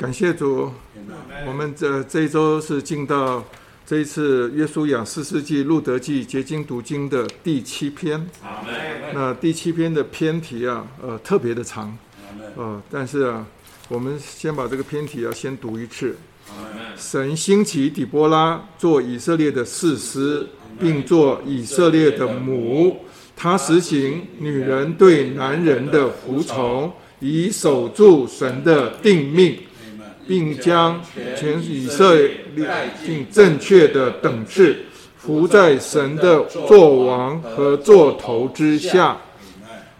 [0.00, 0.72] 感谢主，
[1.46, 3.44] 我们这这一周是进到
[3.84, 8.26] 这一次约书亚四世纪路德记结晶读经的第七篇。
[9.12, 11.94] 那第七篇的篇题啊，呃，特别的长，
[12.56, 13.46] 呃，但是啊，
[13.90, 16.16] 我们先把这个篇题啊先读一次。
[16.96, 20.46] 神兴起底波拉做以色列的士师，
[20.78, 23.04] 并做以色列的母。
[23.36, 26.90] 他实行女人对男人的服从。
[27.22, 29.54] 以守住神的定命，
[30.30, 31.02] 并将
[31.36, 34.76] 全以色列带进正确的等次，
[35.18, 39.16] 服在神的作王和作头之下。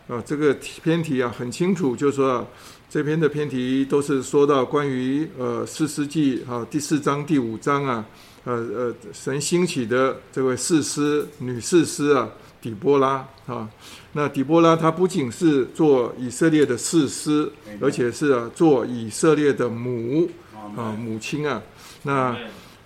[0.06, 2.46] 啊，这个篇题啊很清楚，就是说
[2.88, 8.04] 这篇的篇题都是说到关于呃四世纪啊第四章第五章啊，
[8.44, 12.28] 呃呃神兴起的这位士师女士师啊。
[12.60, 13.68] 底波拉啊，
[14.12, 20.28] 那底波拉她不仅是做以色列的士师，而且是啊做以色列的母
[20.76, 21.62] 啊母亲啊。
[22.02, 22.36] 那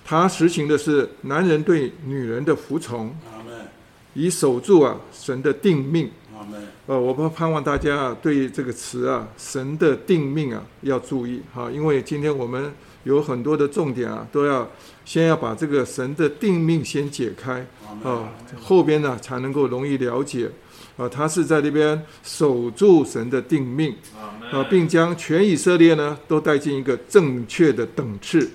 [0.04, 3.14] 她实行的是男人对女人的服从，
[4.14, 6.10] 以守住啊神的定命。
[6.86, 12.72] 呃，我们盼望大家啊对这个词啊神的定命啊要注意哈，因为今天我们
[13.04, 14.70] 有很多的重点啊都要。
[15.06, 17.62] 先要把这个神的定命先解开
[18.02, 20.50] 啊，后边呢才能够容易了解
[20.96, 21.08] 啊。
[21.08, 23.94] 他是在那边守住神的定命
[24.50, 28.50] 啊，并将全以色列呢都带进一个正确的等次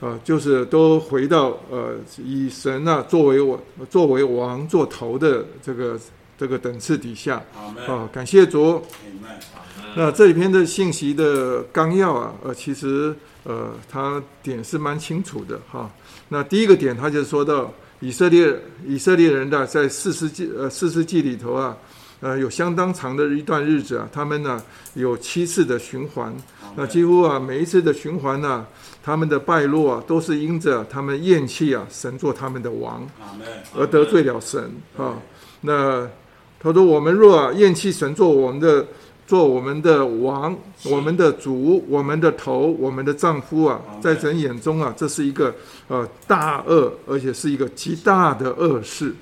[0.00, 5.98] 啊，就是都回到呃以神啊作为我作为王做头的这个
[6.38, 7.42] 这个等次底下
[7.86, 8.08] 啊。
[8.12, 8.82] 感谢主。
[9.94, 13.14] 那这一篇的信息的纲要啊，呃，其实。
[13.44, 15.90] 呃，它点是蛮清楚的哈。
[16.28, 18.52] 那第一个点，他就说到以色列
[18.84, 21.76] 以色列人的在四世纪呃四世纪里头啊，
[22.18, 24.60] 呃，有相当长的一段日子啊，他们呢
[24.94, 26.34] 有七次的循环。
[26.74, 28.66] 那几乎啊每一次的循环呢，
[29.04, 33.08] 他们的败落啊，都是因着他们厌弃啊神做他们的王，
[33.76, 34.68] 而得罪了神
[34.98, 35.16] 啊。
[35.60, 36.08] 那
[36.58, 38.84] 他说：“我们若啊厌弃神做我们的。”
[39.32, 40.54] 做我们的王，
[40.84, 45.54] 我们的主，我们的头，我们的丈夫啊，在神眼中啊，这是一个
[45.88, 49.14] 呃大恶，而且是一个极大的恶事。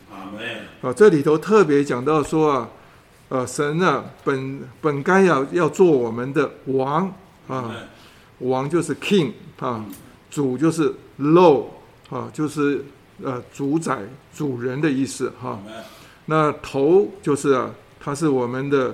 [0.82, 2.68] 啊，这里头特别讲到说啊，
[3.28, 7.08] 呃，神啊，本本该要要做我们的王
[7.46, 7.72] 啊，
[8.40, 9.84] 王就是 king 啊，
[10.28, 11.66] 主就是 lord
[12.10, 12.84] 啊，就是
[13.22, 14.00] 呃主宰
[14.34, 15.60] 主人的意思哈。
[16.26, 17.70] 那头就是啊，
[18.00, 18.92] 他是我们的。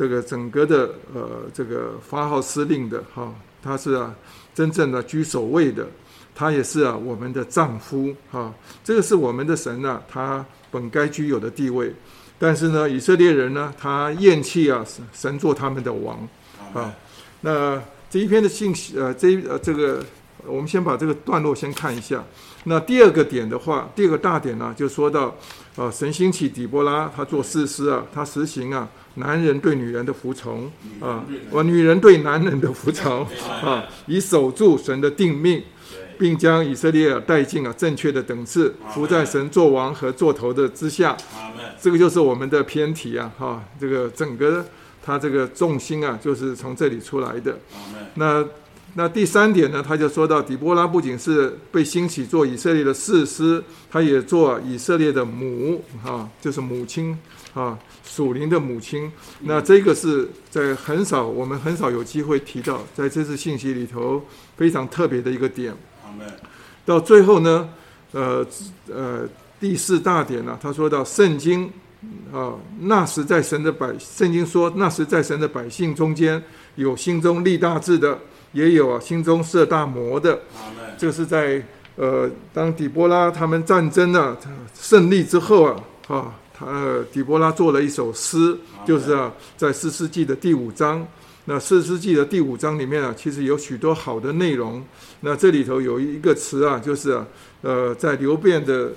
[0.00, 3.30] 这个整个的呃，这个发号施令的哈，
[3.62, 4.14] 他是啊，
[4.54, 5.86] 真正的居首位的，
[6.34, 8.50] 他也是啊，我们的丈夫哈，
[8.82, 11.92] 这个是我们的神啊，他本该居有的地位，
[12.38, 16.26] 但是呢，以色列人呢，他厌弃啊，神做他们的王
[16.72, 16.90] 啊。
[17.42, 17.78] 那
[18.08, 20.02] 这一篇的信息呃，这呃这个，
[20.46, 22.24] 我们先把这个段落先看一下。
[22.64, 25.36] 那第二个点的话，第二个大点呢，就说到
[25.76, 28.88] 啊，神兴起底波拉，他做士师啊，他实行啊。
[29.14, 33.26] 男人对女人的服从啊，我女人对男人的服从
[33.62, 35.62] 啊，以守住神的定命，
[36.18, 41.16] 并将以色列带进啊正确的等次，服在神作王和作头的之下。
[41.80, 44.64] 这个就是我们的偏题啊，哈，这个整个
[45.02, 47.58] 他这个重心啊，就是从这里出来的。
[48.14, 48.44] 那
[48.94, 57.16] 那第三点呢，他就说到底波拉不仅是被兴起做以色列的士师，他也做以色列的母啊，就是母亲
[57.54, 57.78] 啊。
[58.02, 59.10] 属灵的母亲，
[59.42, 64.20] 那这个是在很少，我们很少有机会提到，在这次信息里头
[64.56, 65.72] 非常特别的一个点。
[66.84, 67.68] 到最后呢，
[68.10, 68.44] 呃
[68.92, 69.28] 呃，
[69.60, 71.70] 第四大点呢，他说到圣经
[72.32, 76.42] 啊，那时在神的百，圣经说那时在神的百姓中间，
[76.74, 78.18] 有心中立大志的，
[78.50, 80.36] 也有啊心中设大魔的。
[80.98, 81.62] 这是在
[81.94, 84.36] 呃，当底波拉他们战争呢
[84.74, 85.76] 胜利之后啊，
[86.08, 86.34] 啊。
[86.60, 88.56] 呃，底波拉做了一首诗，
[88.86, 91.06] 就是啊，在四世纪的第五章。
[91.46, 94.84] 那四世纪的第五章里面啊，其实有许多好的内容。
[95.20, 97.26] 那这里头有一个词啊，就是啊，
[97.62, 98.90] 呃，在流变的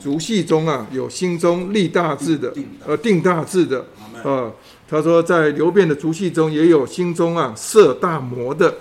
[0.00, 2.52] 族系中啊，有心中立大志的，
[2.86, 3.86] 呃，定大志的。
[4.24, 4.50] 呃，
[4.88, 8.74] 他说在流变的族系中也有心中啊设大魔的。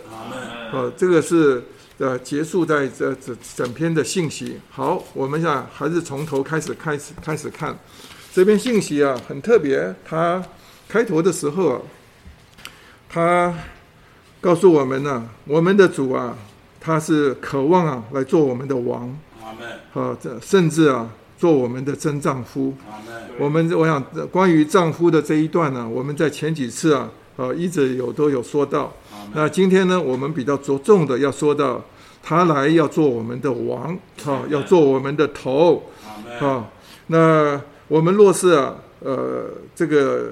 [0.72, 1.62] 呃，这个是。
[2.00, 4.60] 呃，结束在这整整篇的信息。
[4.70, 7.76] 好，我们现在还是从头开始开始开始看
[8.32, 9.96] 这篇信息啊，很特别。
[10.06, 10.44] 他
[10.88, 11.82] 开头的时候啊，
[13.10, 13.52] 他
[14.40, 16.38] 告诉我们呢、我们的主啊，
[16.80, 19.18] 他是渴望啊来做我们的王。
[19.94, 21.10] 啊，这甚至啊
[21.40, 22.76] 做我们的真丈夫。
[23.40, 28.94] 我们我想关于丈夫的这一段呢、我们在前几次啊啊，一直有都有说到。
[29.34, 31.84] 那今天呢，我们比较着重的要说到，
[32.24, 35.84] 他来要做我们的王，哈，要做我们的头，
[36.40, 36.66] 啊。
[37.08, 39.46] 那我们若是啊，呃，
[39.76, 40.32] 这个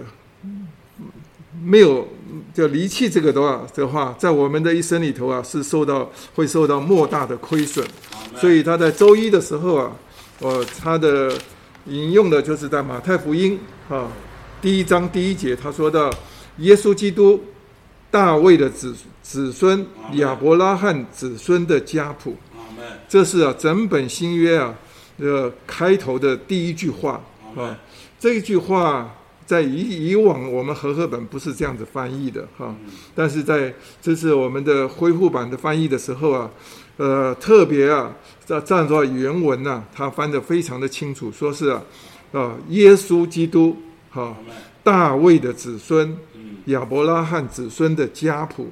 [1.63, 2.07] 没有
[2.53, 7.85] 就离弃这个的话的话，在我们的一生里头啊，是受到会受到莫大的亏损。
[8.35, 9.91] 所以他在周一的时候啊，
[10.39, 11.31] 呃，他的
[11.87, 14.07] 引用的就是在马太福音啊
[14.61, 16.11] 第一章第一节，他说到
[16.57, 17.41] 耶稣基督
[18.15, 22.33] 大卫的子子孙亚伯拉罕子孙的家谱，
[23.09, 24.73] 这是啊整本新约啊
[25.17, 27.21] 的开头的第一句话。
[27.57, 27.77] 啊。
[28.17, 29.13] 这一句话
[29.45, 32.73] 在以以往我们和合本不是这样子翻译的哈，
[33.13, 36.49] 但是在这是我们的恢复版的翻译的时候啊。
[36.97, 38.09] 呃，特别啊，
[38.45, 41.83] 在站在原文呢、啊，他翻得非常的清楚，说是啊，
[42.31, 43.75] 啊，耶稣基督，
[44.09, 44.37] 哈、啊，
[44.81, 46.17] 大卫的子孙，
[46.65, 48.67] 亚伯拉罕子孙的家谱，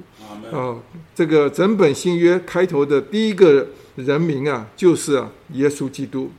[0.52, 0.76] 啊，
[1.14, 6.30] 这个整本新约开头的第一个人名啊，就是啊，耶稣基督。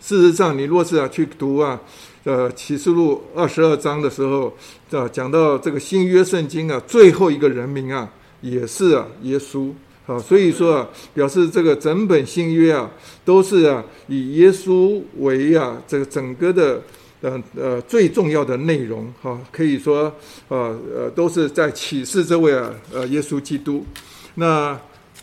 [0.00, 1.80] 事实上，你若是啊去读啊，
[2.24, 4.52] 呃，启示录二十二章的时候，
[4.90, 8.10] 啊，讲到这个新约圣经啊，最后一个人名啊，
[8.40, 9.70] 也是啊，耶稣。
[10.04, 12.90] 啊，所以说啊，表示这个整本新约啊，
[13.24, 16.82] 都是啊以耶稣为啊这个整个的
[17.22, 20.14] 呃呃最重要的内容哈，可以说
[20.48, 23.86] 呃呃都是在启示这位啊呃耶稣基督。
[24.34, 24.78] 那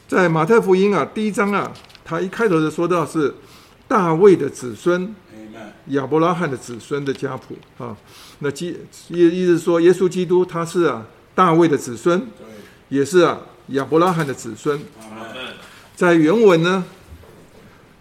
[0.07, 1.71] 在马太福音啊第一章啊，
[2.03, 3.31] 他一开头就说到是
[3.87, 5.13] 大卫的子孙，
[5.89, 7.95] 亚伯拉罕的子孙的家谱啊。
[8.39, 8.75] 那基
[9.09, 11.05] 意意思说耶稣基督他是啊
[11.35, 12.25] 大卫的子孙，
[12.87, 13.39] 也是啊。
[13.73, 14.79] 亚伯拉罕的子孙，
[15.95, 16.83] 在原文呢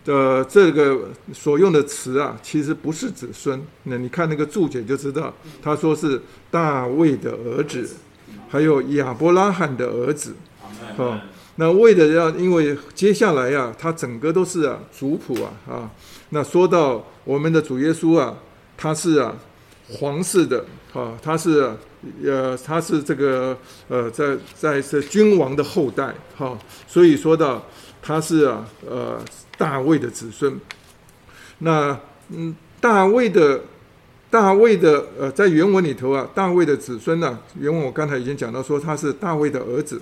[0.09, 3.63] 的这个所用的词啊，其实不是子孙。
[3.83, 6.19] 那你看那个注解就知道，他说是
[6.51, 7.87] 大卫的儿子，
[8.49, 10.35] 还有亚伯拉罕的儿子。
[10.97, 11.21] 啊，
[11.57, 15.91] 那为了要，因为接下来呀、啊，他整个都是啊族谱啊啊。
[16.31, 18.35] 那说到我们的主耶稣啊，
[18.77, 19.37] 他是啊
[19.91, 20.65] 皇室的
[20.95, 21.77] 啊，他是、啊。
[22.25, 23.59] 呃，他是这个
[23.89, 27.61] 呃，在在是君王的后代哈、哦，所以说到
[28.01, 29.21] 他是啊，呃，
[29.59, 30.59] 大卫的子孙。
[31.59, 32.01] 那
[32.31, 33.61] 嗯，大卫的
[34.31, 40.01] 大卫的呃，在原文里头啊，大卫的子孙呢、原文我刚才已经讲到说他是大卫的儿子。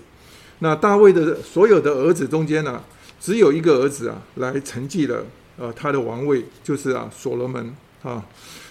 [0.61, 2.81] 那大卫的所有的儿子中间呢、
[3.19, 5.25] 只有一个儿子啊，来承继了
[5.57, 8.25] 呃他的王位，就是啊所罗门啊。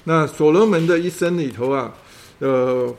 [0.06, 1.94] 那所罗门的一生里头啊，
[2.40, 2.96] 呃。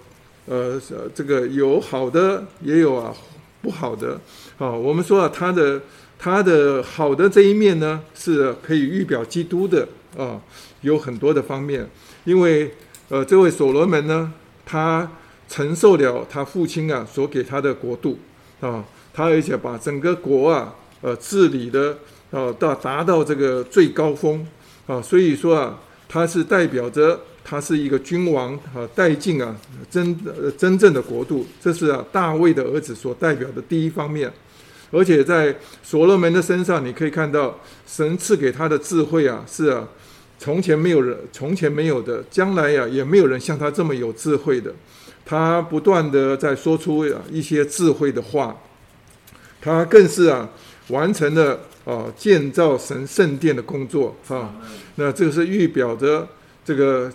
[0.49, 0.81] 呃，
[1.12, 3.12] 这个有好的，也有啊
[3.61, 4.17] 不好的。
[4.59, 5.82] 啊，我们说啊，他的
[6.19, 9.87] 他的好的这一面呢，是可以预表基督的
[10.17, 10.41] 啊，
[10.81, 11.89] 有很多的方面。
[12.25, 12.73] 因为
[13.09, 14.33] 呃，这位所罗门呢，
[14.65, 15.11] 他
[15.49, 18.19] 承受了他父亲啊所给他的国度
[18.61, 21.99] 啊，他而且把整个国啊，呃，治理的
[22.31, 24.47] 啊到达到这个最高峰
[24.87, 25.79] 啊，所以说啊，
[26.09, 27.21] 他是代表着。
[27.49, 29.57] 他是一个君王啊，带进啊
[29.89, 30.19] 真
[30.59, 34.29] 真正的国度，这是啊大卫的儿子所代表的第一方面。
[34.91, 39.87] 而且在所罗门的身上，你可以看到神赐给他的智慧啊，是啊
[40.38, 44.73] 从前没有人从前没有的，将来呀、也没有人像他这么有智慧的。
[45.25, 48.56] 他不断的在说出一些智慧的话，
[49.60, 50.49] 他更是啊
[50.89, 54.55] 完成了啊建造神圣殿的工作啊。
[54.94, 56.27] 那这个是预表着
[56.65, 57.13] 这个。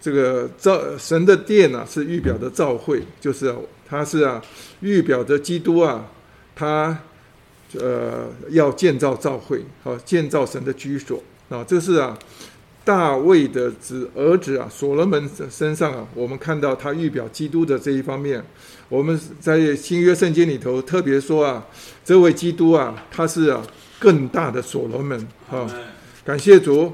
[0.00, 3.54] 这个造神的殿啊，是预表的造会，就是，
[3.88, 4.38] 他是啊，
[4.80, 6.04] 预表着基督啊，
[6.54, 6.94] 他
[7.80, 12.18] 呃要建造教会，好建造神的居所啊，这是啊
[12.84, 18.44] 大卫的子儿子啊，所罗门身上啊，我们看到他预表基督的这一方面。
[18.88, 21.64] 我们在新约圣经里头特别说啊，
[22.04, 23.62] 这位基督啊，他是啊
[23.98, 25.70] 更大的所罗门啊，
[26.24, 26.92] 感谢主。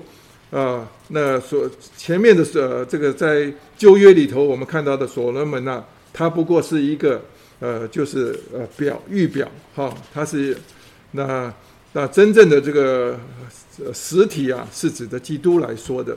[0.51, 7.23] 啊，那所前面的呃，这个在旧约里头，我们看到的所罗门呐，他不过是一个
[7.61, 10.57] 呃，就是呃表预表哈，他是
[11.13, 11.53] 那
[11.93, 13.19] 那真正的这个
[13.95, 16.17] 实体啊，是指的基督来说的。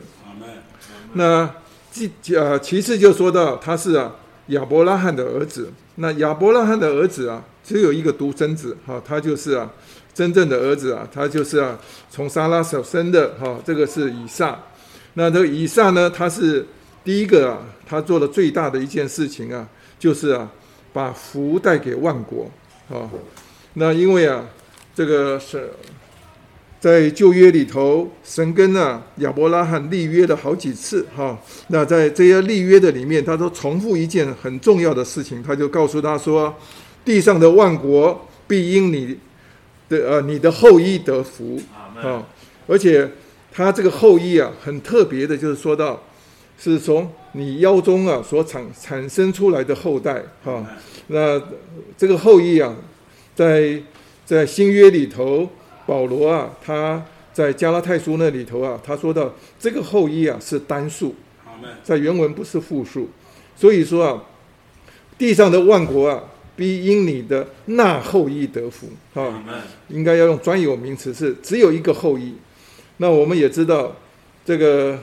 [1.14, 1.48] 那
[1.92, 4.16] 其呃其次就说到他是啊
[4.48, 9.72] 亚伯拉罕的儿子，那亚伯拉罕的儿子啊，只有一个独生子哈，他就是啊。
[10.16, 11.76] 真正的儿子啊，他就是啊，
[12.12, 14.56] 从撒拉所生的哈，这个是以撒。
[15.16, 16.64] 那这个以撒呢，他是
[17.04, 20.48] 第一个啊，他做的最大的一件事情啊，就是啊，
[20.94, 22.50] 把福带给万国
[22.90, 23.10] 啊。
[23.74, 24.48] 那因为啊，
[24.96, 25.70] 这个是
[26.80, 31.38] 在旧约里头，神跟啊亚伯拉罕立约了好几次哈。
[31.70, 36.54] 那在这些立约的里面，他都重复一件很重要的事情，他就告诉他说
[37.04, 39.18] ：“地上的万国必因你
[39.90, 41.60] 的呃你的后裔得福。”
[42.04, 42.22] 啊，
[42.68, 43.10] 而且
[43.52, 46.04] 他这个后裔啊，很特别的，就是说到
[46.60, 50.66] 是从你腰中啊所产产生出来的后代哈。
[51.08, 51.40] 那
[51.98, 52.76] 这个后裔啊，
[53.36, 53.80] 在
[54.26, 55.48] 在新约里头。
[55.86, 61.14] 保罗啊，他在加拉太书那里头啊，他说到这个后裔啊是单数，
[61.84, 63.10] 在原文不是复数，
[63.54, 64.24] 所以说啊，
[65.18, 66.24] 地上的万国啊
[66.56, 69.44] 必因你的那后裔得福啊，
[69.90, 72.34] 应该要用专有名词是只有一个后裔。
[72.96, 73.94] 那我们也知道
[74.46, 74.98] 这个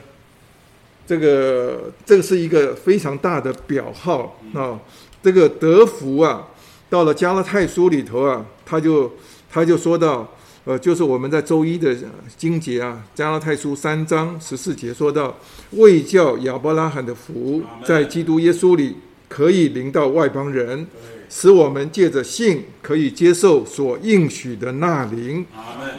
[1.11, 4.79] 这个这个是一个非常大的表号啊，
[5.21, 6.47] 这个德福啊，
[6.89, 9.11] 到了加拉太书里头啊，他就
[9.51, 10.25] 他就说到。
[10.63, 11.93] 呃，就是我们在周一的
[12.37, 15.35] 经节啊，《加拉太书》三章十四节说到，
[15.71, 18.95] 为叫亚伯拉罕的福在基督耶稣里
[19.27, 20.85] 可以临到外邦人，
[21.27, 25.43] 使我们借着信可以接受所应许的那灵。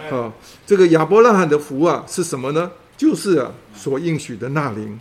[0.08, 0.32] 啊，
[0.64, 2.70] 这个亚伯拉罕的福啊是什么呢？
[3.02, 4.98] 就是啊所应许的那灵。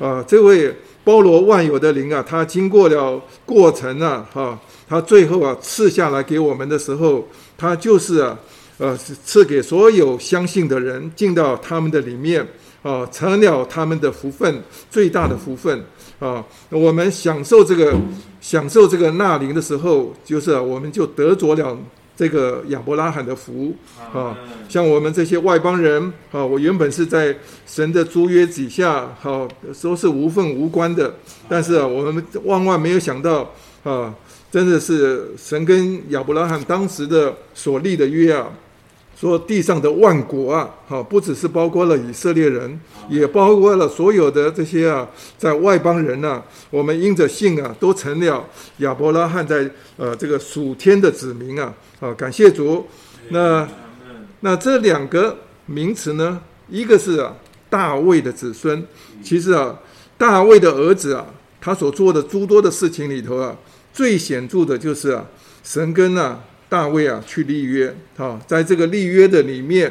[0.00, 8.36] 啊，这位包罗万有的灵啊，他经过了过程啊，哈，他最后啊赐下来给我们的时候，他就是啊。
[8.80, 12.46] 呃，赐给所有相信的人进到他们的里面，
[12.80, 15.82] 啊，成了他们的福分，最大的福分
[16.20, 16.44] 啊。
[16.70, 17.92] 我们享受这个
[18.40, 21.76] 享受这个纳灵的时候，就是我们就得着了
[22.18, 23.72] 这个亚伯拉罕的福
[24.12, 24.36] 啊。
[24.68, 27.32] 像我们这些外邦人啊，我原本是在
[27.64, 29.46] 神的租约底下，好，
[29.80, 31.14] 都是无份无关的，
[31.48, 34.12] 但是啊，我们万万没有想到啊，
[34.50, 38.50] 真的是神跟亚伯拉罕当时的所立的约啊。
[39.20, 45.04] 说地上的万国啊，哈，不只是包括了以色列人，也包括了所有的这些啊，
[45.36, 52.86] 在外邦人呐，我们因着信啊，都成了亚伯拉罕在呃这个属天的子民啊，啊，感谢主。
[53.30, 53.68] 那
[54.40, 55.36] 那这两个
[55.66, 57.36] 名词呢，一个是啊
[57.68, 58.82] 大卫的子孙，
[59.22, 59.78] 其实啊
[60.16, 61.26] 大卫的儿子啊，
[61.60, 63.56] 他所做的诸多的事情里头啊，
[63.92, 65.26] 最显著的就是啊
[65.62, 66.44] 神跟啊。
[66.70, 69.90] 大卫啊，去立约，哈，在这个立约的里面，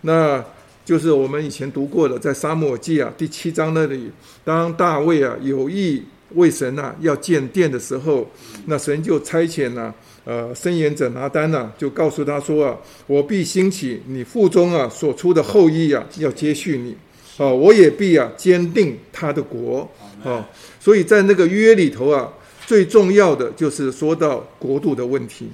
[0.00, 0.44] 那
[0.84, 4.10] 就是我们以前读过的，在撒母耳记啊第七章那里，
[4.44, 6.02] 当大卫啊有意
[6.34, 8.28] 为神啊要建殿的时候，
[8.66, 9.94] 那神就差遣了、啊、
[10.28, 16.94] 呃申言者拿单呐，就告诉他说啊，我必兴起你腹中啊所出的后裔啊，要接续你，
[17.38, 19.90] 啊，我也必啊坚定他的国，
[20.22, 20.46] 啊，
[20.78, 22.30] 所以在那个约里头啊，
[22.66, 25.48] 最重要的就是说到国度的问题。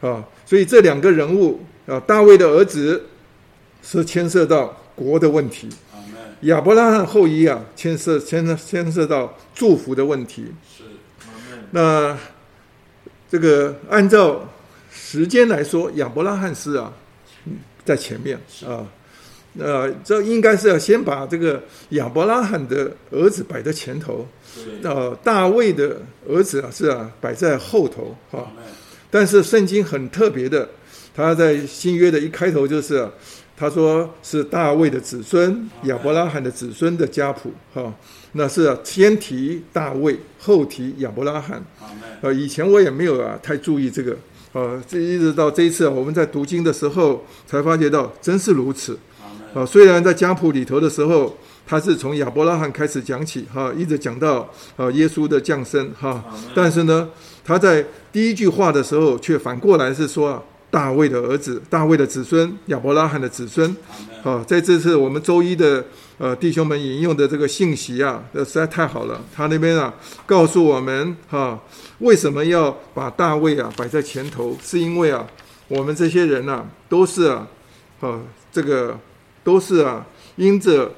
[0.00, 3.00] 啊，所以这两个人物啊，大卫的儿子
[3.82, 5.68] 是牵涉到国的问题，
[6.42, 10.46] 亚伯拉罕后裔啊，牵涉牵涉牵涉到祝福的问题。
[10.76, 10.82] 是，
[11.70, 12.16] 那
[13.30, 14.48] 这个按照
[14.90, 16.92] 时间来说，亚伯拉罕是啊，
[17.84, 18.86] 在前面啊，
[19.58, 24.26] 呃，这应该是要先把这个亚伯拉罕的儿子摆在前头，
[24.82, 28.50] 呃，大卫的儿子啊是啊摆在后头哈。
[29.10, 30.68] 但是圣经很特别的，
[31.14, 33.08] 他在新约的一开头就是，
[33.56, 37.92] 他说是大卫的子孙，亚伯拉罕的子孙的家谱，哈，
[38.32, 41.64] 那是先提大卫，后提亚伯拉罕。
[42.20, 44.16] 呃，以前我也没有啊太注意这个，
[44.52, 48.98] 呃，这一直到这一次啊，我们在读经的时候才发觉到，真是如此。
[49.54, 57.08] 啊，虽然在家谱里头的时候，他是从亚伯拉罕开始讲起，哈，一直讲到啊耶稣的降生，哈，但是呢。
[57.44, 57.82] 他在
[58.12, 63.74] 第一句话的时候，却反过来是说啊，大卫的儿子，大卫的子孙，亚伯拉罕的子孙。
[64.22, 65.82] 好，在这次我们周一的
[66.18, 69.20] 呃弟兄们引用的这个信息啊，呃实在太好了。
[69.34, 69.94] 他那边啊
[70.26, 71.58] 告诉我们哈，
[72.00, 74.56] 为什么要把大卫啊摆在前头？
[74.62, 75.26] 是因为啊，
[75.68, 77.46] 我们这些人呐，都是啊，
[78.00, 78.20] 啊
[78.52, 78.98] 这个
[79.42, 80.04] 都是啊，
[80.36, 80.92] 因着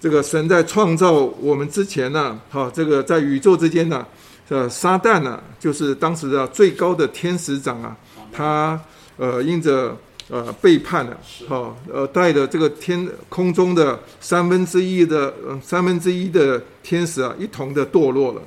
[0.00, 4.06] 这个神在创造我们之前呢，哈，这个在宇宙之间呢。
[4.52, 7.96] 呃，撒旦呢、就是当时的最高的天使长啊，
[8.32, 8.80] 他
[9.16, 9.96] 呃因着
[10.30, 11.16] 呃背叛了，
[11.48, 18.42] 好呃带着这个天空中的三分之一的呃三分之一的天使啊，一同的堕落了。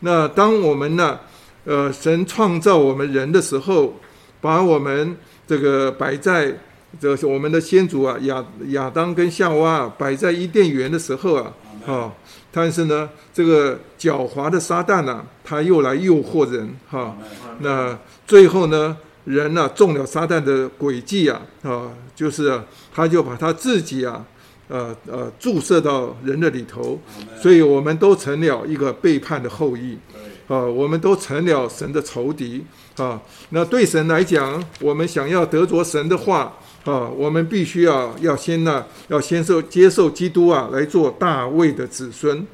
[0.00, 1.18] 那当我们呢，
[1.64, 3.94] 呃神创造我们人的时候，
[4.40, 6.56] 把我们这个摆在
[7.00, 11.52] 这个我们的先祖啊亚亚当跟夏娃摆在伊甸园的时候啊，
[11.84, 12.14] 好。
[12.50, 17.14] 但是呢，这个狡猾的撒旦呢、啊，他又来诱惑人哈。
[17.60, 17.96] 那
[18.26, 18.96] 最后呢，
[19.28, 24.24] 人呢、啊、中了撒旦的诡计啊啊，就是、啊、他就把他自己啊
[24.68, 26.98] 呃呃注射到人的里头，
[27.38, 29.98] 所以我们都成了一个背叛的后裔
[30.46, 32.64] 啊，我们都成了神的仇敌
[32.96, 33.20] 啊。
[33.50, 42.46] 那对神来讲，我们想要得着神的话啊，我们必须要要先呢、啊、要先受接受基督啊来做大卫的子孙。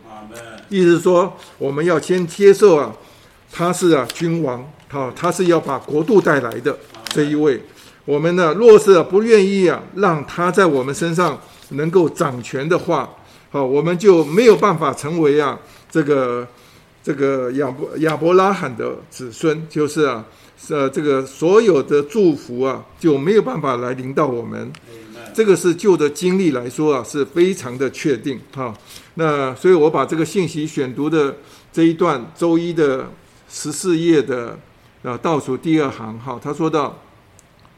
[0.69, 2.93] 意思说，我们要先接受啊，
[3.53, 4.69] 他是啊君王。
[4.95, 7.61] 好，他是要把国度带来的这一位。
[8.05, 11.37] 我们呢，若是不愿意啊，让他在我们身上
[11.71, 13.11] 能够掌权的话，
[13.51, 15.59] 好，我们就没有办法成为啊
[15.91, 16.47] 这个
[17.03, 20.25] 这个亚伯亚伯拉罕的子孙，就是啊，
[20.69, 24.73] 呃，这个所有的祝福啊就没有办法来临到我们。
[25.35, 28.39] 这个是旧的经历来说啊，是非常的确定。
[28.55, 28.73] 哈，
[29.15, 31.35] 那所以我把这个信息选读的
[31.73, 33.11] 这一段周一的
[33.49, 34.57] 十四页的。
[35.05, 36.99] 啊，倒数第二行哈，他说到，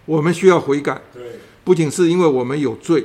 [0.04, 1.02] 我们需要悔改，
[1.64, 3.04] 不仅是因为我们有罪，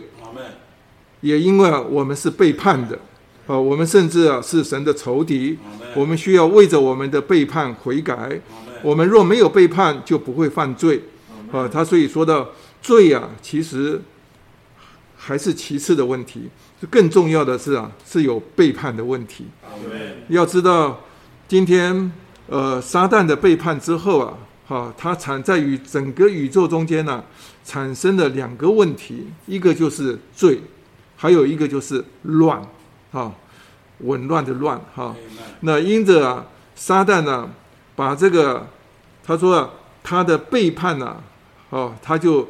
[1.22, 3.00] 也因为我们是背叛的，
[3.48, 5.58] 啊，我们甚至啊是神的仇敌，
[5.96, 8.40] 我们需要为着我们的背叛悔改，
[8.84, 11.02] 我们若没有背叛，就不会犯罪，
[11.52, 12.48] 啊，他所以说到
[12.80, 14.00] 罪啊，其实
[15.18, 16.48] 还是其次的问题，
[16.92, 19.46] 更重要的是啊，是有背叛的问题，
[20.30, 21.00] 要知道
[21.48, 22.12] 今天。
[22.52, 24.34] 呃，撒旦的背叛之后啊，
[24.68, 27.24] 哈，它产在于整个宇宙中间呢、啊，
[27.64, 30.60] 产生了两个问题，一个就是罪，
[31.16, 32.62] 还有一个就是乱，
[33.14, 33.32] 哈，
[34.00, 35.16] 紊乱的乱，哈。
[35.62, 37.50] 那因着啊，撒旦呢、啊，
[37.96, 38.68] 把这个
[39.24, 39.70] 他说啊，
[40.04, 41.24] 他的背叛呢、啊，
[41.70, 42.46] 哦，他就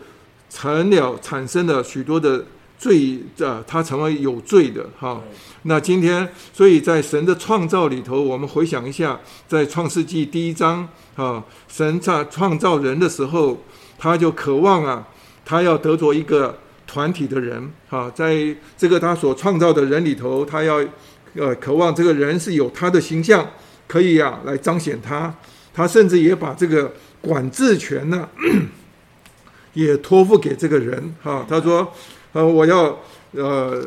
[0.49, 2.43] 成了产生了许多的。
[2.81, 5.21] 罪啊，他成为有罪的哈。
[5.61, 13.55] 那今天，所以在神的创造里头，我们回想一下，在创世纪第一章啊，神在创造人的时候，
[13.99, 15.07] 他就渴望啊，
[15.45, 16.57] 他要得着一个
[16.87, 18.35] 团体的人啊，在
[18.75, 20.83] 这个他所创造的人里头，他要
[21.35, 23.47] 呃渴望这个人是有他的形象，
[23.87, 25.31] 可以啊来彰显他。
[25.71, 28.27] 他甚至也把这个管制权呢，
[29.73, 31.45] 也托付给这个人哈。
[31.47, 31.93] 他说。
[32.33, 32.97] 呃，我要
[33.31, 33.85] 呃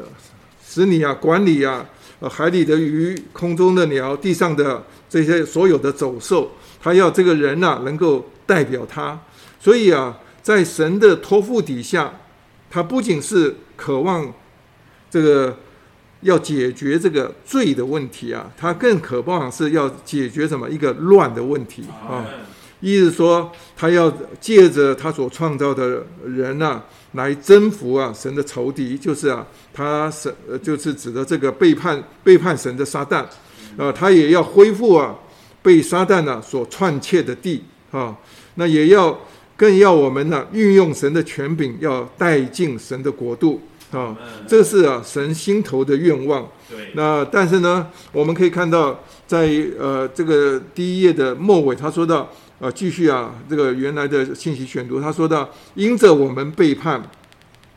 [0.62, 1.86] 使你啊管理啊，
[2.20, 6.50] 呃海里的鱼、空中的鸟、地上的这些所有的走兽，
[6.82, 9.18] 他要这个人呐、啊、能够代表他。
[9.58, 12.12] 所以啊，在神的托付底下，
[12.68, 14.30] 他不仅是渴望
[15.10, 15.56] 这个
[16.20, 22.26] 要解决这个罪的问题啊，他更渴望是要解决什么一个乱的问题啊。
[22.80, 26.84] 意思说，他要借着他所创造的人呐、啊。
[27.14, 33.24] 来征服啊，神的仇敌就是啊，他神就是指的这个背叛背叛神的撒旦，
[33.76, 35.14] 啊，他也要恢复啊
[35.62, 38.16] 被撒旦呢、啊、所篡窃的地啊，
[38.56, 39.18] 那也要
[39.56, 43.60] 更要我们呢、啊、运用神的权柄，要带进神的国度
[43.92, 44.16] 啊，
[44.48, 46.46] 这是啊神心头的愿望。
[46.68, 49.48] 对，那但是呢，我们可以看到在
[49.78, 52.28] 呃这个第一页的末尾，他说到。
[52.64, 57.02] 啊，继续啊，这个原来的信息选读，他说到，因着我们背叛，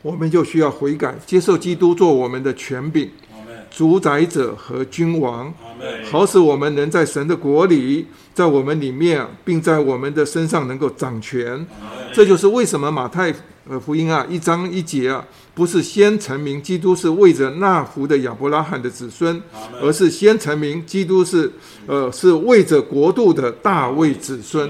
[0.02, 3.12] 我们就需要悔改，接受基督做我们的权柄、
[3.70, 5.54] 主宰者和君王，
[6.10, 11.68] 好使我们能在神的国里，在我们里面，并在我们的身上能够掌权。
[12.14, 13.34] 这就是为什么马太
[13.68, 15.22] 呃福音啊一章一节啊。
[15.58, 19.42] 不是先成名，基督是为着那福的亚伯拉罕的子孙，
[19.82, 21.52] 而是先成名，基督是
[21.88, 24.70] 呃是为着国度的大卫子孙。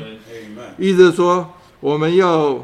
[0.78, 1.46] 意思是说，
[1.82, 2.58] 我们要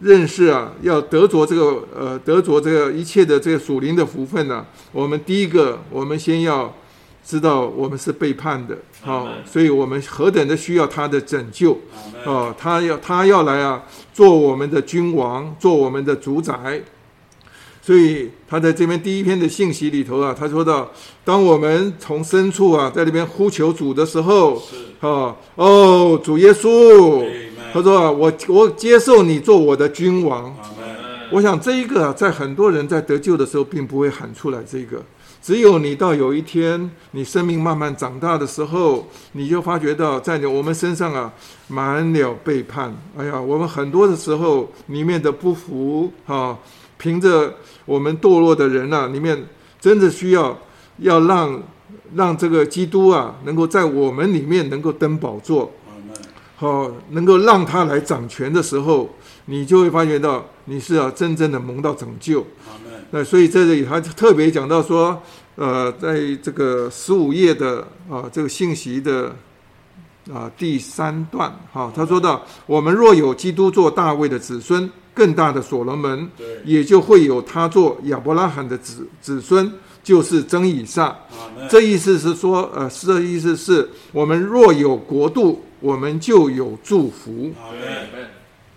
[0.00, 4.66] 认识啊，要得着这个呃得着这个一切的这个属灵的福分呢、啊。
[4.90, 6.74] 我们第一个，我们先要
[7.24, 11.74] 知道我们是背叛的，好、哦，所以我们何等的需要他的拯救
[12.24, 12.54] 啊、哦！
[12.58, 16.82] 他要他要来啊，做我们的君王，做我们的主宰。
[17.84, 20.88] 所以他在这边第一篇的信息里头啊，他说到，
[21.24, 24.54] 当我们从深处啊，在那边呼求主的时候，
[25.00, 27.26] 啊，哦，主耶稣，
[27.72, 30.54] 他说啊，我我接受你做我的君王。
[31.32, 35.02] 我想这一个啊，在很多人在得救的时候，并不会喊出来这个，
[35.42, 41.32] 只有你到有一天，你生命慢慢长大的时候，你就发觉到，在我们身上啊，
[41.66, 42.96] 满了背叛。
[43.18, 46.56] 哎呀，我们很多的时候里面的不服啊。
[46.98, 47.52] 凭着
[47.84, 49.46] 我们堕落的人啊，里面
[49.80, 50.58] 真的需要
[50.98, 51.62] 要让
[52.14, 55.72] 让这个基督啊，能够在我们里面能够登宝座，
[56.56, 59.08] 好，能够让他来掌权的时候，
[59.46, 62.46] 你就会发觉到你是要真正的蒙到拯救。
[63.10, 65.20] 那所以在这里他特别讲到说，
[65.56, 69.34] 呃，在这个十五页的啊这个信息的
[70.32, 76.30] 啊第三段哈，他说到：我们若有基督做大卫的子孙，更大的所罗门，
[76.64, 79.72] 也就会有他做亚伯拉罕的子子孙，
[80.02, 81.16] 就是真以撒。
[81.68, 87.52] 这意思是说，呃，这意思是我们若有国度，我们就有祝福。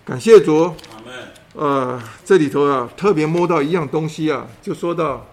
[0.04, 0.72] 感谢主。
[1.54, 5.26] 呃，这里头啊，特别摸到一样东西啊，就说到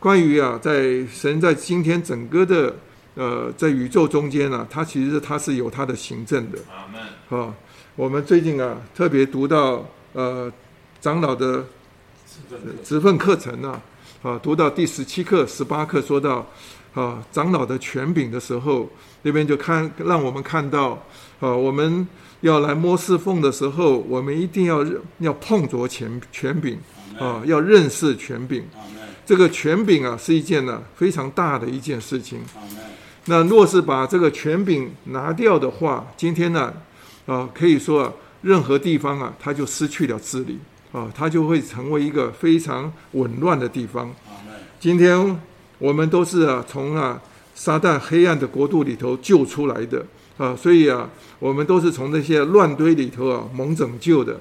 [0.00, 2.74] 关于啊，在神在今天整个的
[3.14, 6.58] 呃，在宇宙中间啊，他其实他是有他的行政的。
[6.68, 7.00] 阿门。
[7.28, 7.54] 好，
[7.94, 10.52] 我们最近啊，特别读到呃，
[11.00, 11.64] 长老的
[12.84, 13.80] 职分课程啊，
[14.22, 16.46] 啊，读到第十七课、十八课，说到
[16.94, 18.88] 啊，长老的权柄的时候，
[19.22, 21.02] 那边就看让我们看到
[21.40, 22.06] 啊，我们。
[22.42, 24.82] 要来摸侍奉的时候，我们一定要
[25.18, 26.78] 要碰着权权柄
[27.18, 28.64] 啊，要认识权柄。
[29.26, 32.40] 这个权柄啊，是一件呢非常大的一件事情。
[33.26, 36.72] 那若是把这个权柄拿掉的话，今天呢
[37.26, 40.58] 啊，可以说啊，任何地方啊，它就失去了治理
[40.92, 44.10] 啊，它就会成为一个非常紊乱的地方。
[44.78, 45.40] 今天
[45.78, 47.20] 我们都是啊，从啊
[47.54, 50.04] 撒旦黑暗的国度里头救出来的。
[50.38, 51.06] 啊，所以啊，
[51.38, 54.40] 我们都是从那些乱堆里头啊蒙拯救的。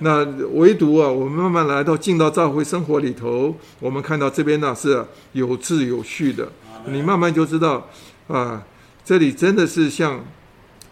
[0.00, 6.46] 那唯独啊，我们慢慢来到进到教会生活里头，我们看到这边呢是有秩有序的。
[6.84, 7.88] 你慢慢就知道
[8.26, 8.62] 啊，
[9.02, 10.22] 这里真的是像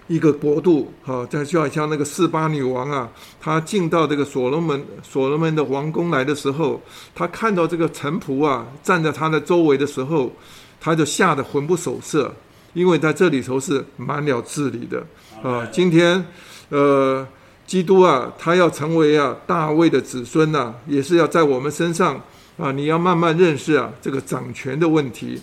[0.09, 0.93] 一个国度。
[1.03, 3.09] 哈，这就好像那个四八女王啊，
[3.41, 6.81] 她进到这个所罗门所罗门的王宫来的时候，
[7.15, 10.33] 她看到这个臣仆啊站在她的周围的时候，
[10.81, 12.35] 她就吓得魂不守舍。
[12.75, 15.03] 因为在这里头是满了治理的
[15.43, 16.23] 啊，今天，
[16.69, 17.27] 呃，
[17.67, 22.21] 基督啊，他要成为啊大卫的子孙呐、啊，也是要在我们身上
[22.59, 25.41] 啊，你要慢慢认识啊这个掌权的问题。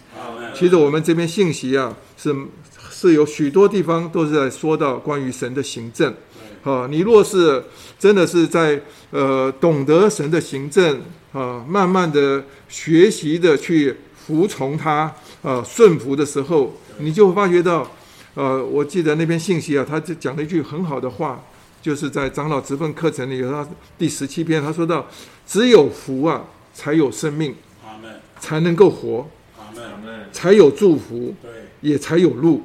[0.53, 2.31] 其实我们这边信息啊，是
[3.09, 6.13] 是有许多地方都是在说到关于神的行政。
[6.63, 7.61] 啊，你若是
[7.99, 11.01] 真的是在呃懂得神的行政
[11.33, 16.73] 啊，慢慢的学习的去服从他啊，顺服的时候。
[16.99, 17.91] 你就会发觉到，
[18.35, 21.43] 呃，我记得那篇信息啊，他就讲了一句很好的话，
[21.81, 25.07] 就是在长老职分课程里，他第十七篇，他说到，
[25.47, 27.55] 只有福啊，才有生命，
[28.39, 29.27] 才能够活，
[30.31, 31.33] 才有祝福，
[31.81, 32.61] 也才有路，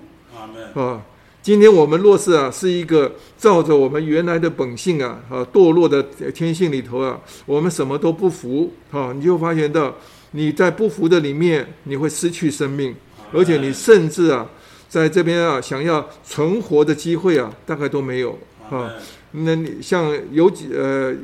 [0.74, 1.02] 啊，
[1.42, 6.02] 今天我们若是啊，是一个照着我们原来的本性啊，啊，堕落的
[6.32, 9.94] 天性里头啊，我们什么都不服，啊，你就发现到
[10.32, 12.94] 你在不服的里面，你会失去生命。
[13.32, 14.48] 而且你甚至啊，
[14.88, 18.38] 在这边啊，想要存活的机会啊，大概都没有
[18.70, 18.90] 啊。
[19.32, 21.14] 那你像有几呃，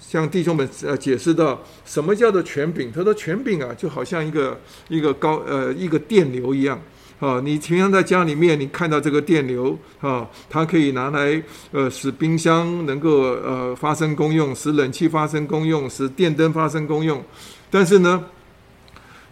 [0.00, 2.90] 像弟兄们呃解释到什么叫做权柄？
[2.90, 6.80] 他说权柄啊，就好像一个一个高呃一个电流一样
[7.20, 7.40] 啊。
[7.44, 17.22] 你平常在家里面，你看到这个电流啊，它可以拿来呃使冰箱能够呃发生功用，使冷气发生功用，使电灯发生功用。
[17.70, 18.24] 但是呢，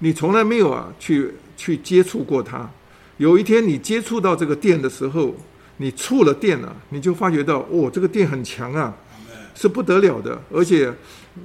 [0.01, 1.33] 你从来没有啊去。
[1.59, 2.71] 去接触过它，
[3.17, 5.35] 有一天你接触到这个电的时候，
[5.79, 8.95] 你触了电了，你就发觉到哦，这个电很强啊，
[9.55, 10.93] 是不得了的，而且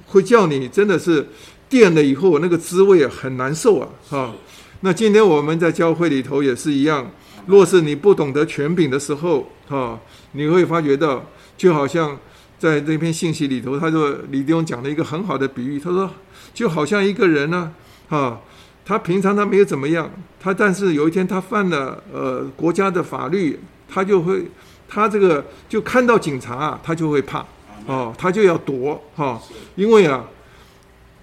[0.04, 1.26] 会叫你真的是
[1.66, 3.88] 电了以后那个滋味很难受啊！
[4.10, 4.34] 哈，
[4.84, 7.08] 那今天我们在教会里头也是一样，
[7.46, 9.98] 若是你不懂得权柄的时候，哈，
[10.32, 11.24] 你会发觉到
[11.56, 12.18] 就好像
[12.58, 16.10] 在这篇信息里头，他说李弟兄讲了一个很好的比喻，他说
[16.52, 17.72] 就好像一个人呢，
[18.08, 18.40] 哈。
[18.84, 23.56] 他平常他没有怎么样，他但是有一天他犯了呃国家的法律，
[23.88, 24.44] 他就会
[24.88, 27.46] 他这个就看到警察啊，他就会怕
[27.86, 29.40] 哦，他就要躲哈、
[29.76, 30.24] 因为啊，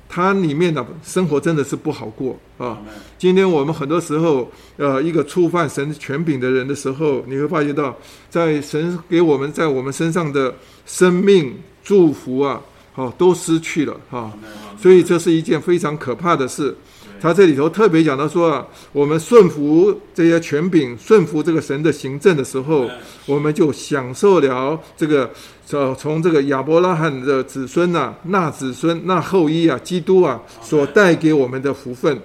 [0.10, 2.66] 他里面的生活真的是不好过啊。
[2.66, 2.78] 哦、
[3.20, 7.96] 今天我们很多时候呃一个触犯神权柄的人的时候，你会发觉到
[8.28, 10.54] 在神给我们在我们身上的
[10.88, 12.60] 生命祝福啊，
[12.96, 14.34] 哦都失去了哈，哦、
[14.82, 16.76] 所以这是一件非常可怕的事。
[17.22, 22.90] 他这里头特别讲到说啊，我们顺服这些权柄，顺服这个神的行政的时候，
[23.26, 25.30] 我们就享受了这个
[25.72, 32.20] 呃从这个亚伯拉罕的子孙呐、啊，那子孙那后裔啊，基督啊所带给我们的福分。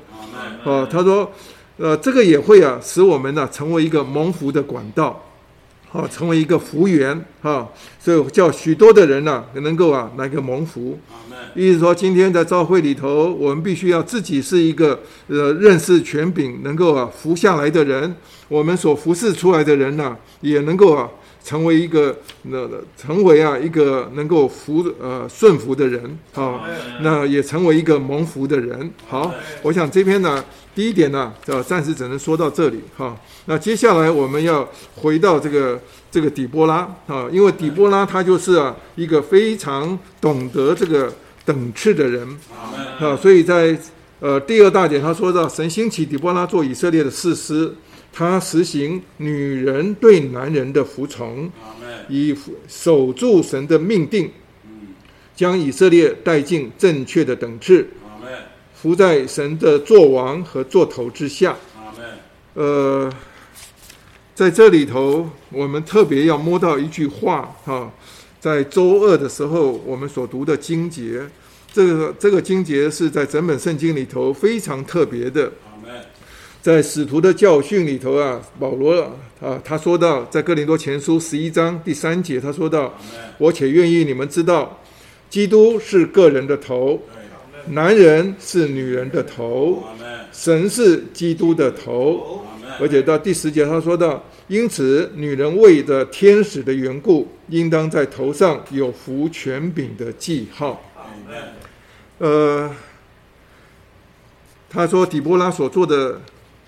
[0.65, 1.31] 哦，他说，
[1.77, 5.21] 呃，这个也会啊使我们呢、啊、成为一个蒙福的管道。
[5.95, 7.69] 啊，成为一个福缘啊，
[8.01, 10.99] 所以叫许多的人呢、啊，能够啊来个蒙福。
[11.55, 18.13] 意思说，今天在朝会里头，我们必须要自己是一个呃认识权柄，能够啊服下来的人。
[18.49, 21.09] 我们所服侍出来的人呢、啊，也能够啊
[21.45, 26.63] 成为一个那成为啊一个能够服呃顺服的人啊，
[27.03, 28.91] 那也成为一个蒙福的人。
[29.07, 29.31] 好，
[29.61, 30.43] 我想这篇呢，
[30.75, 33.15] 第一点呢，呃，暂时只能说到这里哈。
[33.45, 35.79] 那接下来我们要回到这个
[36.11, 36.77] 这个底波拉
[37.07, 41.13] 啊，因为底波拉他就是啊一个非常懂得这个
[41.45, 42.27] 等次的人
[42.99, 43.79] 啊，所以在
[44.19, 47.71] 呃第二大点他说到神兴起底波拉做以色列的士师。
[48.17, 51.51] 他实行女人对男人的服从，
[52.09, 52.33] 以
[52.69, 54.31] 守住神的命定，
[55.35, 57.85] 将以色列带进正确的等次，
[58.73, 61.57] 服在神的作王和作头之下。
[62.55, 63.13] 呃，
[64.33, 67.93] 在这里头，我们特别要摸到一句话哈，
[68.39, 71.21] 在周二的时候我们所读的经节，
[71.73, 75.51] 这个这个经节是在整本圣经里头非常特别的。
[76.65, 78.99] 在使徒的教训里头啊，保罗
[79.39, 82.95] 啊，他说到，在哥林多前书十一章第三节，他说到
[83.37, 84.81] ：“我且愿意你们知道，
[85.29, 86.99] 基督是个人的头，
[87.67, 89.85] 男人是女人的头，
[90.33, 92.47] 神是基督的头。”
[92.81, 100.83] 而且到第十节，他说到：“因此，女人为着天使的缘故，应当在头上有服权柄的记号。”
[102.17, 102.75] 呃，
[104.71, 106.23] 他说底波拉所做的。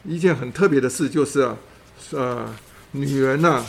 [0.07, 1.57] 一件很特别的事就是啊，
[2.13, 2.47] 呃，
[2.93, 3.65] 女人呐，啊，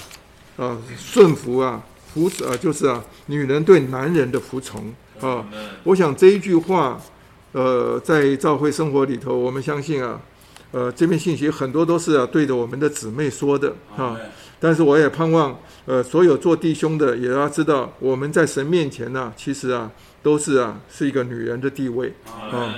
[0.58, 5.45] 呃，顺服啊，服啊，就是啊，女人对男人的服从啊。
[5.84, 7.02] 我想这一句话，
[7.54, 10.21] 呃，在教会生活里头，我们相信啊，
[10.71, 14.15] 呃，这篇信息很多都是啊对着我们的姊妹说的啊。
[14.60, 22.76] 但是我也盼望，呃，所有做弟兄的也要知道，我们在神面前呢，其实啊，都是啊，是一个女人的地位啊。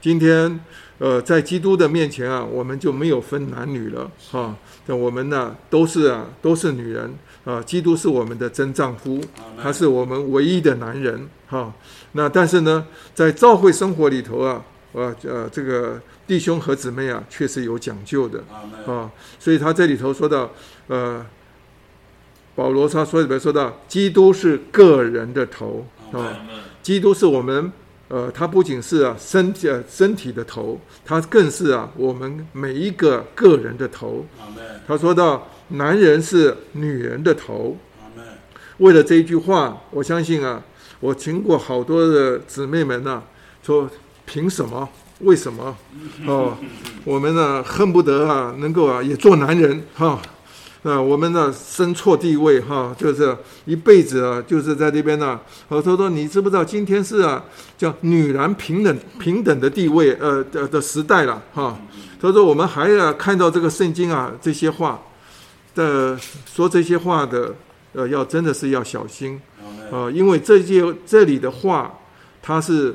[0.00, 0.60] 今天。
[1.00, 4.54] 呃，在基督的面前啊，我们就没有分男女了哈。
[4.84, 7.62] 那我们呢，都是啊，都是女人啊。
[7.62, 9.18] 基督是我们的真丈夫，
[9.58, 11.72] 他是我们唯一的男人哈。
[12.12, 18.44] 那但是呢，在教会生活里头啊，呃呃，这个弟兄和姊妹啊，确实有讲究的
[18.86, 19.10] 啊。
[19.38, 20.50] 所以他这里头说到，
[20.88, 21.24] 呃，
[22.54, 26.36] 保罗他说里边说到，基督是个人的头啊，
[26.82, 27.72] 基督是我们。
[28.10, 34.26] 呃，他不仅是啊身体啊身体的头，他更是啊我们每一个个人的头。
[34.84, 37.76] 他说到，男人是女人的头。
[38.78, 40.60] 为了这一句话，我相信啊，
[40.98, 43.22] 我听过好多的姊妹们呢、啊，
[43.62, 43.88] 说
[44.26, 44.88] 凭什么？
[45.20, 45.76] 为什么？
[46.26, 46.56] 哦，
[47.04, 50.20] 我们呢恨不得啊能够啊也做男人哈。
[50.82, 55.38] 啊，我们呢生错地位哈，就是一辈子啊，就是在这边呢。
[55.68, 57.44] 我说说，你知不知道今天是啊，
[57.76, 61.78] 叫女男平等平等的地位，呃的的时代了哈。
[62.18, 64.98] 所以说，我们还要看到这个圣经啊，这些话
[65.74, 67.54] 的说这些话的，
[67.92, 69.38] 呃，要真的是要小心
[69.92, 71.94] 啊，因为这些这里的话，
[72.40, 72.94] 它是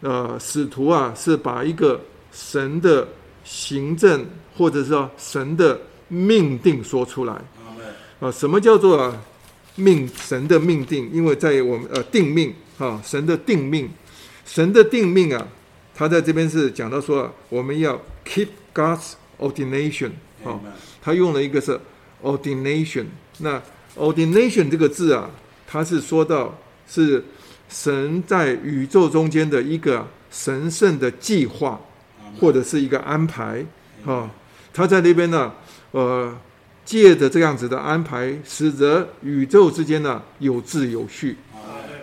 [0.00, 2.00] 呃使徒啊，是把一个
[2.32, 3.06] 神的
[3.44, 4.24] 行政，
[4.56, 5.78] 或者说神的。
[6.08, 7.34] 命定说出来
[8.20, 9.14] 啊，什么叫做
[9.74, 10.08] 命？
[10.16, 13.90] 神的命定，因为在我们呃定命啊，神的定命，
[14.46, 15.46] 神的定命啊，
[15.94, 20.12] 他在这边是讲到说，我们要 keep God's ordination
[20.44, 20.58] 啊，
[21.02, 21.78] 他用了一个是
[22.22, 23.04] ordination。
[23.38, 23.60] 那
[23.96, 25.28] ordination 这个字啊，
[25.66, 26.56] 它是说到
[26.88, 27.22] 是
[27.68, 31.78] 神在宇宙中间的一个神圣的计划，
[32.40, 33.62] 或者是一个安排
[34.06, 34.30] 啊，
[34.72, 35.52] 他在那边呢。
[35.96, 36.30] 呃，
[36.84, 41.34] 借着这样子的安排，使得宇宙之间呢有秩有序。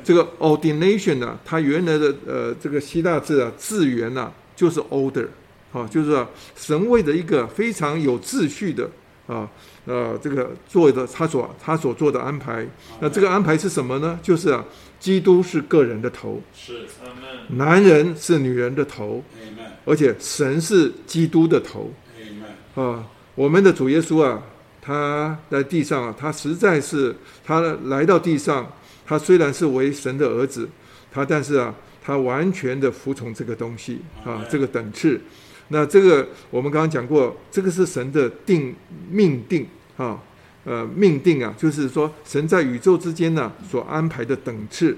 [0.04, 5.28] 这个 ordination 呢，它原来的呃这个希腊字啊字源呢就是 order，
[5.72, 8.90] 啊，就是说神位的一个非常有秩序的
[9.28, 9.48] 啊
[9.86, 12.68] 呃这个做的他所他所做的安排。
[13.00, 14.20] 那这个安排是什么呢？
[14.24, 14.66] 就是啊，
[15.00, 16.88] 基督是个人的头，是
[17.50, 19.24] 男人是女人的头，
[19.86, 21.94] 而且神是基督的头，
[22.74, 23.06] 啊。
[23.36, 24.42] 我们的主耶稣啊，
[24.80, 28.72] 他在地上啊，他实在是他来到地上，
[29.06, 30.70] 他虽然是为神的儿子，
[31.12, 35.20] 他但是啊，他完全的服从这个东西啊，这个等次。
[35.70, 38.76] 那这个我们刚刚讲过，这个是神的定
[39.10, 39.66] 命定
[39.98, 40.22] 啊，
[40.66, 44.96] 呃，命定啊，就是说神在宇宙之间呢所安排的等次。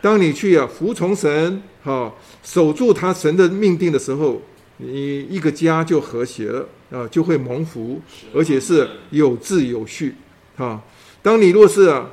[0.00, 2.10] 当你去啊服从神，哈，
[2.42, 4.40] 守住他神的命定的时候，
[4.78, 6.66] 你一个家就和谐了。
[6.90, 8.00] 啊，就会蒙福，
[8.34, 10.14] 而且是有秩有序。
[10.56, 10.80] 啊，
[11.22, 12.08] 当你若是啊，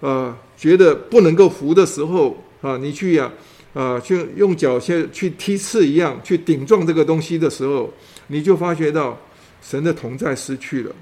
[0.00, 3.30] 呃，觉得不能够服的时候，啊，你去呀，
[3.74, 7.92] 啊，去用脚先去踢刺一样，去顶撞这个东西的时候，
[8.28, 9.16] 你就发觉到
[9.62, 10.94] 神的同在失去了，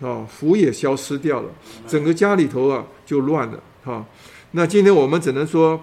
[0.00, 1.48] 啊，福也消失掉了，
[1.86, 4.04] 整个家里头啊就乱了哈。
[4.50, 5.80] 那今天我们只能说，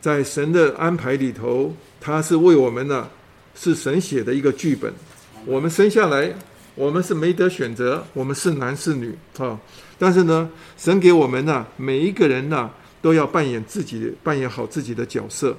[0.00, 3.08] 在神的安排里头，他是为我们呢，
[3.54, 4.92] 是神写的一个剧本。
[5.46, 6.34] 我们生下来，
[6.74, 9.56] 我们是没得选择，我们是男是女啊。
[9.96, 12.68] 但是呢，神给我们呢，每一个人呢，
[13.00, 15.56] 都要扮演自己，扮演好自己的角色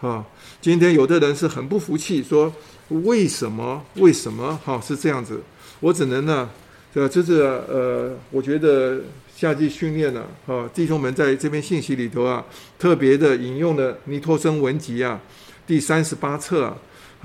[0.00, 0.24] 啊。
[0.62, 2.50] 今天有的人是很不服气，说
[2.88, 3.84] 为什么？
[3.96, 4.58] 为什么？
[4.64, 5.38] 哈，是这样子。
[5.80, 6.48] 我只能呢，
[6.94, 8.98] 呃，就是呃，我觉得
[9.36, 12.42] 夏季训练呢，啊，弟兄们在这篇信息里头啊，
[12.78, 15.20] 特别的引用了尼托生文集啊，
[15.66, 16.74] 第三十八册啊，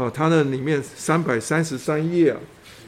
[0.01, 2.39] 啊，它那里面三百三十三页啊，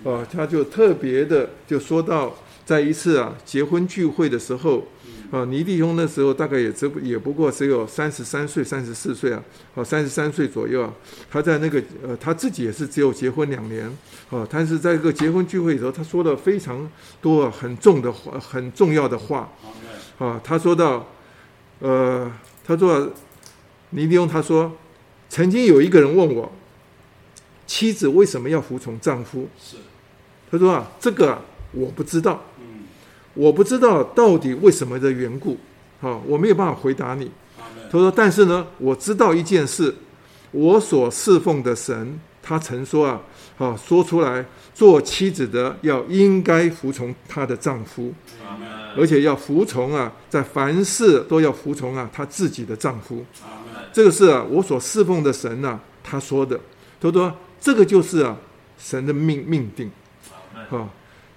[0.03, 2.33] 啊，他就特别的就说到，
[2.65, 4.87] 在一次啊结婚聚会的时候。
[5.31, 10.93] 啊，尼弟兄那时候大概也只也不过只有三十三岁、三十四岁啊，啊，三十三岁左右啊。
[11.31, 13.85] 他在那个呃，他自己也是只有结婚两年
[14.29, 16.87] 啊，但是在这个结婚聚会的时候，他说了非常
[17.19, 19.51] 多很重的话，很重要的话
[20.19, 20.39] 啊。
[20.43, 21.03] 他说到，
[21.79, 22.31] 呃，
[22.63, 23.11] 他说
[23.89, 24.71] 尼弟兄他说，
[25.29, 26.51] 曾经有一个人问我，
[27.65, 29.47] 妻子为什么要服从丈夫？
[29.59, 29.77] 是，
[30.51, 32.41] 他说啊，这个我不知道。
[33.35, 35.57] 我不知道到底为什么的缘故，
[35.99, 37.31] 好，我没有办法回答你。
[37.91, 39.95] 他说：“但是呢，我知道一件事，
[40.51, 43.19] 我所侍奉的神，他曾说啊，
[43.55, 44.45] 好说出来，
[44.75, 48.13] 做妻子的要应该服从她的丈夫，
[48.95, 53.25] 而且要服从啊，在凡事都要服从啊，她自己的丈夫。
[53.91, 56.59] 这个是啊，我所侍奉的神呐，他说的。
[57.01, 58.37] 他说这个就是啊，
[58.77, 59.89] 神的命命定，
[60.69, 60.87] 啊，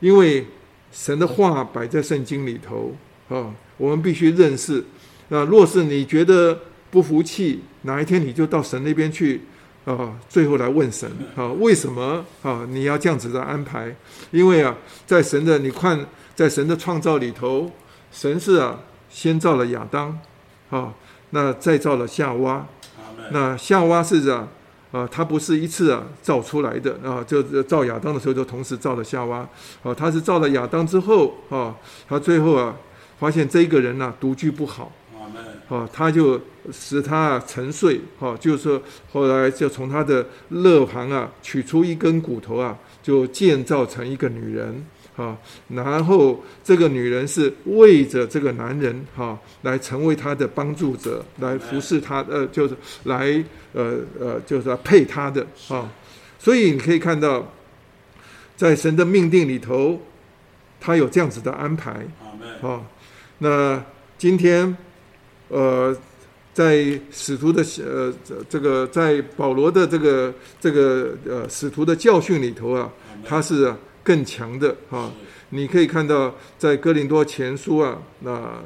[0.01, 0.45] 因为。”
[0.93, 2.97] 神的话摆在圣经里头
[3.29, 4.83] 啊，我们必须认识。
[5.29, 6.59] 啊，若是你觉得
[6.91, 9.43] 不服气，哪一天你就到神那边去
[9.85, 13.95] 啊，最后来问神啊，为什么啊你要这样子的安排？
[14.31, 17.71] 因为啊，在神的你看，在神的创造里头，
[18.11, 20.19] 神是啊先造了亚当
[20.71, 20.95] 啊，
[21.31, 22.67] 那再造了夏娃，
[23.33, 24.49] 那夏娃是啊。
[24.92, 29.46] 啊，他不是一次啊造出来的啊，就造亚当的时候就同时造了夏娃
[29.83, 31.75] 啊，他是造了亚当之后啊，
[32.09, 32.75] 他最后啊
[33.18, 34.92] 发现这个人呐、啊、独居不好，
[35.68, 36.40] 啊，他就
[36.72, 38.81] 使他沉睡，哈，就是说
[39.12, 44.87] 后来就从他的肋旁啊取出一根骨头啊，就建造成一个女人。
[45.17, 45.35] 啊，
[45.69, 55.91] 然后这个女人是为着这个男人哈，来成为他的帮助者，来服侍他，呃，就是来呃呃，就是配他的啊。
[56.39, 57.51] 所以你可以看到，
[58.57, 59.99] 在神的命定里头，
[60.79, 62.07] 他有这样子的安排。
[62.61, 62.83] 啊，
[63.39, 63.83] 那
[64.19, 64.77] 今天
[65.49, 65.97] 呃，
[66.53, 68.13] 在使徒的呃
[68.51, 72.93] 这个在保罗的这个这个呃使徒的教训里头啊，
[73.25, 73.75] 他是。
[74.07, 75.11] 更强的啊，
[75.49, 78.62] 你可以看到在哥林多前书啊，那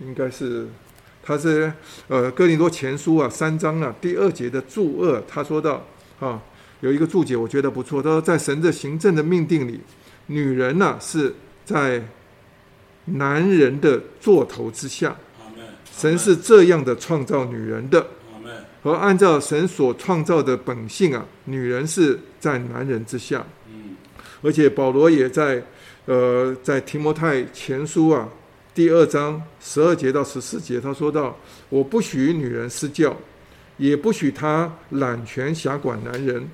[0.00, 0.66] 应该是
[1.22, 1.72] 他是
[2.08, 5.86] 呃哥林多前书啊三章啊第二节的注二，他说到
[6.18, 6.42] 啊
[6.80, 8.02] 有一个注解，我觉得不错。
[8.02, 9.80] 他说在神的行政的命定里，
[10.26, 11.32] 女人呢、啊、是
[11.64, 12.02] 在
[13.04, 15.16] 男人的座头之下，
[15.96, 18.04] 神是这样的创造女人的，
[18.82, 23.46] 而按照神所创造的本性啊，女人是在男人之下。
[24.46, 25.60] 而且保罗也在，
[26.04, 28.28] 呃，在提摩太前书啊
[28.72, 31.36] 第二章十二节到十四节，他说到
[31.68, 33.16] ：“我不许女人施教，
[33.76, 36.48] 也不许她揽权辖管男人，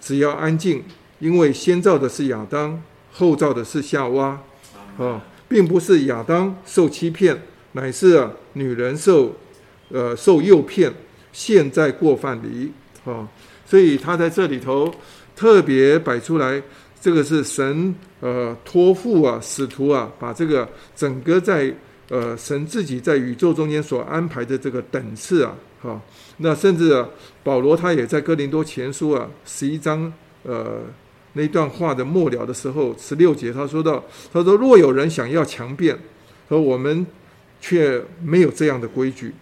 [0.00, 0.82] 只要安静，
[1.20, 4.40] 因为先造的是亚当，后造的是夏娃，
[4.98, 9.36] 啊，并不是亚当受欺骗，乃是啊女人受，
[9.90, 10.92] 呃受诱骗，
[11.32, 12.72] 现在过犯里，
[13.04, 13.28] 啊，
[13.64, 14.92] 所以他在这里头
[15.36, 16.60] 特别摆出来。”
[17.00, 21.72] 这个是神呃托付啊使徒啊，把这个整个在
[22.08, 26.00] 呃神自己在宇宙中间所安排的这个等次啊，哈，
[26.38, 27.08] 那甚至啊
[27.44, 30.80] 保罗他也在哥林多前书啊十一章呃
[31.34, 35.96] 那段话的末了的时候十六节他说到，他说若有人想要强辩，
[36.48, 37.06] 和我们
[37.60, 39.32] 却没有这样的规矩，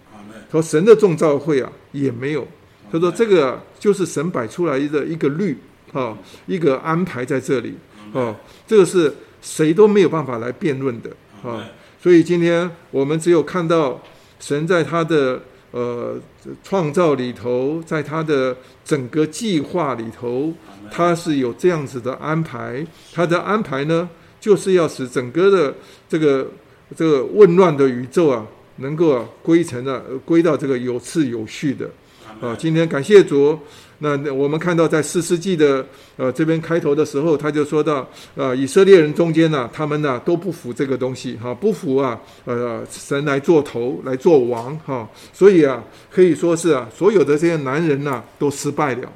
[0.51, 2.47] 说神的众召会啊也没有，
[2.91, 5.57] 他说这个就是神摆出来的一个律。
[5.93, 7.75] 啊，一个安排在这里，
[8.13, 8.35] 啊，
[8.67, 11.09] 这个是谁都没有办法来辩论的，
[11.43, 11.63] 啊，
[12.01, 14.01] 所以今天我们只有看到
[14.39, 16.19] 神在他的呃
[16.61, 20.53] 创造里头，在他的整个计划里头，
[20.91, 24.09] 他是有这样子的安排，他的安排呢，
[24.39, 25.73] 就是要使整个的
[26.09, 26.51] 这个
[26.95, 28.45] 这个混乱的宇宙啊，
[28.77, 31.89] 能够啊归成了归到这个有次有序的。
[32.41, 33.57] 啊，今天感谢主。
[33.99, 35.83] 那我们看到在四世纪的
[36.17, 49.11] 呃这边开头的时候，他就说到，呃，以色列人中间呢，他们呢都不服这个东西哈，不服啊，呃，神来做头来做王哈，所以啊，可以说是啊，所有的这些男人呐都失败了。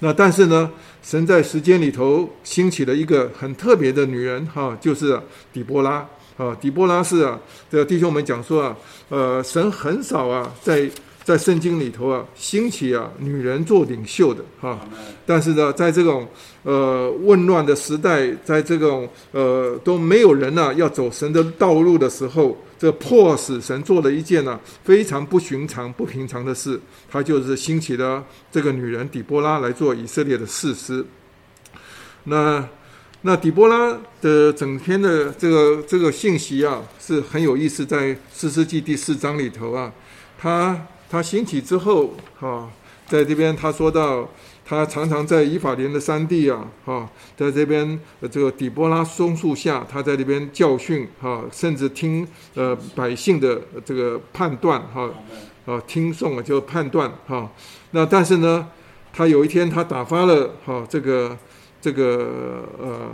[0.00, 0.70] 那但是呢，
[1.02, 5.18] 神在时间里头兴起了一个很特别的女人哈，就是
[5.54, 6.06] 底波拉
[6.36, 8.76] 啊，底波拉是啊，这个弟兄们讲说啊，
[9.08, 10.86] 呃，神很少啊在。
[11.30, 14.80] 在圣经里头啊，兴起啊，女人做领袖的哈。
[15.24, 16.26] 但是呢，在这种
[16.64, 26.80] 呃混乱的时代，在这种呃都没有人啊要走神的道路的时候，这迫使神做了一件呢、啊、非常不寻常、不平常的事。
[27.08, 31.06] 他就是兴起了这个女人底波拉来做以色列的士师。
[32.24, 32.68] 那
[33.22, 39.92] 那底波拉的整篇的这个这个信息啊，是很有意思，在四世纪第四章里头啊，
[40.36, 40.76] 他。
[41.10, 42.70] 他兴起之后，哈，
[43.08, 44.28] 在这边他说到，
[44.64, 47.98] 他常常在以法莲的山地啊，哈，在这边
[48.30, 55.10] 这个底波拉松树下，他在这边教训，哈，甚至听呃百姓的这个判断，哈，
[55.66, 57.50] 啊听讼啊就判断，哈，
[57.90, 58.68] 那但是呢，
[59.12, 61.36] 他有一天他打发了哈这个
[61.80, 63.10] 这个呃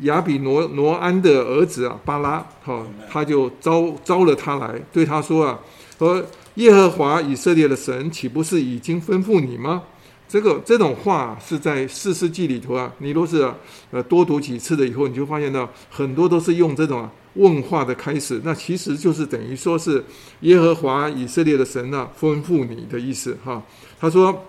[0.00, 5.60] 亚比挪挪安的儿子啊巴拉，哈，他就招招了他来，对他说啊，
[5.96, 6.20] 说。
[6.54, 9.82] 耶和华以色列的神岂不是已经吩咐你吗？
[10.28, 12.92] 这个这种话是在四世纪里头啊。
[12.98, 13.48] 你若是，
[13.90, 18.40] 呃多读几次了以后，你就发现到很多都是用这种问话的开始。
[18.44, 20.04] 那其实就是等于说是
[20.40, 23.62] 耶和华以色列的神啊吩咐你的意思哈。
[24.00, 24.44] 他说：“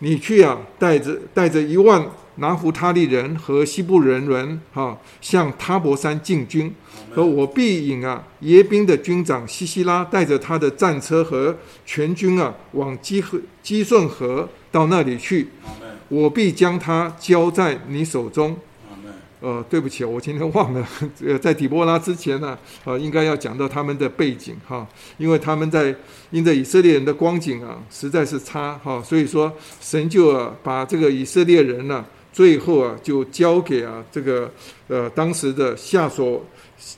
[0.00, 2.04] 你去啊，带着带着一万。”
[2.36, 6.74] 拿弗他利人和西布人人，哈，向他伯山进军，
[7.14, 15.48] 而我必引啊耶宾的军长西西拉带着他的战车和全军啊，往基和基顺河到那里去，
[16.08, 18.56] 我必将他交在你手中。
[19.38, 20.88] 呃，对不起，我今天忘了，
[21.22, 24.84] 呃，在底波拉之前呢，呃，应该要讲到他们的背景哈，
[25.18, 25.94] 因为他们在
[26.30, 32.04] 因着以色列人的光景啊，实在是差哈，所以说神就啊把这个以色列人呢。
[32.36, 34.52] 最后啊，就交给啊这个
[34.88, 36.44] 呃当时的夏所，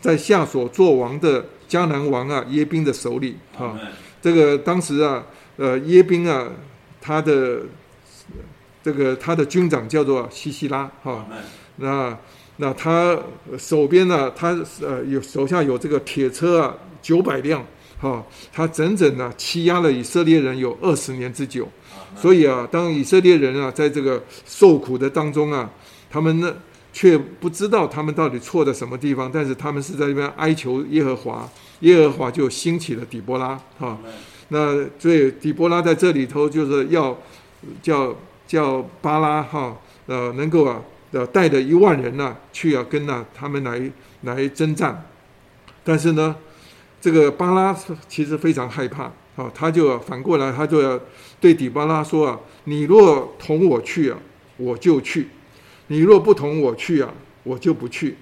[0.00, 3.78] 在夏所做王的迦南王啊耶宾的手里啊。
[4.20, 5.24] 这个当时啊，
[5.56, 6.50] 呃耶宾啊，
[7.00, 7.60] 他的
[8.82, 11.24] 这个他的军长叫做西西拉哈。
[11.76, 12.18] 那
[12.56, 13.16] 那他
[13.56, 17.64] 手边呢，他呃有手下有这个铁车啊九百辆
[18.00, 21.68] 哈，他整整呢欺压了以色列人有二十年之久。
[22.20, 25.70] 所以啊，当以色列人啊，在这个受苦的当中啊，
[26.10, 26.52] 他们呢
[26.92, 31.48] 却不知道他们到底错在什么地方，但是他们是在这边哀求耶和华，
[31.80, 33.96] 耶和华就兴起了底波拉哈。
[34.48, 37.16] 那所以底波拉在这里头就是要
[37.80, 38.16] 叫
[38.46, 43.80] 叫巴拉哈，呃，能够啊，呃，带着一万人呢去啊，跟啊他们来
[44.22, 45.06] 来征战。
[45.84, 46.34] 但是呢，
[47.00, 47.76] 这个巴拉
[48.08, 49.12] 其实非常害怕。
[49.38, 50.98] 啊，他就反过来，他就要
[51.40, 54.18] 对底巴拉说啊：“你若同我去啊，
[54.56, 55.24] 我就去；
[55.86, 57.14] 你若不同我去啊，
[57.44, 58.16] 我就不去。”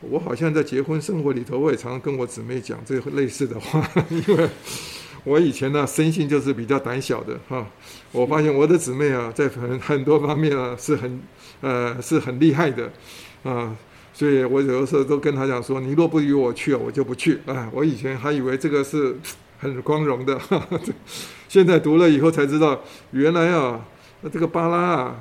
[0.00, 4.48] 我好像在结婚生活里头，我也常常跟我姊妹讲这类似的话， 因为
[5.24, 7.64] 我以前呢，生性就是比较胆小的哈。
[8.10, 11.20] 我发现我的姊妹啊，在很很多方面啊，是很
[11.60, 12.90] 呃是很厉害的
[13.44, 13.76] 啊，
[14.12, 19.14] 所以我有的时候都跟她讲说：“你若不与我去啊，我就不去。”啊，我以前还以为这个是。
[19.62, 20.36] 很光荣的，
[21.48, 22.80] 现在读了以后才知道，
[23.12, 23.80] 原来啊，
[24.32, 25.14] 这个巴拉啊，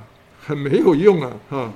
[0.44, 1.72] 很没有用啊，哈，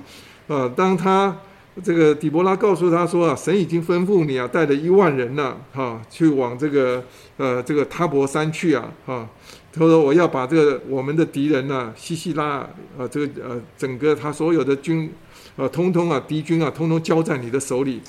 [0.47, 1.37] 啊，当他
[1.83, 7.03] 这个底波拉告诉他说啊，神已经吩咐你啊，带着一万人呢，哈，去往这个
[7.37, 9.29] 呃这个他伯山去啊，哈，
[9.71, 15.13] 他说我要把这个我们的敌人呢，西西拉啊，这个呃整个他所有的军，
[15.55, 18.01] 呃，通通啊敌军啊，通通交在你的手里。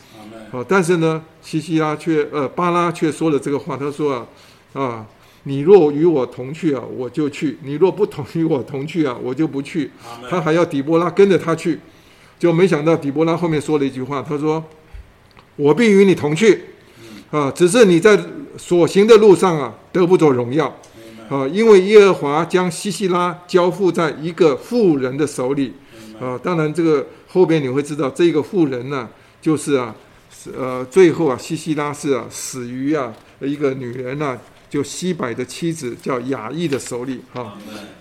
[0.49, 4.25] 好，但是呢，西西拉却呃巴拉却说了这个话，他说啊
[4.77, 5.07] 啊，
[5.45, 9.91] 你若与我同去啊，我就去；你若不同与我同去啊，我就不去。
[10.29, 11.81] 他还要底波拉跟着他去，
[12.39, 14.63] 就没想到底波拉后面说了一句话，他说
[15.57, 16.61] ：“我必与你同去，
[17.31, 18.23] 啊，只是你在
[18.59, 20.67] 所行的路上啊得不着荣耀，
[21.31, 25.73] 啊，因为耶和华将西西拉交付在一个妇人的手里，
[26.21, 29.09] 啊，当然这个后边你会知道，这个妇人呢，
[29.41, 29.95] 就是啊。”
[30.57, 34.39] 呃，最后啊，西西拉是啊，死于啊一个女人呢、啊，
[34.77, 37.55] 就西柏的妻子叫雅意的手里哈、啊。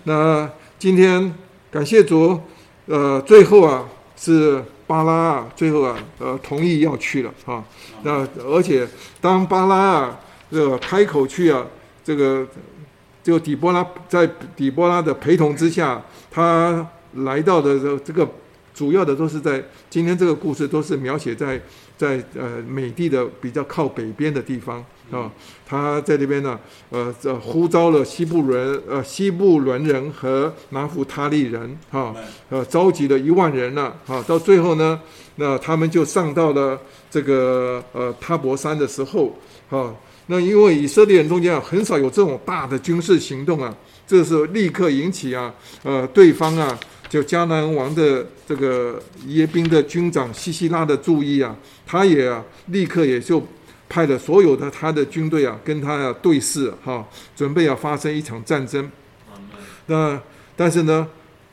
[0.04, 0.46] 那
[0.78, 1.34] 今天
[1.70, 2.38] 感谢主，
[2.84, 7.64] 呃，最后啊是巴拉啊，最后啊呃同意要去了哈、啊。
[8.02, 8.86] 那而且
[9.22, 10.20] 当巴拉啊
[10.50, 11.64] 这个开口去啊，
[12.04, 12.46] 这个
[13.22, 18.28] 就底波拉在底波拉的陪同之下，他来到的这这个
[18.74, 21.58] 主要的都是在今天这个故事都是描写在
[21.96, 25.30] 在呃美帝的比较靠北边的地方啊，
[25.66, 26.58] 他在这边呢，
[26.90, 32.14] 呃，这呼召了西部伦呃西部伦人和拿弗他利人啊，
[32.50, 35.00] 呃，召集了一万人了啊，到最后呢，
[35.36, 36.78] 那他们就上到了
[37.10, 39.38] 这个呃塔博山的时候
[39.70, 39.94] 啊。
[40.28, 43.72] 那因为以色列人中间啊，很少有这种大的军事行动啊，
[44.08, 46.76] 这时候立刻引起啊，呃，对方啊，
[47.08, 51.54] 就迦南王的这个耶宾的军长西西拉的注意啊，
[51.86, 53.46] 他也啊，立刻也就
[53.88, 57.06] 派了所有的他的军队啊，跟他啊对视哈、啊，
[57.36, 58.90] 准备要发生一场战争。
[59.86, 60.20] 那
[60.56, 61.06] 但是呢，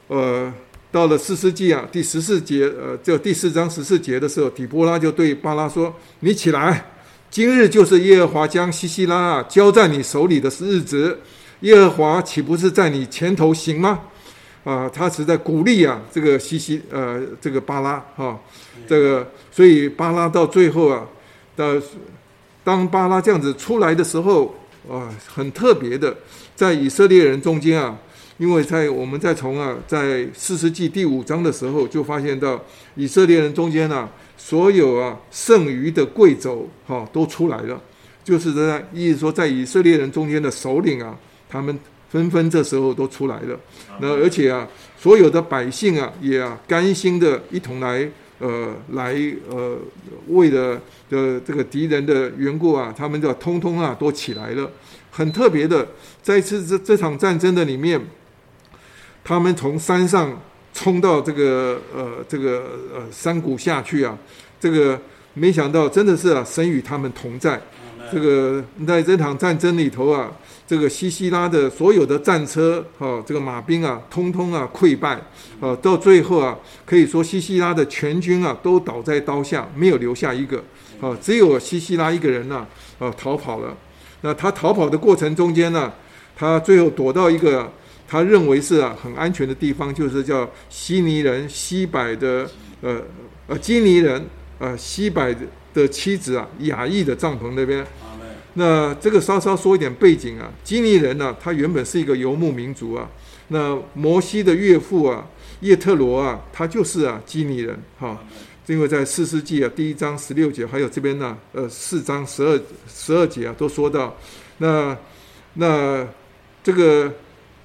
[0.08, 0.52] 呃，
[0.92, 6.90] 到了四世纪啊第十四节，呃，就第四章十四节的时候，底波拉就对巴拉说：“你起来。”
[7.30, 11.20] 今日就是耶和华将西西拉啊交在你手里的日子，
[11.62, 14.02] 耶和华岂不是在你前头行吗？
[14.64, 18.40] 啊，他是在鼓励啊，这个西西呃，这个巴拉哈、啊，
[18.88, 21.06] 这个所以巴拉到最后啊，
[21.56, 21.82] 的
[22.64, 24.56] 当巴拉这样子出来的时候
[24.90, 26.16] 啊，很特别的，
[26.56, 27.98] 在以色列人中间啊，
[28.38, 32.62] 因为在我们在从啊，在四世纪第五章的时候就发现到
[32.96, 34.10] 以色列人中间啊。
[34.36, 37.80] 所有啊，剩余的贵族哈都出来了，
[38.26, 41.80] 就是在意思说，在以色列人中间的首领啊，他们
[42.14, 43.60] 纷纷这时候都出来了。
[44.00, 44.66] 那而且啊，
[44.98, 48.08] 所有的百姓啊，也啊甘心的一同来
[48.38, 49.16] 呃来
[49.50, 49.78] 呃
[50.28, 54.70] 为了的这个敌人的缘故啊，他们就通通啊都起来了。
[55.10, 55.88] 很特别的，
[56.22, 58.00] 在一次这这场战争的里面，
[59.24, 60.40] 他们从山上。
[60.76, 62.64] 冲到这个呃这个
[62.96, 64.18] 呃山谷下去啊，
[64.60, 65.00] 这个
[65.36, 67.62] 没想到真的是啊，神与他们同在。
[68.12, 70.32] 这个在这场战争里头啊，
[70.66, 75.20] 这个西西拉的所有的战车哈，这个马兵啊，通通啊溃败
[75.60, 80.64] 啊，到最后啊，可以说西西拉的全军啊都倒在刀下，没有留下一个
[81.02, 82.66] 啊，只有西西拉一个人呢
[83.00, 83.76] 啊逃跑了。
[84.22, 85.92] 那他逃跑的过程中间呢，
[86.36, 87.72] 他最后躲到一个。
[88.06, 92.48] 他认为是啊很安全的地方，就是叫希尼人西柏的
[92.82, 93.02] 呃
[93.48, 94.24] 呃基尼人
[94.60, 95.34] 呃西柏
[95.74, 97.84] 的妻子啊雅意的帐篷那边。
[98.54, 103.10] 那这个稍稍说一点背景啊，基尼人呢、他原本是一个游牧民族啊。
[103.50, 105.28] 那摩西的岳父啊
[105.62, 108.18] 叶特罗啊，他就是啊基尼人哈。
[108.68, 114.16] 因为在四世纪啊第一章十六节，还有这边呢呃四章十二十二节啊都说到，
[114.58, 114.98] 那
[115.54, 116.08] 那
[116.64, 117.12] 这个。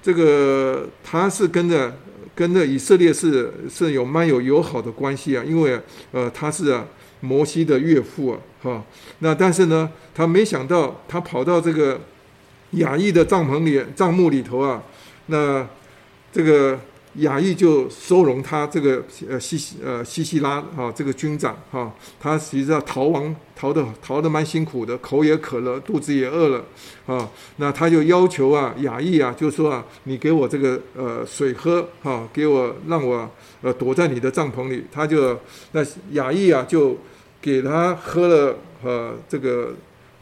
[0.01, 1.93] 这个他是跟着
[2.33, 5.77] 跟着以色列是是有蛮有友好的关系啊，因为
[6.13, 6.87] 呃他是啊
[7.21, 8.83] 摩西的岳父啊，哈，
[9.19, 11.99] 那但是呢，他没想到他跑到这个
[12.71, 14.83] 亚亿的帐篷里帐幕里头啊，
[15.27, 15.67] 那
[16.31, 16.79] 这个。
[17.15, 26.63] 亚亿就收容他这个呃西西呃西西拉啊这个军长哈，他实际上逃亡逃的逃的蛮辛苦的，口也渴了，肚子也饿了
[27.07, 27.27] 啊。
[27.57, 33.29] 那他就要求啊亚亿啊，就说啊，你给我这个呃水喝哈，给我让我
[33.63, 34.85] 呃躲在你的帐篷里。
[34.91, 35.37] 他就
[35.71, 36.95] 那亚亿啊就
[37.41, 39.73] 给他喝了呃这个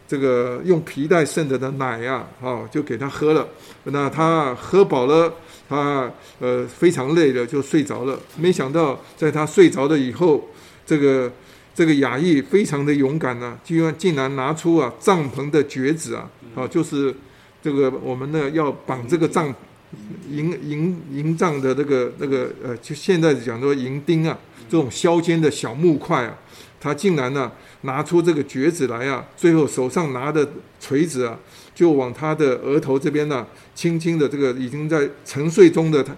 [0.08, 3.48] 这个用皮带剩着的奶呀啊，就给他喝了。
[3.84, 5.34] 那他喝饱了。
[5.70, 6.10] 他
[6.40, 8.18] 呃非常累了，就睡着了。
[8.38, 10.48] 没想到在他睡着了以后，
[10.86, 11.30] 这个
[11.76, 17.14] 这个亚亿非常的勇敢呢、啊，居然竟然拿出啊帐篷的橛子啊，啊就是
[17.62, 19.54] 这个我们呢要绑这个帐
[20.30, 24.40] 营营营帐的那个那个呃，就现在讲说营钉啊，
[24.70, 26.38] 这种削尖的小木块啊，
[26.80, 27.52] 他竟然呢
[27.82, 30.48] 拿出这个橛子来啊，最后手上拿的
[30.80, 31.38] 锤子啊。
[31.74, 36.12] 就往他的额头这边呢，轻轻的这个已经在沉睡中的他，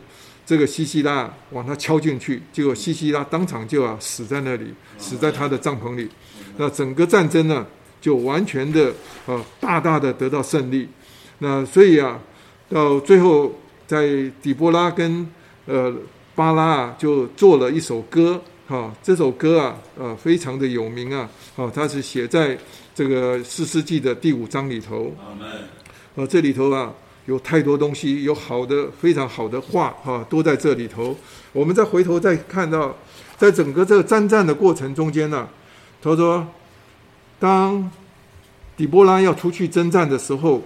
[0.45, 6.09] 这个西西拉往他敲进去，结果西西拉当场就啊死在那里，死在他的帐篷里。
[6.55, 7.67] 那整个战争呢，
[7.99, 8.93] 就完全的
[9.25, 10.87] 呃大大的得到胜利。
[11.39, 12.17] 那所以啊，
[12.69, 13.53] 到最后
[13.85, 14.07] 在
[14.41, 15.29] 底波拉跟
[15.65, 15.93] 呃
[16.35, 22.57] 巴拉啊，就做了一首歌，哈，这首歌啊，呃非常的有名啊，啊，它是写在。
[22.95, 25.15] 这个四世纪的第五章里头，
[26.15, 26.91] 呃，这里头啊
[27.27, 31.15] 有太多东西，有好的非常好的话哈，都在这里头。
[31.53, 32.93] 我们再回头再看到，
[33.37, 35.47] 在整个这个征战的过程中间呢，
[36.01, 36.45] 他说，
[37.39, 37.89] 当
[38.75, 40.61] 底波拉要出去征战的时候，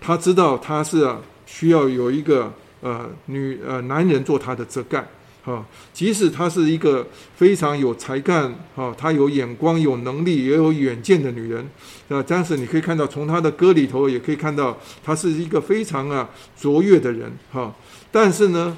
[0.00, 5.06] 他知道他是啊需要有一个呃女呃男人做他的遮盖
[5.46, 11.64] 哈，即使她是一个非常有才干，哈，她有眼光、有能力、也有远见的女人，
[12.08, 16.28] 啊，但是你可以看到，从她的歌里头也可以看到，她是一个非常啊
[16.58, 17.72] 卓越的人，哈。
[18.10, 18.76] 但是呢，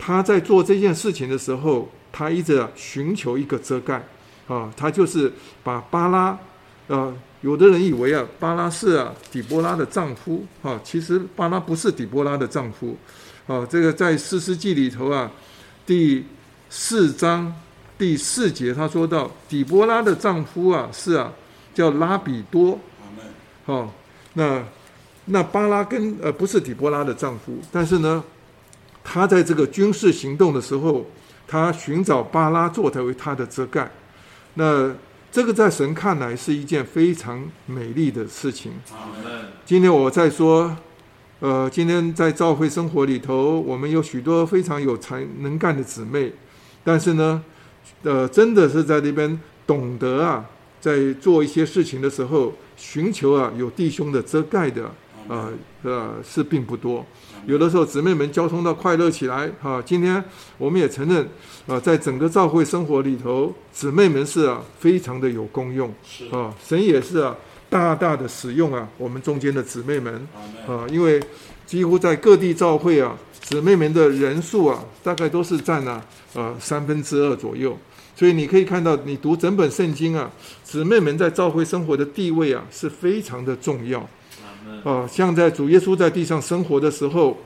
[0.00, 4.04] 她在做这件事情的时候，她一直寻求一个遮盖，
[4.48, 5.32] 啊，她就是
[5.62, 6.36] 把巴拉，
[6.88, 12.96] 啊，有的人以为啊，巴拉是啊底波拉的丈夫，哈，其实巴拉不是底波拉的丈夫，
[13.46, 15.30] 啊，这个在诗诗记里头啊。
[15.90, 16.24] 第
[16.68, 17.52] 四章
[17.98, 21.32] 第四节，他说到底波拉的丈夫啊，是啊，
[21.74, 22.78] 叫拉比多。
[23.64, 23.90] 好、哦，
[24.34, 24.62] 那
[25.24, 28.22] 那巴拉跟呃不是底波拉的丈夫，但是呢，
[29.02, 31.04] 他在这个军事行动的时候，
[31.48, 33.90] 他寻找巴拉作为他的遮盖。
[34.54, 34.94] 那
[35.32, 38.70] 这个在神看来是一件非常美丽的事情。
[39.66, 40.76] 今天我在说。
[41.40, 46.30] 呃，今天在教会生活里头，我们有许多非常有才能干的姊妹，
[46.84, 47.42] 但是呢，
[48.02, 50.44] 呃，真的是在那边懂得啊，
[50.82, 54.84] 在做一些事情的时候，寻求啊有弟兄的遮盖的，
[55.28, 55.48] 啊
[55.82, 57.06] 呃是并不多。
[57.46, 60.22] 有的时候姊妹们交通到快乐起来，哈、啊，今天
[60.58, 61.26] 我们也承认，
[61.66, 65.88] 啊，在整个教会生活里头，姊妹们是啊非常的有功用，
[66.32, 67.34] 啊，神也是啊。
[67.70, 70.12] 大大的使用啊，我们中间的姊妹们
[70.66, 71.22] 啊，因为
[71.64, 76.04] 几乎在各地教会啊，姊妹们的人数啊，大概都是占了
[76.34, 77.78] 呃三分之二左右。
[78.16, 80.28] 所以你可以看到，你读整本圣经啊，
[80.64, 84.00] 姊妹们在教会生活的地位啊，是非常的重要。
[84.84, 87.38] 啊，像在主耶稣在地上生活的时候，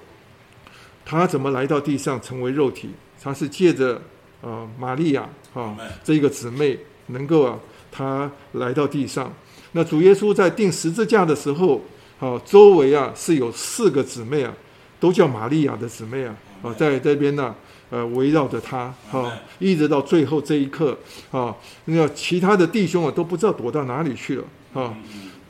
[1.04, 2.90] 他怎么来到地上成为肉体？
[3.22, 4.00] 他是借着
[4.42, 7.58] 啊玛利亚啊这个姊妹能够啊，
[7.92, 9.30] 他来到地上。
[9.76, 11.80] 那主耶稣在定十字架的时候，
[12.20, 14.54] 啊，周围啊是有四个姊妹啊，
[15.00, 17.52] 都叫玛利亚的姊妹啊，啊，在这边呢，
[17.90, 20.96] 呃，围绕着他，哈，一直到最后这一刻，
[21.32, 21.52] 啊，
[21.86, 24.44] 那其他的弟兄啊都不知道躲到哪里去了，
[24.80, 24.94] 啊，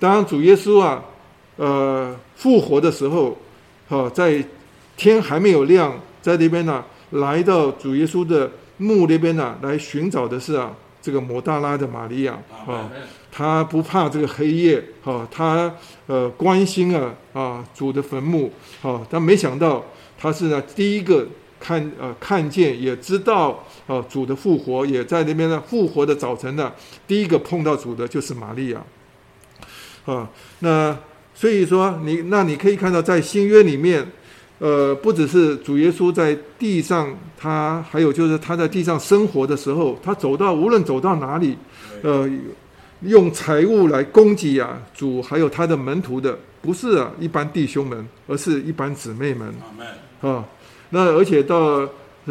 [0.01, 1.05] 当主耶稣啊，
[1.57, 3.37] 呃，复活的时候，
[3.91, 4.43] 哈，在
[4.97, 10.73] 天还没有亮，在那边呢，来到主耶稣的墓那边呢，来寻找的是啊，
[11.03, 12.91] 这个摩大拉的玛利亚，啊。
[13.37, 15.75] 他不怕这个黑夜，哈，他
[16.07, 18.49] 呃关心啊啊主的坟墓，
[18.81, 19.85] 哈，但没想到
[20.17, 21.27] 他是呢第一个
[21.59, 26.73] 看呃看见也知道啊主的复活，也在那边呢复活的早晨呢，
[27.09, 28.81] 第一个碰到主的就是玛利亚，
[30.05, 30.31] 啊，
[30.61, 30.97] 那
[31.35, 34.07] 所以说你那你可以看到在新约里面，
[34.61, 41.59] 呃，不只是主耶稣在地上，他还有就是他在地上生活的时候，他走到无论走到哪里，
[42.05, 42.31] 呃。
[43.01, 49.53] 用财物来供给啊，主还有他的门徒的，不是啊一般弟兄们，而是一般姊妹们。
[50.23, 50.43] 啊，
[50.89, 51.87] 那而且到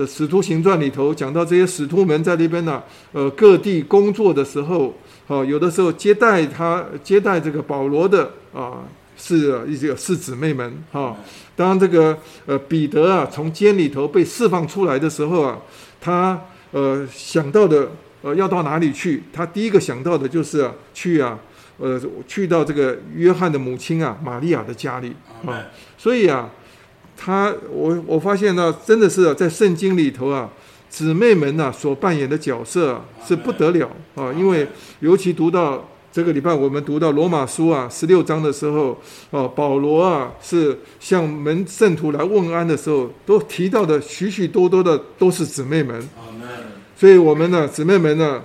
[0.07, 4.91] 使徒行传里头讲到这些使徒们在那边呢，呃，各地工作的时候，
[5.28, 8.84] 啊，有的时候接待他接待这个保罗的啊，
[9.16, 10.74] 是一些是姊妹们。
[10.91, 11.16] 哈，
[11.55, 15.59] 当这个呃彼得啊从监里头被释放出来的时候啊，
[16.01, 16.41] 他
[16.72, 17.91] 呃想到的。
[18.24, 19.22] 呃，要到哪里去？
[19.34, 21.38] 他第一个想到的就是啊，去啊，
[21.78, 25.14] 呃，去到这个约翰的母亲啊，玛利亚的家里
[25.46, 25.62] 啊。
[25.98, 26.50] 所以啊，
[27.18, 30.50] 他我我发现呢，真的是在圣经里头啊，
[30.90, 34.32] 姊妹们呐所扮演的角色啊，是不得了啊。
[34.32, 34.66] 因为
[35.02, 38.98] 尤其读到这个礼拜，我们读到罗马书啊十六章的时候，
[39.32, 46.02] 啊，保罗啊是向门圣徒来问安的时候，都提到的许许多多的都是姊妹们。
[47.04, 48.41] 所以，我们呢，姊妹们呢，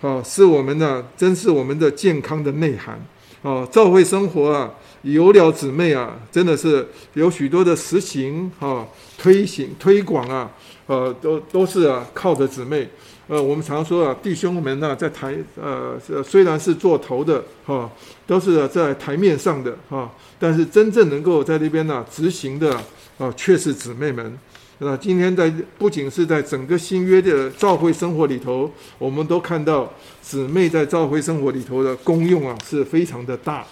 [0.00, 3.04] 啊，是我们呢，真是我们的健康的内涵
[3.42, 3.66] 啊。
[3.72, 4.72] 教会生活啊，
[5.02, 8.86] 有了姊妹啊，真的是有许多的实行啊，
[9.20, 10.48] 推行推广啊，
[10.86, 12.88] 呃，都都是啊，靠着姊妹。
[13.26, 17.90] 呃，我们常说啊，弟兄们呢，在台呃，虽然是做头的哈，
[18.28, 22.80] 都是在台面上的哈，但是真正能够在那边呢执行的
[23.18, 24.38] 啊，却是姊妹们。
[24.80, 33.66] 那今天在不仅是在整个新约的教会生活里头，我们都看到姊妹在教会生活里头的功用啊是非常的大。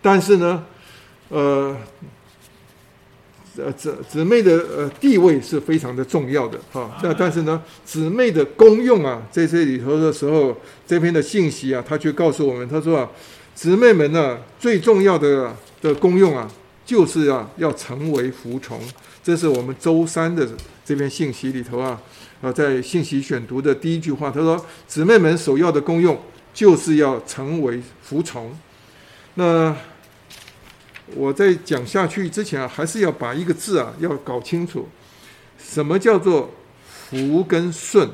[0.00, 0.64] 但是呢，
[1.30, 1.76] 呃，
[3.56, 6.96] 呃姊姊妹的呃地位是非常的重要的哈。
[7.02, 13.10] 那但是呢，姊妹的功用啊，在这里头的时候，这篇的信息啊，他却告诉我们，他说啊，
[13.52, 16.48] 姊妹们呢、啊、最重要的的功用啊，
[16.86, 18.80] 就是啊要成为服从。
[19.28, 20.48] 这是我们周三的
[20.86, 22.00] 这篇信息里头啊，
[22.40, 26.18] 啊，在信息选读的第一句话，他说：“姊妹们首要的功用
[26.54, 28.58] 就是要成为服从。”
[29.36, 29.76] 那
[31.14, 34.88] 我在讲下去之前啊，还是要把一个字啊要搞清楚，
[35.62, 36.50] 什么叫做
[36.86, 38.08] 服跟顺，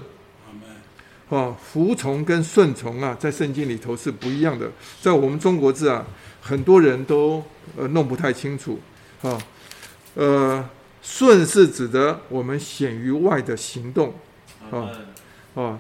[1.31, 4.69] 啊，服从跟顺从啊，在圣经里头是不一样的。
[5.01, 6.05] 在我们中国字啊，
[6.41, 7.41] 很多人都
[7.77, 8.81] 呃弄不太清楚，
[9.23, 9.41] 啊，
[10.17, 10.69] 呃，
[11.05, 14.13] 顺是指的我们显于外的行动，
[14.71, 14.91] 啊，
[15.55, 15.79] 啊，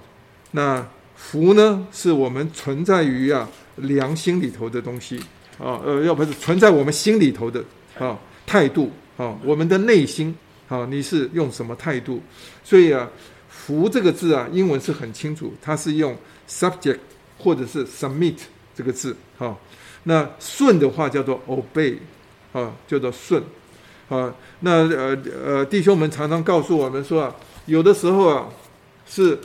[0.50, 5.18] 那福呢，是我们存在于啊良心里头的东西，
[5.58, 7.64] 啊，呃，要不是存在我们心里头的
[7.98, 8.16] 啊
[8.46, 10.32] 态度，啊，我们的内心。
[10.66, 12.22] 啊，你是用什么态度？
[12.64, 13.06] 所以啊
[13.50, 16.16] ，“福”这个字啊，英文是很清楚，它是用
[16.48, 16.98] subject
[17.36, 18.36] 或者是 submit
[18.74, 19.14] 这个字。
[19.38, 19.54] 啊，
[20.04, 21.98] 那“顺”的话叫做 obey，
[22.54, 23.44] 啊，叫做顺。
[24.08, 27.34] 啊，那呃呃，弟兄们常常告诉我们说啊，
[27.66, 28.48] 有的时候啊，
[29.06, 29.38] 是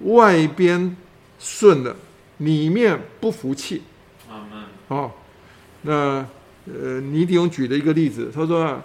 [0.00, 0.96] 外边
[1.38, 1.94] 顺的，
[2.38, 3.82] 里面不服气。
[4.28, 4.46] 啊，
[4.88, 5.12] 好，
[5.82, 6.26] 那
[6.66, 8.82] 呃，倪弟兄举了一个例子，他说啊。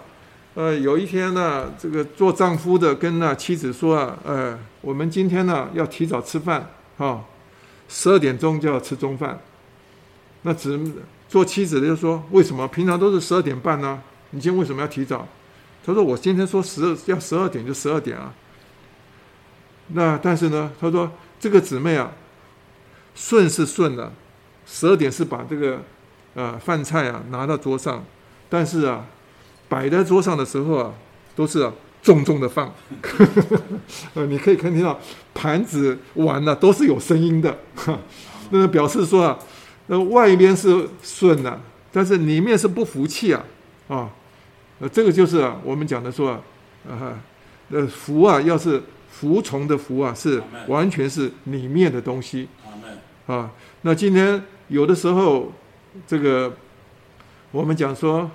[0.54, 6.68] 呃，有一天呢，这个做丈夫的跟那妻子说啊，呃，我们今天呢要提早吃饭，
[6.98, 7.24] 哈，
[7.88, 9.38] 十二点钟就要吃中饭。
[10.42, 10.78] 那只
[11.28, 14.02] 做妻子的就说，为什么平常都是十二点半呢？
[14.30, 15.26] 你今天为什么要提早？
[15.84, 18.32] 他说我今天说十二要十二点就十二点啊。
[19.88, 22.12] 那但是呢，他说这个姊妹啊，
[23.14, 24.12] 顺是顺了，
[24.66, 25.82] 十二点是把这个
[26.34, 28.04] 呃饭菜啊拿到桌上，
[28.48, 29.06] 但是啊。
[29.70, 30.92] 摆在桌上的时候啊，
[31.36, 31.72] 都是啊
[32.02, 32.74] 重重的放，
[34.14, 34.98] 呃，你可以看到
[35.32, 37.56] 盘子碗呢、都是有声音的，
[38.50, 39.38] 那表示说啊，
[39.86, 41.60] 那外边是顺的、啊，
[41.92, 43.44] 但是里面是不服气啊，
[43.86, 44.10] 啊，
[44.80, 46.42] 呃，这个就是啊我们讲的说啊，
[46.88, 47.22] 啊，
[47.70, 52.48] 呃，服啊，要是服从的服啊，是完全是里面的东西，
[53.26, 53.50] 啊，
[53.82, 55.52] 那今天有的时候
[56.06, 56.56] 这个
[57.52, 58.30] 我们讲说。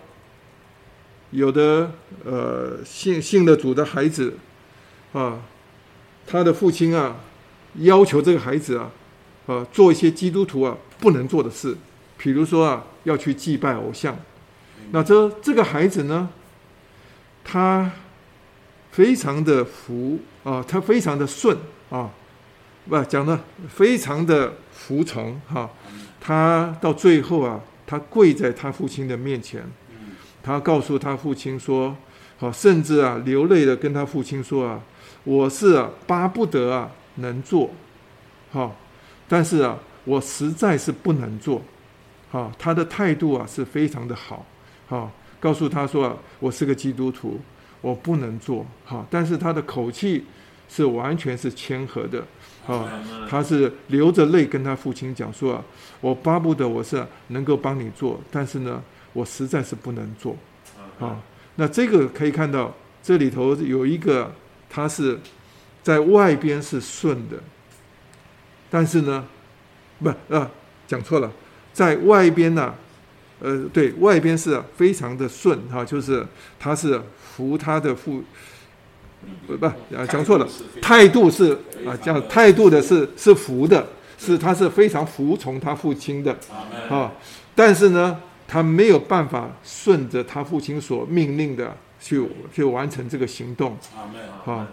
[1.32, 1.92] 有的
[2.24, 4.38] 呃信信了主的孩子
[5.12, 5.42] 啊，
[6.26, 7.18] 他的父亲啊
[7.80, 8.90] 要求这个孩子啊
[9.48, 11.76] 啊做一些基督徒啊不能做的事，
[12.18, 14.16] 比如说啊要去祭拜偶像。
[14.92, 16.30] 那这这个孩子呢，
[17.46, 17.90] 他
[18.92, 21.58] 非常的服啊，他非常的顺
[21.90, 22.10] 啊，
[22.90, 23.40] 不讲的
[23.70, 25.70] 非常的服从哈。
[26.20, 29.64] 他到最后啊，他跪在他父亲的面前。
[30.42, 31.96] 他告诉他父亲说
[32.38, 34.80] ：“好，甚至啊，流泪的跟他父亲说啊，
[35.24, 37.72] 我是啊，巴不得啊，能做，
[38.52, 38.76] 好，
[39.28, 41.64] 但是啊，我实在是不能做，
[42.30, 44.46] 好，他的态度啊是非常的好，
[44.88, 47.40] 好，告诉他说啊，我是个基督徒，
[47.82, 50.24] 我不能做，哈，但是他的口气
[50.68, 52.24] 是完全是谦和的，
[52.66, 52.88] 哈，
[53.30, 55.64] 他是流着泪跟他父亲讲说啊，
[56.02, 58.82] 我巴不得我是能够帮你做，但是呢。”
[59.16, 60.36] 我实在是不能做，
[61.00, 61.18] 啊，
[61.56, 64.30] 那这个可以看到，这里头有一个，
[64.70, 65.18] 他是
[65.82, 67.38] 在外边是顺的，
[68.70, 69.26] 但是呢，
[70.04, 70.52] 不，啊，
[70.86, 71.32] 讲错了，
[71.72, 72.76] 在外边呢、啊，
[73.40, 76.26] 呃，对外边是非常的顺哈，就是
[76.60, 77.02] 他是
[77.36, 78.24] 服他的父，
[79.48, 80.48] 不不，啊，讲错了，
[80.82, 81.52] 态度是
[81.86, 86.36] 啊，讲态度的是是服的，是他是非常服从他父亲的，
[86.90, 87.12] 啊，
[87.56, 88.20] 但是呢。
[88.48, 92.24] 他没有办法顺着他父亲所命令的去
[92.54, 93.76] 去完成这个行动，
[94.46, 94.68] 啊，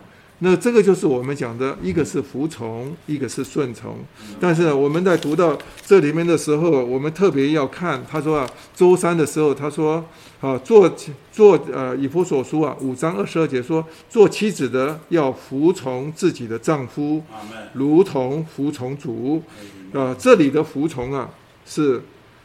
[0.44, 3.96] 那这个就是我们讲的一个是服从，一个是顺从。
[4.40, 10.04] 但是我们在读到这里面的时候，我们特别要看，他说啊，周三的时候，他说
[10.40, 10.92] 啊，做
[11.30, 17.22] 做呃以弗所书啊五章二十二节说，做妻子的要服从自己的丈夫，
[17.74, 19.42] 如同服从主。
[19.92, 21.30] 啊，这里的服从啊
[21.64, 22.02] 是。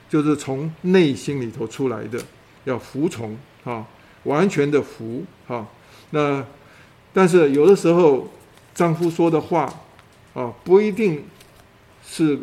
[0.10, 2.18] 就是从内心里头出来的，
[2.64, 3.86] 要服从啊，
[4.24, 5.68] 完全的服啊。
[6.12, 6.42] 那
[7.18, 8.28] 但是有的时候，
[8.76, 9.68] 丈夫说的话
[10.36, 11.24] 啊，不一定
[12.06, 12.38] 是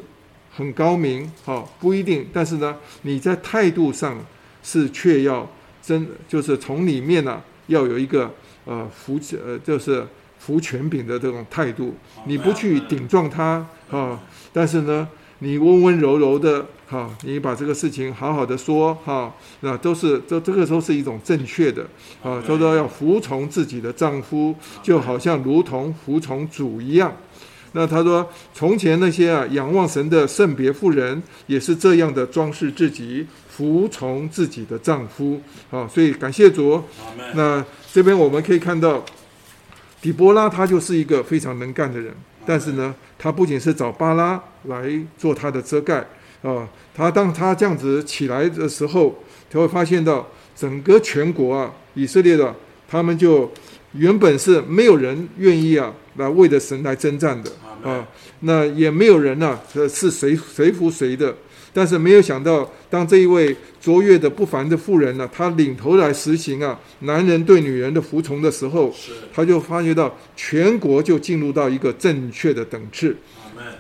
[0.51, 2.27] 很高明啊，不一定。
[2.33, 4.19] 但是呢，你在态度上
[4.65, 5.49] 是却要
[5.81, 9.17] 真，就是从里面呢、要有一个呃服
[9.47, 10.05] 呃，就是
[10.41, 11.95] 服权柄的这种态度。
[12.27, 14.21] 你不去顶撞他啊，
[14.53, 15.09] 但是呢。
[15.45, 19.31] 你温温柔柔的，哈，你把这个事情好好的说，哈，
[19.61, 21.87] 那都是这这个时候是一种正确的，
[22.23, 27.15] 啊，都说要服从自己的丈夫，就好像如同服从主一样。
[27.73, 35.39] 那他说，从前那些啊仰望神的圣别妇人，也是这样的装饰自己，服从自己的丈夫，
[35.71, 36.81] 啊，所以感谢主。
[37.35, 39.05] 那这边我们可以看到，
[40.01, 42.15] 底波拉她就是一个非常能干的人。
[42.47, 46.07] 但是呢，他不仅是找巴拉来做他的遮盖
[46.43, 49.15] 啊，他当他这样子起来的时候，
[49.51, 50.27] 他会发现到
[50.57, 52.55] 整个全国啊，以色列的
[52.89, 53.51] 他们就
[53.93, 57.51] 原本是没有人愿意啊来为着神来征战的
[57.83, 58.07] 啊，
[58.41, 61.35] 那也没有人呢是谁谁服谁的。
[61.75, 68.95] 但是没有想到，当这一位卓越的不凡的妇人呢，她领头来实行啊，男人对女人的服从的时候，
[69.35, 73.17] 她就发觉到全国就进入到一个正确的等次，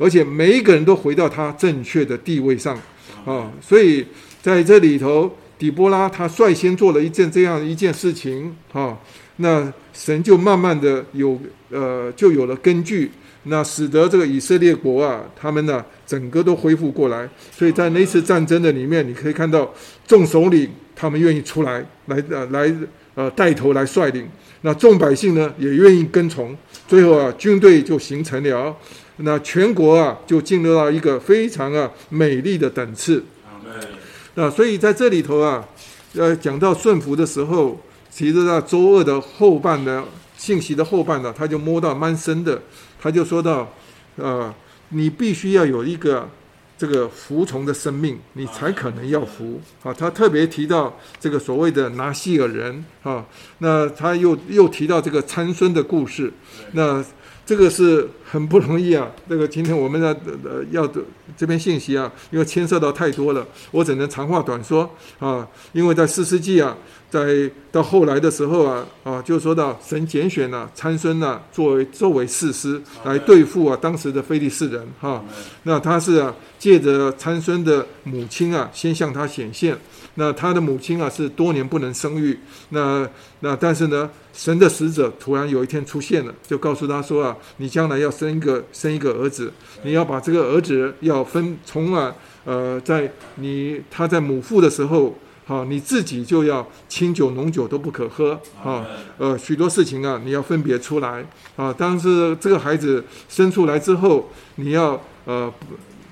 [0.00, 2.76] 而且每一个人都回到他正确的地位上
[3.24, 3.52] 啊。
[3.60, 4.04] 所以
[4.42, 8.98] 在这里头，底波拉她率先做了一件这样一件事情啊，
[9.36, 11.40] 那神就慢慢的有
[11.70, 13.12] 呃就有了根据。
[13.44, 17.28] 那使得这个以色列国啊，他们呢整个都恢复过来。
[17.52, 19.72] 所以在那次战争的里面，你可以看到
[20.06, 22.74] 众首领他们愿意出来，来呃来
[23.14, 24.26] 呃带头来率领。
[24.62, 26.56] 那众百姓呢也愿意跟从。
[26.88, 28.74] 最后啊，军队就形成了。
[29.18, 33.22] 那全国啊就进入到一个非常啊美丽的等次。
[34.34, 35.62] 那所以在这里头啊，
[36.14, 37.78] 呃讲到顺服的时候，
[38.10, 40.02] 其实在周二的后半呢，
[40.36, 42.60] 信息的后半呢，他就摸到蛮深的。
[43.04, 43.70] 他就说到，
[44.16, 44.52] 呃，
[44.88, 46.26] 你必须要有一个
[46.78, 49.92] 这个服从的生命，你才可能要服啊。
[49.92, 53.22] 他特别提到这个所谓的拿细耳人啊，
[53.58, 56.32] 那他又又提到这个参孙的故事，
[56.72, 57.04] 那
[57.44, 59.10] 这个是很不容易啊。
[59.28, 60.08] 这个今天我们的
[60.42, 61.02] 呃要的
[61.36, 65.46] 这篇信息啊，因为牵涉到太多了，我只能长话短说啊。
[65.74, 66.74] 因为在四世纪啊。
[67.14, 75.24] 在到后来的时候啊，啊，就说到神拣选了参孙呐，作为作为士师来对付啊当时的非利士人哈。
[75.62, 79.78] 那他是啊借着参孙的母亲啊，先向他显现。
[80.16, 82.36] 那他的母亲啊是多年不能生育。
[82.70, 83.08] 那
[83.38, 89.52] 那但是呢，神的使者突然有一天出现了，就告诉他说啊，你将来要生一个生一个儿子，
[89.84, 92.12] 你要把这个儿子要分从啊
[92.44, 95.16] 呃在你他在母腹的时候。
[95.46, 98.82] 好，你自己就要清酒浓酒都不可喝啊！
[99.18, 101.22] 呃，许多事情啊，你要分别出来
[101.54, 101.70] 啊。
[101.70, 105.52] 当是这个孩子生出来之后，你要呃，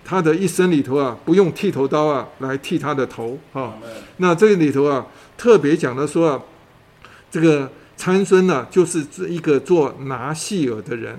[0.04, 3.72] 他的一生里头啊，不用剃头刀啊来剃他的头啊。
[4.18, 5.06] 那这个里头啊，
[5.38, 6.42] 特别讲的说啊，
[7.30, 11.18] 这个参孙呢，就是一个做拿细耳的人。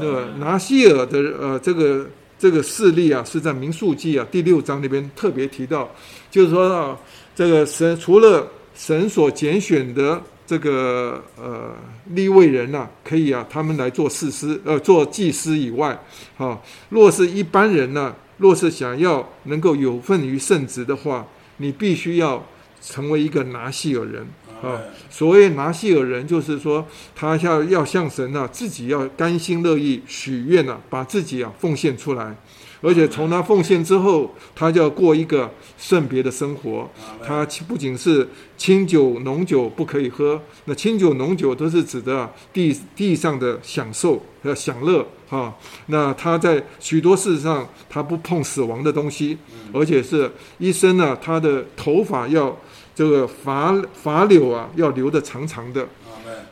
[0.00, 5.88] 那个拿细耳的呃，这个这个事例啊，是在民数记啊第六章那边特别提到，
[6.28, 6.98] 就是说啊。
[7.34, 11.74] 这个神除了神所拣选的这个呃
[12.10, 15.98] 立位人呐、啊，可以啊，他们来做士师呃做祭司以外，
[16.36, 16.60] 啊，
[16.90, 21.26] 若是一般人呢、啊，若是想要能够有份于圣职的话，
[21.58, 22.44] 你必须要
[22.82, 24.26] 成为一个拿细耳人
[24.62, 24.80] 啊。
[25.08, 32.36] 所谓拿细耳人，就是说他要要向神啊自己要甘心乐意许愿呐，把自己啊奉献出来。
[32.82, 36.90] 而且从他奉献之后，他就要过一个圣别的生活。
[37.24, 45.54] 他不仅是清酒浓酒不可以喝，那清酒浓酒都是指的地地上的享受和享乐哈。
[45.86, 49.38] 那他在许多事上，他不碰死亡的东西，
[49.72, 50.28] 而且是
[50.58, 52.58] 一生呢，他的头发要
[52.96, 55.86] 这个发发柳啊，要留得长长的。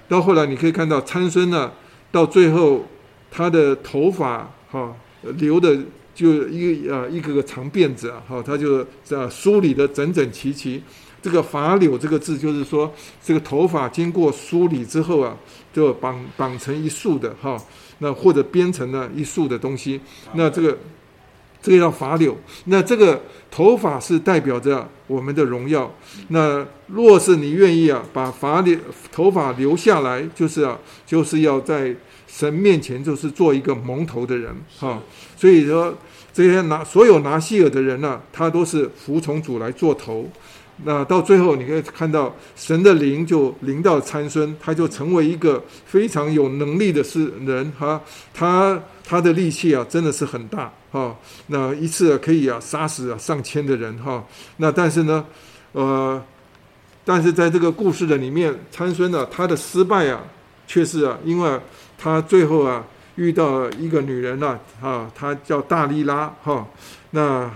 [0.09, 1.73] 到后来你可以看到参孙呢，
[2.13, 2.87] 到最后
[3.33, 5.77] 他的头发哈留的。
[6.21, 10.83] 就一个啊，一个个长辫子啊，哈，他就这梳理的整整齐齐。
[11.23, 12.93] 这个发柳这个字，就是说
[13.25, 15.35] 这个头发经过梳理之后啊，
[15.73, 17.57] 就绑绑成一束的哈，
[18.01, 19.99] 那或者编成了一束的东西。
[20.35, 20.77] 那这个
[21.63, 22.37] 这个叫发柳。
[22.67, 25.91] 那这个头发是代表着我们的荣耀。
[26.29, 28.79] 那若是你愿意啊，把发柳
[29.11, 31.97] 头发留下来，就是啊，就是要在
[32.27, 35.03] 神面前就是做一个蒙头的人哈。
[35.35, 35.97] 所以说。
[36.43, 40.27] 这些拿所有拿西尔的人呢、他都是服从主来做头。
[40.85, 48.01] 那到最后，你可以看到神的灵就临到参孙，他就成为一个非常有能力的是人哈。
[48.33, 51.15] 他他的力气啊，真的是很大哈。
[51.49, 54.25] 那一次可以啊杀死啊上千的人哈。
[54.57, 55.23] 那但是呢，
[55.73, 56.23] 呃，
[57.05, 60.23] 但是在这个故事的里面，参孙呢，他的失败啊，
[60.67, 61.61] 却是啊，因为
[61.99, 62.83] 他最后啊。
[63.21, 66.67] 遇到一个女人呢，啊，她叫大力拉，哈，
[67.11, 67.51] 那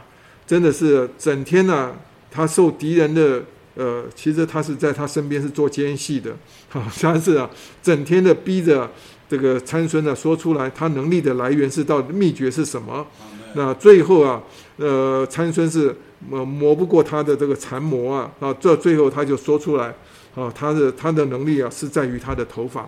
[0.47, 1.95] 真的是整天呢，
[2.31, 3.43] 她受敌人的，
[3.75, 6.37] 呃，其实她是在她身边是做奸细的，
[6.69, 7.49] 哈， 但是啊，
[7.83, 8.91] 整天的逼着
[9.27, 13.07] 这个参孙呢说出来，他能力的来源是到底秘诀是什么？
[13.55, 14.43] 那最后啊，
[14.77, 15.97] 呃，参孙是
[16.29, 19.95] 磨磨不过他的这个缠磨啊，啊，这最后他就说出来，
[20.35, 22.87] 啊，他的他的能力啊是在于他的头发，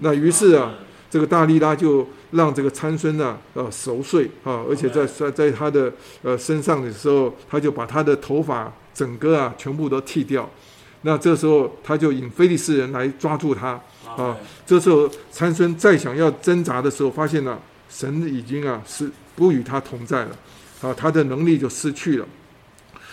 [0.00, 0.74] 那于是啊。
[1.10, 5.92] 这个大力拉就让这个参孙呢，呃，熟睡啊，而且在在在他的
[6.22, 10.48] 呃身上的时候，他就把他的头发整个啊全部都剃掉。
[11.02, 13.80] 那这时候他就引非利士人来抓住他，
[14.16, 14.36] 啊。
[14.64, 17.58] 这时候参孙再想要挣扎的时候，发现了
[17.88, 20.36] 神已经啊是不与他同在了，
[20.82, 22.26] 啊，他的能力就失去了。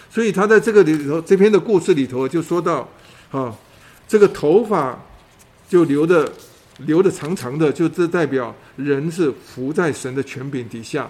[0.10, 2.88] 所以他在这个里头，这篇的故事里头就说到，
[3.32, 3.56] 啊，
[4.08, 4.98] 这个头发
[5.68, 6.32] 就留的
[6.86, 11.10] 留的长长的，就这代表人是伏在神的权柄底下。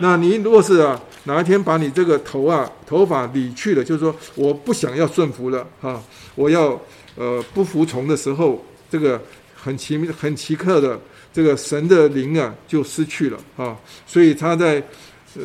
[0.00, 6.02] 那你若是啊哪一天把你这个头啊头发理去了，就是说我不想要顺服了啊，
[6.34, 6.80] 我要
[7.16, 9.20] 呃不服从的时候，这个
[9.54, 11.00] 很奇很奇特的
[11.32, 13.76] 这个神的灵啊就失去了啊，
[14.06, 14.82] 所以他在
[15.36, 15.42] 呃。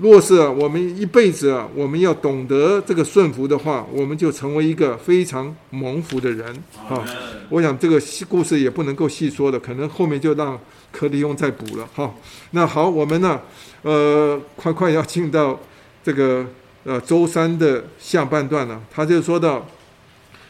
[0.00, 6.52] 若是啊，我们一辈子啊，我们要懂得这个顺服的话，我们就成为一个非常蒙福的人
[6.88, 7.04] 啊。
[7.48, 10.58] 我想这个故事也不能够细说的，可能后面就让
[10.90, 12.12] 柯利翁再补了哈。
[12.50, 13.40] 那好，我们呢，
[13.82, 15.60] 呃，快快要进到
[16.02, 16.44] 这个
[16.82, 18.82] 呃周三的下半段了。
[18.90, 19.64] 他就说到，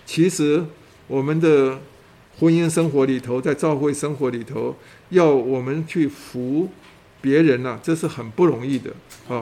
[0.07, 0.64] 其实
[1.07, 1.78] 我们的
[2.38, 4.74] 婚姻生活里头，在教会生活里头，
[5.11, 6.70] 要我们去服。
[7.25, 8.91] 别人呐、啊，这是很不容易的
[9.27, 9.41] 啊。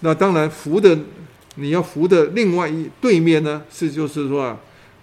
[0.00, 0.98] 那当然，服的
[1.56, 4.58] 你要服的另外一对面呢，是就是说啊，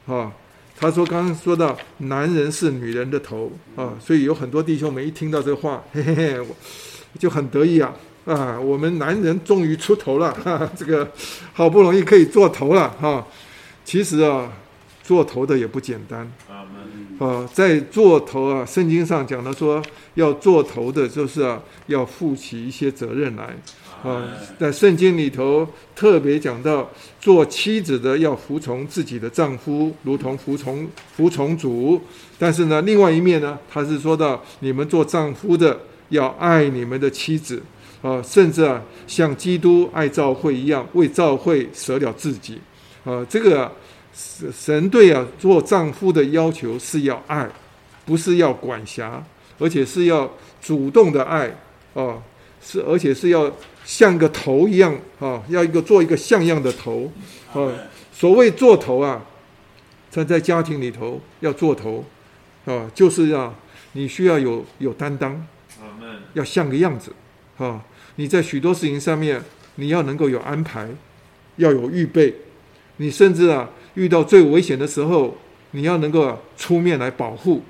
[0.08, 0.32] 啊，
[0.76, 6.44] 他说刚刚说到男人是女人的头啊，所以有很多弟兄们一听到这话， 嘿嘿嘿，
[7.20, 7.94] 就很得意啊
[8.26, 11.08] 啊，我们男人终于出头了， 哈哈，这个
[11.54, 13.28] 好不容易可以做头了哈、啊。
[13.86, 14.52] 其实啊，
[15.04, 16.32] 做头的也不简单。
[17.20, 19.82] 啊，在做头啊，圣经上讲的说，
[20.14, 23.56] 要做头的，就是啊，要负起一些责任来。
[24.04, 24.24] 啊，
[24.60, 26.88] 在圣经里头特别讲到，
[27.20, 32.00] 做妻子的要服从自己的丈夫，如同服从服从主。
[32.38, 37.60] 但是呢，另外一面呢，他是说到，你们做丈夫的要爱你们的妻子，
[38.04, 42.60] 啊，甚至啊，像基督爱教会一样，为教会舍了自己。
[43.04, 43.72] 啊，这个啊。
[44.52, 47.48] 神对啊，做丈夫的要求是要爱，
[48.04, 49.24] 不是要管辖，
[49.60, 51.56] 而且是要主动的爱
[51.94, 52.18] 啊，
[52.60, 53.52] 是而且是要
[53.86, 57.12] 像个头一样啊，要一个做一个像样的头
[57.54, 57.70] 啊。
[58.12, 59.24] 所谓做头啊，
[60.10, 62.04] 在在家庭里头要做头
[62.66, 63.54] 啊，就是要
[63.92, 65.46] 你需要有有担当，
[66.34, 67.14] 要像个样子
[67.60, 67.84] 啊。
[68.16, 69.40] 你在许多事情上面，
[69.76, 70.90] 你要能够有安排，
[71.58, 72.34] 要有预备，
[72.96, 73.70] 你甚至啊。
[73.98, 75.36] 遇到最危险的时候，
[75.72, 77.64] 你要能够出面来保护，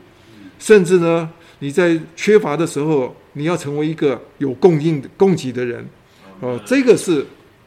[0.60, 5.88] 甚至呢，你在缺乏的时候，你要成为一个有供应供给的人，
[6.42, 7.26] 哦，这个是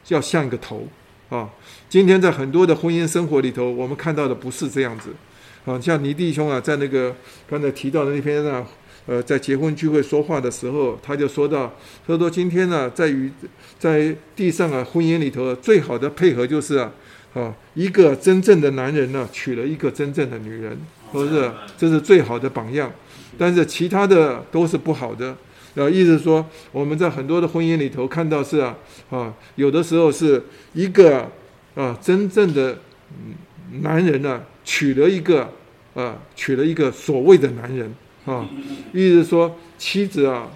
[0.08, 0.86] 要像一个头
[1.30, 1.48] 啊。
[1.88, 5.08] 今天在很多的婚姻生活里头，我们看到的不是这样子，
[5.64, 7.16] 啊，像倪弟兄啊，在那个
[7.48, 8.66] 刚才提到的那篇呢，
[9.06, 11.72] 呃，在结婚聚会说话的时候，他就说到，
[12.06, 13.32] 他说今天呢，在于
[13.78, 16.92] 在地上啊，婚姻里头最好的配合就是啊。
[17.32, 20.72] 啊，一个真正的男人呢，娶了一个真正的女人，
[21.12, 21.50] 是不是？
[21.78, 22.90] 这是最好的榜样。
[23.38, 25.36] 但是其他的都是不好的。
[25.74, 28.76] 呃，意思说，我们在很多的婚姻里头看到是啊，
[29.10, 31.30] 啊，有的时候是一个
[31.76, 32.76] 啊，真正的
[33.80, 35.48] 男人呢，娶了一个
[35.94, 37.94] 啊，娶了一个所谓的男人
[38.26, 38.44] 啊，
[38.92, 40.50] 意思说，妻子啊，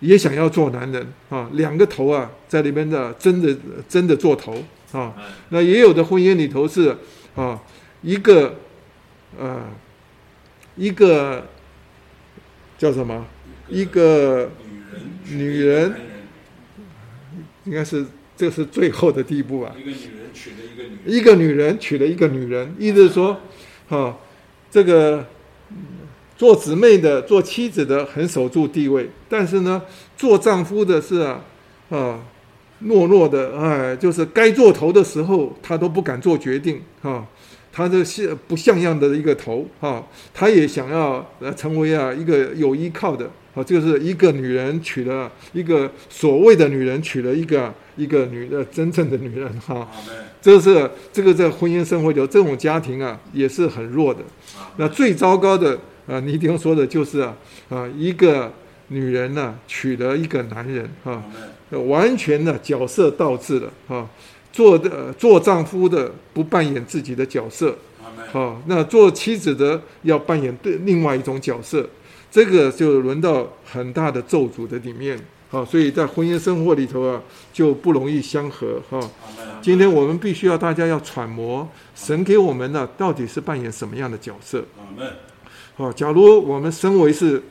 [0.00, 3.56] 也想要做男人啊，两个头啊，在里面的争着
[3.88, 4.62] 争着做头。
[4.92, 5.14] 啊，
[5.48, 6.96] 那也有的婚姻里头是
[7.34, 7.60] 啊，
[8.02, 8.56] 一个
[9.38, 9.64] 呃，
[10.76, 11.46] 一个
[12.76, 13.24] 叫什么？
[13.68, 14.50] 一个
[15.28, 15.94] 女人，
[17.64, 18.04] 应该是
[18.36, 19.74] 这是最后的地步吧？
[19.78, 23.40] 一个女人娶了一个女人，一个女人娶了一个女人，意思是说，
[23.88, 24.16] 啊，
[24.70, 25.26] 这个
[26.36, 29.82] 做姊妹的、做妻子的很守住地位，但是呢，
[30.16, 31.42] 做丈夫的是啊，
[31.88, 32.20] 啊。
[32.86, 37.24] 懦弱的，哎，就是该做头的时候，他都不敢做决定，哈，
[37.72, 40.04] 他这是不像样的一个头，哈，
[40.34, 49.88] 他也想要呃成为啊一个有依靠的，啊，就是一个女人娶了一个所谓的女人娶了一个一个女的真正的女人，哈，
[50.40, 54.20] 这是这个在婚姻生活里这种家庭啊也是很弱的，
[54.76, 57.36] 那最糟糕的啊，你一定说的就是啊
[57.68, 58.52] 啊一个
[58.88, 61.22] 女人呢娶了一个男人，哈。
[61.80, 64.08] 完全的角色倒置了啊！
[64.52, 67.74] 做的做丈夫的不扮演自己的角色，
[68.34, 71.88] 啊，那做妻子的要扮演对另外一种角色，
[72.30, 75.18] 这个就轮到很大的咒诅的里面
[75.50, 75.64] 啊！
[75.64, 79.00] 所以在婚姻生活里头啊，就不容易相合哈。
[79.62, 84.62] 今天我们必须要大家要揣摩神给我们呢，到底是扮演什么样的角色？
[85.76, 87.42] 好，假如我们身为是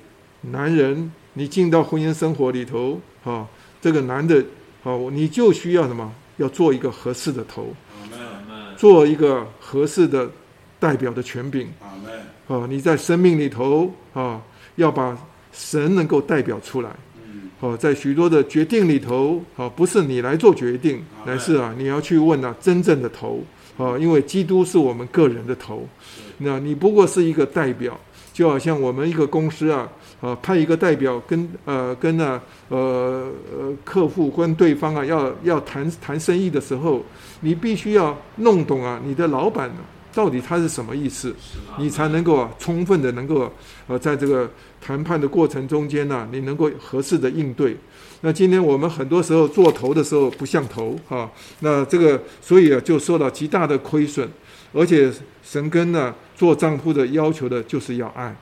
[0.52, 3.48] 男人，你进到婚姻生活里头啊。
[3.82, 4.42] 这个男的，
[4.84, 6.14] 哦，你就需要什么？
[6.38, 7.68] 要做一个合适的头，
[8.78, 10.30] 做一个合适的
[10.80, 11.68] 代表的权柄。
[12.48, 14.42] 哦，你在生命里头啊，
[14.76, 15.18] 要把
[15.52, 16.90] 神能够代表出来。
[17.60, 23.44] 哦，在许多的决定里头，啊，不是你来做决定，乃是啊，你要去问啊，真正的头。
[23.78, 25.88] 啊，因为基督是我们个人的头。
[26.40, 28.00] 那你不过是一个代表，
[28.34, 29.90] 就好像我们一个公司啊，
[30.22, 37.04] 啊，派一个代表跟呃跟啊呃呃客户跟对方啊要要谈谈生意的时候，
[37.42, 39.70] 你必须要弄懂啊你的老板
[40.14, 41.36] 到底他是什么意思，
[41.78, 43.52] 你才能够啊充分的能够
[43.88, 44.50] 呃在这个
[44.82, 47.76] 谈判的过程中间呢，你能够合适的应对。
[48.24, 51.30] 那今天我们很多时候做头的时候不像头哈，
[51.62, 54.30] 那这个所以啊就受到极大的亏损，
[54.74, 55.12] 而且
[55.44, 58.36] 神跟呢做丈夫的要求的就是要爱，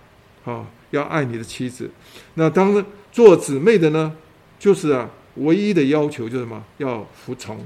[0.46, 1.90] 啊要爱你的妻子。
[2.36, 4.14] 那当做姊妹的呢，
[4.58, 6.64] 就是啊唯一的要求就是什么？
[6.78, 7.58] 要服从。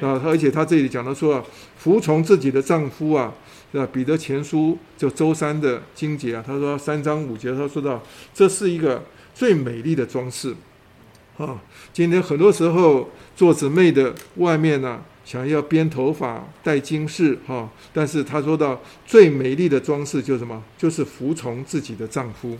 [0.00, 1.44] 啊，而且他这里讲到说啊，
[1.76, 3.32] 服从自己的丈夫啊，
[3.72, 3.88] 是吧？
[3.90, 8.02] 彼得前书就周三的经节啊，他说三章五节，他说到
[8.34, 9.02] 这是一个
[9.34, 10.54] 最美丽的装饰。
[11.38, 11.58] 啊，
[11.94, 20.60] 今天很多时候做姊妹的外面呢、啊，想要编头发、戴金饰，哈、啊，但是她说到最美丽的装饰就是什么？
[20.76, 22.58] 就是服从自己的丈夫。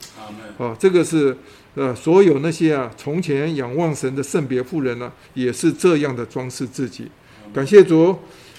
[0.56, 1.36] 啊，这个是
[1.74, 7.10] 呃，所有那些啊，从前仰望神的圣别妇人呢、啊，也是这样的装饰自己。
[7.52, 8.16] 感谢主，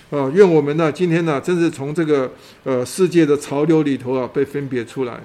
[0.10, 2.30] 啊，愿我们呢，今天呢，真是从这个
[2.66, 5.22] 呃世界的潮流里头啊，被分别出来，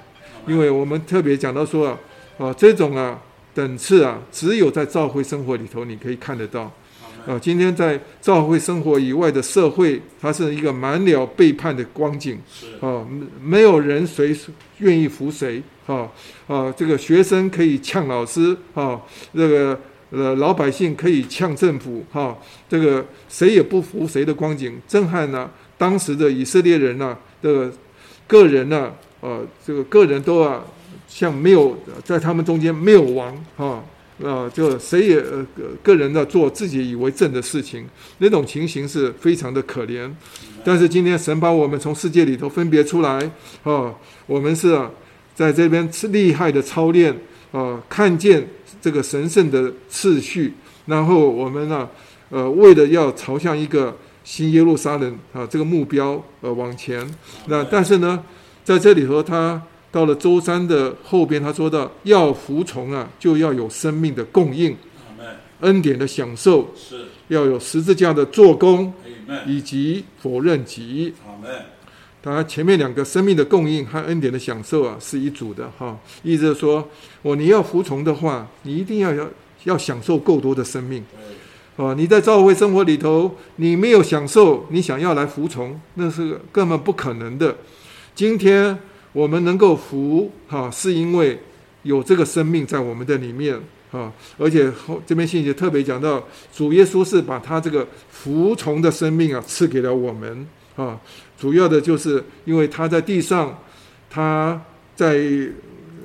[0.47, 1.99] 因为我们特别讲到说啊，
[2.39, 3.21] 啊，这种啊。
[3.53, 6.71] 等次啊，只有在教会生活里头，你可以看得到。
[7.27, 12.39] 啊，今天在教会生活以外的社会，它是一个满了背叛的光景。
[12.81, 13.05] 啊，
[13.43, 14.35] 没有人谁
[14.79, 15.63] 愿意服谁。
[15.87, 16.09] 啊
[16.47, 18.57] 啊，这个学生可以呛老师。
[18.75, 19.01] 啊，
[19.35, 19.79] 这个
[20.11, 22.05] 呃老百姓可以呛政府。
[22.13, 22.37] 哈，
[22.69, 27.73] 这个谁也不服谁的光景，震撼呢，当时的以色列人呢这个
[28.27, 30.65] 个人呢，呃，这个个人都啊。
[31.09, 33.83] 像没有在他们中间没有王啊
[34.25, 35.47] 啊，就谁也呃
[35.83, 37.87] 个人的做自己以为正的事情，
[38.19, 40.11] 那种情形是非常的可怜。
[40.65, 43.31] 但是今天神把我们从世界里头分别出来
[43.63, 43.95] 啊，
[44.27, 44.81] 我们是
[45.35, 47.15] 在这边是厉害的操练
[47.53, 48.49] 啊，看见
[48.81, 50.55] 这个神圣的次序，
[50.87, 51.87] 然后我们呢
[52.31, 53.95] 呃为了要朝向一个
[54.25, 57.07] 新耶路撒冷啊这个目标呃往前。
[57.49, 58.25] 那但是呢
[58.65, 59.63] 在这里头他。
[59.97, 64.77] 到了周三的后边，他说到要服从啊，就要有生命的供应，
[65.61, 68.93] 恩典的享受，是要有十字架的做工，
[69.47, 71.15] 以及否认己。
[72.21, 75.99] 当然，前面两个生命的供应和恩典的享受啊，是一组的哈。
[76.23, 76.87] 意思是说，
[77.23, 79.27] 我你要服从的话，你一定要要
[79.65, 81.03] 要享受够多的生命。
[81.79, 87.57] 啊，你在教会生活里头，你没有享受，你想要来服从，那是根本不可能的。
[88.15, 88.79] 今天。
[89.17, 91.39] 我们能够服哈，是因为
[91.85, 93.59] 有这个生命在我们的里面
[93.91, 100.47] 啊，而且后这边信息特别讲到，主耶稣是把他这个服从的生命啊赐给了我们
[100.77, 101.01] 啊，
[101.39, 103.59] 主要的就是因为他在地上，
[104.11, 104.61] 他
[104.95, 105.19] 在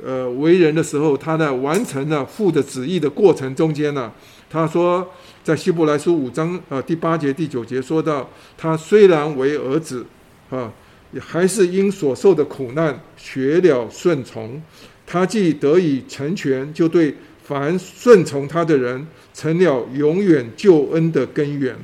[0.05, 4.09] 呃为人的时候，他在完成了父的旨意的过程中间呢，
[4.49, 5.05] 他说
[5.43, 10.05] 在希伯来书五章啊第八节第九节说到，他虽然为儿子
[10.49, 10.72] 啊。
[11.20, 14.62] 还是因所受的苦难学了顺从，
[15.05, 21.76] 他既得以成全，就对凡顺从他的人成了永远救恩的根源。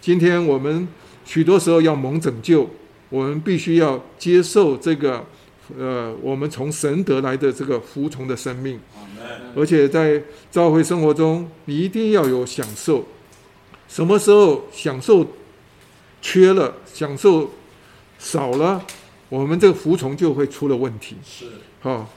[0.00, 0.88] 今天我们
[1.24, 2.68] 许多时候要蒙拯救，
[3.10, 5.22] 我们必须要接受这个，
[5.78, 8.80] 呃，我们从神得来的这个服从的生命。
[9.54, 13.06] 而且在教会生活中，你一定要有享受。
[13.86, 15.26] 什么时候享受
[16.22, 17.50] 缺了，享受？
[18.22, 18.80] 少了，
[19.28, 21.16] 我们这个服从就会出了问题。
[21.24, 21.46] 是，
[21.80, 22.08] 好，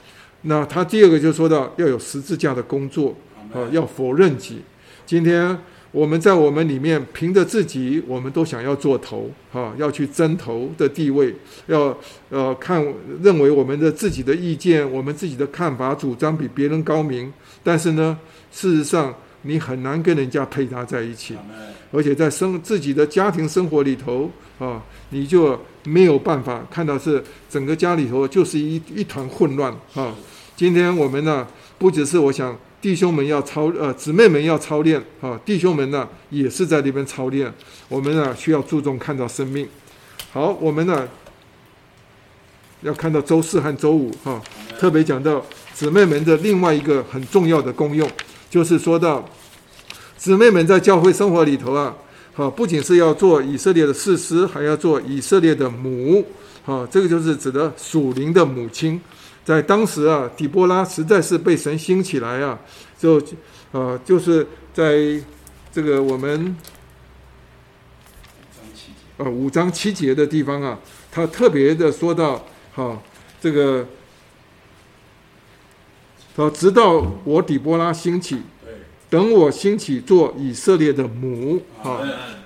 [0.44, 3.16] 那他第二个就说到要有十字架的工作，
[3.52, 4.62] 啊，要否认己。
[5.04, 5.58] 今天
[5.92, 11.34] 我们在我们里面凭着自己，我们都想要做头，哈，要去争头的地位，
[11.66, 11.98] 要
[12.30, 12.86] 呃看
[13.24, 18.16] 认为我们的自己的意见，我们自己的看法主张比别人高明，但是呢，
[18.52, 19.12] 事实上
[19.46, 21.38] 你很难跟人家配搭在一起，
[21.92, 25.58] 而且在生自己的家庭生活里头，啊，你就。
[25.88, 30.16] 没有办法看到是整个家里头就是一一团混乱啊！
[30.56, 31.48] 今天我们呢，
[31.78, 37.54] 不只是我想弟兄们要操呃姊妹们要操练啊，弟兄们呢也是在那边操练。
[37.88, 39.70] 我们呢需要注重看到生命。
[40.32, 41.08] 好，我们呢
[42.82, 44.42] 要看到周四和周五哈，
[44.80, 48.10] 特别讲到姊妹们的另外一个很重要的功用，
[48.56, 49.28] 就是说到
[50.16, 51.94] 姊妹们在教会生活里头啊，
[52.38, 56.26] 啊，不仅是要做以色列的士师，还要做以色列的母，
[56.66, 59.02] 啊，这个就是指的属灵的母亲。
[59.44, 62.58] 在当时啊，底波拉实在是被神兴起来啊，
[62.98, 63.22] 就
[63.74, 65.22] 啊，就是在
[65.74, 66.56] 这个我们
[69.18, 70.80] 啊五章七节的地方啊，
[71.12, 72.42] 他特别的说到，
[72.74, 72.98] 哈，
[73.42, 73.86] 这个，
[76.36, 78.38] 啊，直到我底波拉兴起，
[79.10, 82.02] 等我兴起做以色列的母，啊，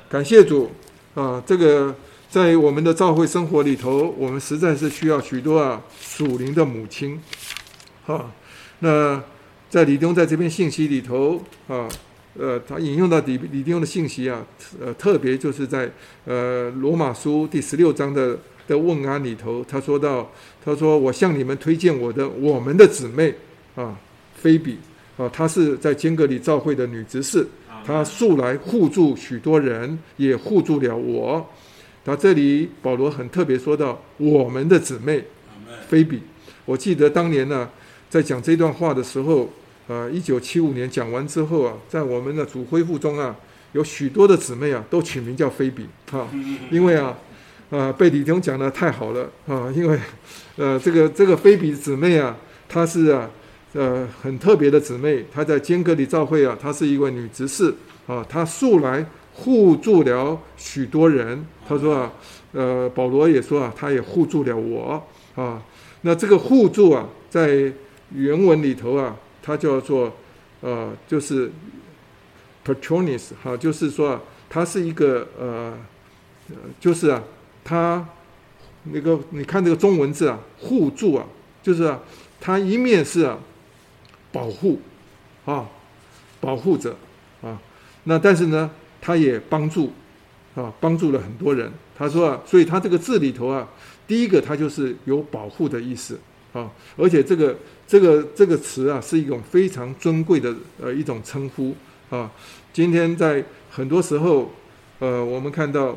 [0.09, 0.69] 感谢主
[1.15, 1.95] 啊，这个。
[2.29, 7.19] 在我们的教会生活里头，我们实在是需要许多啊属灵的母亲，
[8.05, 8.31] 哈。
[8.81, 9.19] 那
[9.67, 11.89] 在李弟兄在这篇信息里头啊，
[12.37, 14.45] 呃，他引用到李李弟兄的信息啊，
[14.79, 15.91] 呃，特别就是在
[16.25, 18.37] 呃罗马书第十六章的
[18.67, 20.29] 的问安里头，他说到，
[20.63, 23.33] 他说我向你们推荐我的我们的姊妹
[23.75, 23.97] 啊，
[24.35, 24.77] 菲比
[25.17, 27.47] 啊，她是在坚格里教会的女执事，
[27.85, 31.49] 她素来互助许多人，也互助了我。
[32.05, 35.23] 那这里保罗很特别说到我们的姊妹
[35.87, 36.21] 菲比，
[36.65, 37.69] 我记得当年呢，
[38.09, 39.49] 在讲这段话的时候，
[39.87, 43.35] 呃，一九七五年讲完之后啊，在我们的主恢复中啊，
[43.73, 46.27] 有许多的姊妹啊，都取名叫菲比啊，
[46.71, 47.15] 因为啊，
[47.69, 49.99] 啊，被李弟兄讲的太好了啊，因为
[50.55, 52.35] 呃，这个这个菲比姊妹啊，
[52.67, 53.29] 她是啊，
[53.73, 57.73] 呃，很特别的姊妹，她在坚革哩教会啊，她是一位女执事
[58.07, 59.05] 啊，她素来。
[59.31, 62.11] 互助了许多人，她说啊，
[62.51, 65.01] 呃，保罗也说啊，他也互助了我
[65.33, 65.63] 啊。
[66.01, 67.71] 那这个互助啊，在
[68.13, 70.11] 原文里头啊，它叫做
[70.59, 71.49] 呃，就是
[72.65, 75.73] patronis 哈，就是说啊，它是一个呃，
[76.81, 77.23] 就是啊，
[77.63, 78.05] 它
[78.91, 81.25] 那个你看这个中文字啊，互助啊，
[81.63, 81.97] 就是啊，
[82.41, 83.39] 它一面是啊，
[84.31, 84.79] 保护
[85.45, 85.67] 啊，
[86.39, 86.95] 保护者
[87.41, 87.59] 啊，
[88.03, 88.69] 那但是呢。
[89.01, 89.93] 他也帮助，
[90.55, 91.71] 啊，帮助了很多人。
[91.97, 93.65] 他说啊，所以他这个字里头啊，
[94.05, 96.19] 第一个他就是有保护的意思
[96.51, 97.55] 啊，而且这个
[97.87, 101.73] 这个这个词啊，是一种非常尊贵的呃一种称呼
[102.09, 102.29] 啊。
[102.73, 103.41] 今天在
[103.71, 104.51] 很多时候，
[104.99, 105.95] 呃，我们看到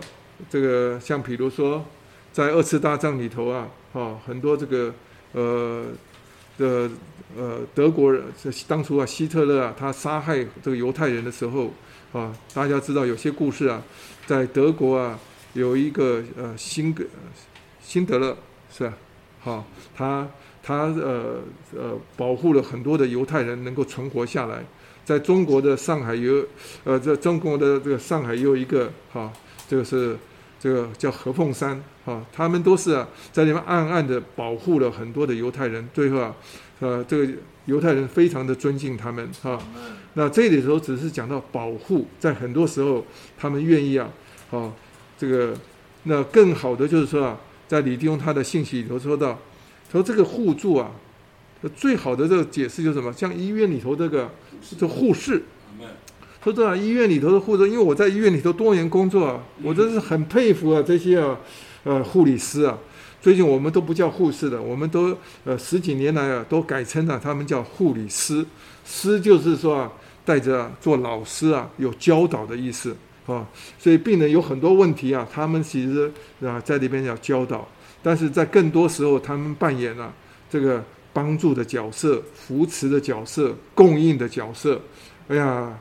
[0.49, 1.85] 这个像比如说
[2.33, 4.95] 在二次大战里头啊，啊，很多这个
[5.33, 5.87] 呃
[6.63, 6.91] 的
[7.37, 11.71] 呃德国人这，当初啊希特勒啊，他杀害这个犹太人的时候。
[12.13, 13.83] 啊，大家知道有些故事啊，
[14.27, 15.19] 在德国啊，
[15.55, 17.03] 有一个呃辛格
[17.81, 18.37] 辛德勒
[18.71, 18.93] 是吧？
[19.41, 19.65] 好，
[19.97, 20.29] 他
[20.63, 21.41] 他呃
[21.75, 24.63] 呃保护了很多的犹太人能够存活下来。
[25.07, 26.47] 在中国的上海有
[26.85, 29.33] 呃在中国的这个上海有一个哈，
[29.67, 30.15] 这个是
[30.63, 36.35] 这个叫何凤山啊，他们都是啊在里面暗暗的保护了很多的犹太人，最后啊
[36.79, 37.33] 呃这个。
[37.67, 39.57] 犹太人非常的尊敬他们啊，
[40.15, 43.07] 那这里头只是讲到保护，在很多时候
[43.39, 44.11] 他们愿意啊，
[44.51, 44.73] 啊，
[45.17, 45.55] 这个
[46.03, 49.39] 那更好的就是说啊，在李弟兄他的信息里头说到，
[49.93, 50.91] 说这个互助啊，
[51.77, 53.13] 最好的这个解释就是什么？
[53.13, 54.29] 像医院里头这个
[54.77, 55.45] 这护士，
[56.43, 61.39] 说这啊医院里头的护士，因为我在医院里头多年工作啊，我真是很佩服啊这些啊
[61.85, 62.77] 呃护理师啊。
[63.21, 68.45] 最近我们都不叫护士了，我们都呃十几年来啊都改称了，他们叫护理师。
[68.85, 69.93] 师就是说啊，
[70.25, 72.97] 带着、啊、做老师啊，有教导的意思
[73.27, 73.47] 啊。
[73.79, 76.13] 所以病人有很多问题啊，他们其实
[76.45, 77.69] 啊在里边要教导，
[78.03, 80.13] 但是在更多时候，他们扮演了、啊、
[80.51, 84.81] 这个帮助的角色、扶持的角色、供应的角色。
[85.29, 85.79] 哎呀，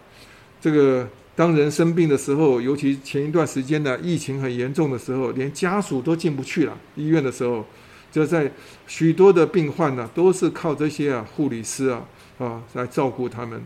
[0.61, 1.09] 这个。
[1.33, 6.77] 当人生病的时候，尤其前一段时间呢，疫情很严重的时候，连家属都进不去了。
[6.95, 7.65] 医院的时候，
[8.11, 8.51] 就在
[8.85, 12.05] 许多的病患呢，都是靠这些啊护理师啊
[12.38, 13.59] 啊来照顾他们。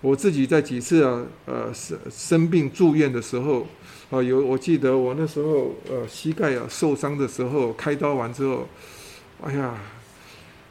[0.00, 3.66] 我自己在几次啊呃生生病住院的时候
[4.10, 8.66] 啊，有我记得我那时候呃膝盖啊受伤的时候，开刀完之后，
[9.42, 9.74] 哎呀，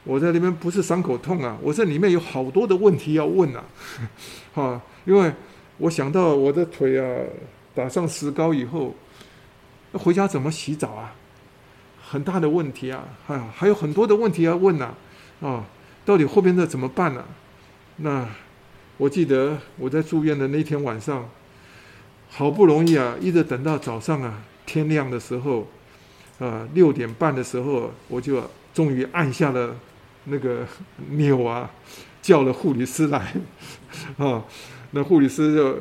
[0.06, 3.64] 我在那边不是伤口痛啊，我这里面有好多的问题要问啊，
[4.56, 5.32] 哈， 因为。
[5.78, 7.24] 我想到我的腿啊，
[7.76, 8.96] 打上石膏以后，
[9.94, 11.14] 回家怎么洗澡啊？
[12.10, 13.04] 很大的问题啊！
[13.26, 14.94] 还还有很多的问题要问呐，
[15.42, 15.66] 啊，
[16.06, 17.24] 到底后边的怎么办呢？
[17.98, 18.28] 那
[18.98, 21.30] 我记得我在住院的那天晚上，
[22.30, 25.68] 好不容易啊，一直等到早上啊，天亮的时候，
[26.40, 28.42] 啊，六点半的时候，我就
[28.74, 29.76] 终于按下了
[30.24, 30.66] 那个
[31.12, 31.70] 钮啊，
[32.22, 33.34] 叫了护理师来，
[34.18, 34.44] 啊。
[34.92, 35.78] 那护理师就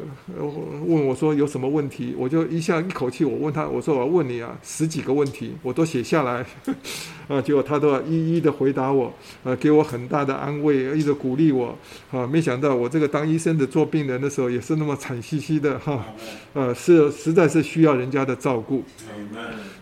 [0.85, 2.15] 问我说有什么问题？
[2.19, 6.45] 我就一下一口气，我问他，我说我要问你啊，十几个问题，我都写下来，
[7.29, 9.13] 啊，结果他都要一一的回答我，
[9.45, 11.79] 啊，给我很大的安慰，一直鼓励我，
[12.11, 16.05] 啊，没想到我这个当医生的做病人的时候也是那么惨兮兮的哈，
[16.53, 18.83] 呃，是实在是需要人家的照顾。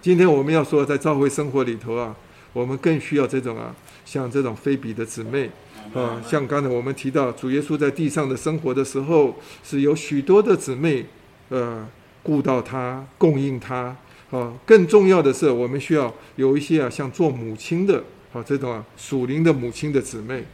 [0.03, 2.15] 今天我们要说在教会生活里头啊，
[2.53, 3.75] 我们更需要这种啊，
[4.05, 5.51] 像这种菲比的姊妹。
[5.95, 11.07] 啊，像刚才我们提到，主耶稣在地上的生活的时候，是有许多的姊妹，
[11.51, 11.87] 呃，
[12.23, 13.97] 顾到他，供应他。
[14.31, 18.03] 啊，更重要的是，我们需要有一些啊，像做母亲的
[18.33, 20.45] 啊，这种啊，属灵的母亲的姊妹。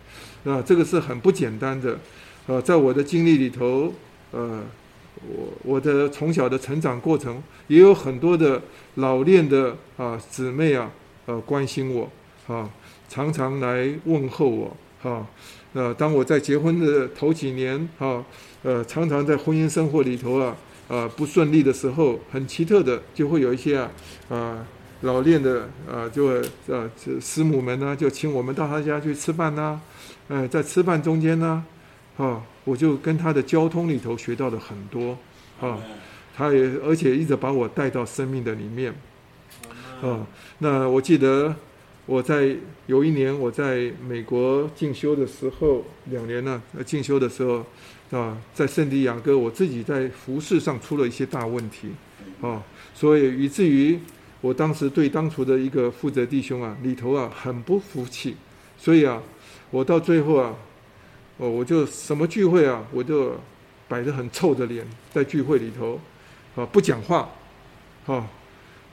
[0.44, 1.98] 啊，这个是很不简单的。
[2.46, 3.90] 呃，在我的经历里头，
[4.32, 4.62] 呃，
[5.26, 8.60] 我我的从小的成长过程，也有很多的
[8.96, 10.90] 老练的啊姊妹啊，
[11.24, 12.10] 呃，关心我，
[12.46, 12.68] 啊，
[13.08, 14.76] 常常来问候我。
[15.02, 15.26] 好，
[15.72, 18.22] 呃，当我在结婚的头几年，哈，
[18.62, 20.54] 呃，常常在婚姻生活里头啊，
[20.88, 23.90] 呃，不顺利的时候，很奇特的，就会有一些啊，
[24.28, 24.66] 啊，
[25.00, 26.26] 老练的啊，就
[26.66, 29.80] 呃，师母们呢，就请我们到他家去吃饭呐，
[30.28, 31.64] 呃，在吃饭中间呢，
[32.18, 35.16] 啊，我就跟他的交通里头学到了很多，
[35.62, 35.78] 啊，
[36.36, 38.94] 他也而且一直把我带到生命的里面，
[40.02, 40.26] 啊，
[40.58, 41.56] 那我记得。
[42.10, 42.56] 我在
[42.88, 47.64] 有一年我在美国进修的时候，两年呢，进修的时候，
[48.10, 51.90] 啊，在圣地亚哥，我自己在服事上出了一些大问题，
[52.40, 52.60] 啊，
[52.92, 53.96] 所以以至于
[54.40, 58.34] 我当时对当初的一个负责弟兄啊，里头啊很不服气，
[58.76, 59.22] 所以啊，
[59.70, 60.52] 我到最后啊，
[61.36, 63.36] 哦，我就什么聚会啊，我就
[63.86, 66.00] 摆着很臭的脸在聚会里头，
[66.56, 67.30] 啊，不讲话，
[68.06, 68.28] 啊，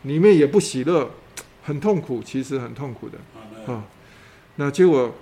[0.03, 1.09] 里面也不喜乐。
[1.67, 3.17] 很痛苦，其实很痛苦的
[3.69, 3.83] 啊。
[4.55, 5.13] 那结果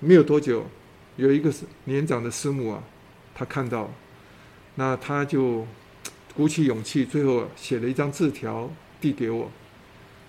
[0.00, 0.64] 没有多久，
[1.16, 1.52] 有一个
[1.84, 2.82] 年长的师母啊，
[3.34, 3.90] 他看到，
[4.76, 5.66] 那他就
[6.34, 8.70] 鼓起勇气，最后写了一张字条
[9.02, 9.50] 递给我。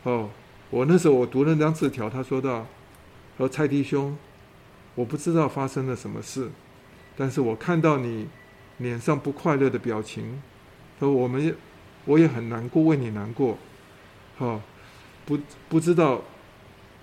[0.04, 0.30] 哦，
[0.70, 2.68] 我那时候我读了那张字条，他说道
[3.40, 4.18] ：“说蔡弟兄，
[4.96, 6.52] 我不知道发生了什么事，
[7.16, 8.28] 但是我看到你
[8.80, 10.42] 脸上不快乐的表情，
[11.00, 11.56] 说我们
[12.04, 13.58] 我也很难过，为你难过。”
[14.36, 14.62] 好。
[15.28, 15.38] 不
[15.68, 16.22] 不知道，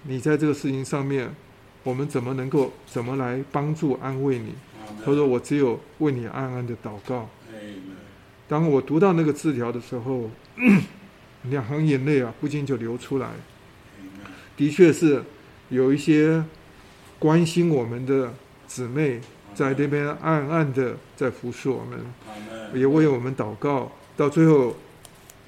[0.04, 1.30] 你在这个事情上面，
[1.82, 4.54] 我们怎么能够怎么来帮助安慰你？
[5.04, 7.28] 他说：“我只有为你暗暗的祷告。”
[8.48, 10.30] 当我读到那个字条的时候，
[11.50, 13.28] 两行眼泪啊，不禁就流出来。
[14.56, 15.22] 的确是
[15.68, 16.42] 有一些
[17.18, 18.32] 关心我们的
[18.66, 19.20] 姊妹
[19.54, 22.00] 在那边暗暗的在服侍我们，
[22.74, 24.74] 也为我们祷告，到最后。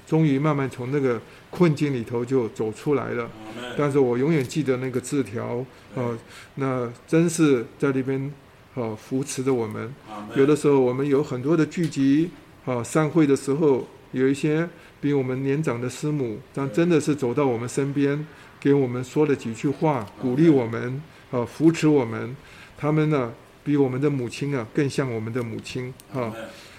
[0.07, 3.29] 终于慢慢从那个困境里头就走出来了，
[3.77, 5.57] 但是我永远记得那个字条，
[5.93, 6.17] 啊，
[6.55, 8.31] 那真是在里边，
[8.73, 9.93] 啊，扶持着我们。
[10.33, 12.31] 有的时候我们有很多的聚集，
[12.63, 14.69] 啊，散会的时候，有一些
[15.01, 18.25] 比我们年长的师母，但真的是走到我们身边，
[18.61, 22.33] 给我们说了几句话，鼓励我们，啊，扶持我们。
[22.77, 23.33] 他们呢，
[23.65, 26.33] 比我们的母亲啊更像我们的母亲，啊，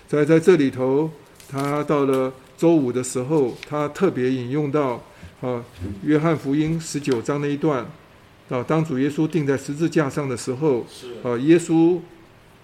[0.07, 1.11] 在在这里头，
[1.47, 2.33] 他到了。
[2.59, 5.01] 周五的时候，他特别引用到
[5.41, 5.43] 啊
[6.03, 7.87] 《约翰福音》十九章那一段
[8.49, 10.85] 啊，当主耶稣钉在十字架上的时候，
[11.23, 12.01] 啊，耶稣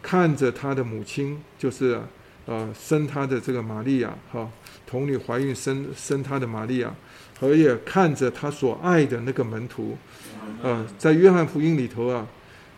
[0.03, 1.97] 看着他的母亲，就是
[2.45, 4.51] 啊生他的这个玛利亚，哈，
[4.85, 6.93] 童女怀孕生生他的玛利亚，
[7.41, 9.97] 而也看着他所爱的那个门徒，
[10.61, 12.27] 啊，在《约翰福音》里头啊，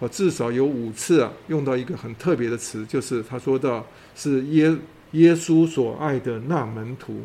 [0.01, 4.77] 啊至少有五次啊用到一个很特别的词，就是他说到是耶。
[5.17, 7.25] 耶稣所爱的那门徒，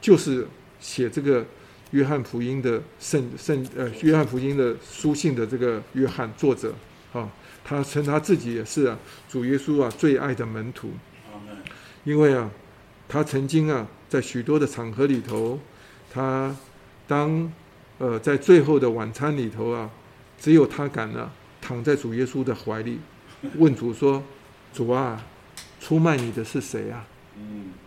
[0.00, 0.46] 就是
[0.80, 1.44] 写这个
[1.90, 6.72] 约翰福音的圣圣呃约翰福音的书信的这个约翰作者
[7.12, 7.28] 啊，
[7.62, 8.98] 他称他自己也是啊
[9.28, 10.92] 主耶稣啊最爱的门徒，
[12.04, 12.50] 因为啊
[13.06, 15.58] 他曾经啊在许多的场合里头，
[16.10, 16.56] 他
[17.06, 17.52] 当
[17.98, 19.90] 呃在最后的晚餐里头啊，
[20.40, 22.98] 只有他敢呢、啊、躺在主耶稣的怀里，
[23.56, 24.22] 问主说
[24.72, 25.22] ：“主啊。”
[25.84, 27.04] 出卖你的是谁啊？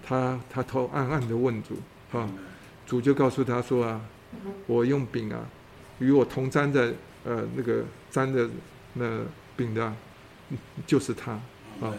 [0.06, 1.76] 他他头暗暗的问主，
[2.12, 2.30] 哈，
[2.86, 4.00] 主就告诉他说啊，
[4.68, 5.40] 我用饼啊，
[5.98, 6.94] 与我同沾的
[7.26, 8.48] 呃那个沾的
[8.94, 9.22] 那
[9.56, 9.92] 饼的，
[10.86, 11.32] 就是他
[11.82, 11.92] 啊。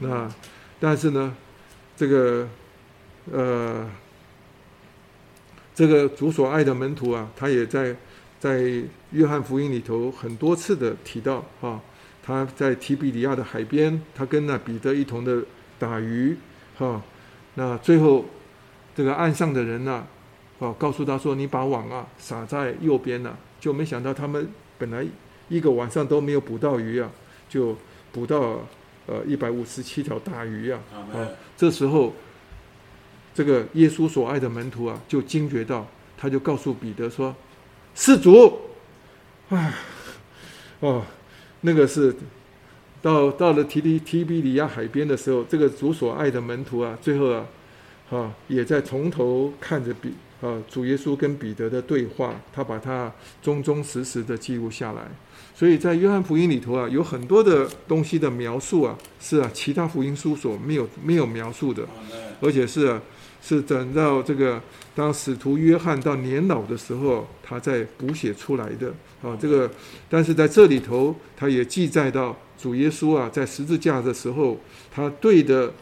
[0.00, 0.30] 那
[0.78, 1.34] 但是呢，
[1.96, 2.46] 这个
[3.32, 3.90] 呃
[5.74, 7.96] 这个主所爱的门徒啊，他也在
[8.38, 8.60] 在
[9.12, 11.80] 约翰福音里头很多次的提到啊。
[12.26, 15.40] 他在提比里亚的海边，他跟那彼得一同的
[15.78, 16.36] 打鱼，
[16.76, 17.00] 哈，
[17.54, 18.24] 那最后
[18.96, 20.04] 这个岸上的人呢，
[20.58, 25.06] 啊，告诉他说：“你把网啊撒在右边了。”就没想到他们本来
[25.48, 27.08] 一个晚上都没有捕到鱼啊，
[27.48, 27.76] 就
[28.10, 28.60] 捕到
[29.06, 32.12] 呃一百五十七条大鱼啊啊，这时候
[33.34, 35.86] 这个耶稣所爱的门徒啊，就惊觉到，
[36.18, 37.34] 他就告诉彼得说
[37.94, 38.60] ：“是主。”
[39.50, 39.72] 唉，
[40.80, 41.04] 哦，
[41.66, 42.14] 那个是
[43.02, 47.44] 到到了提提提比里亚海边的时候，这个主所爱的门徒啊，最后啊，
[48.08, 53.12] 啊，也在从头看着彼啊主耶稣跟彼得的对话，他把它
[53.42, 55.02] 忠忠实实的记录下来。
[55.56, 61.84] 所以在约翰福音里头啊，有很多的东西的描述啊，是啊，其他福音书所没有没有描述的，
[62.40, 63.02] 而且是啊，
[63.42, 64.62] 是等到这个
[64.94, 68.94] 当使徒约翰到年老的时候，他在补写出来的。
[69.22, 69.70] 啊，这个，
[70.08, 74.58] 但是在这里头，他也记载到主耶稣啊，在十字架的时候，
[74.94, 75.72] 他对的，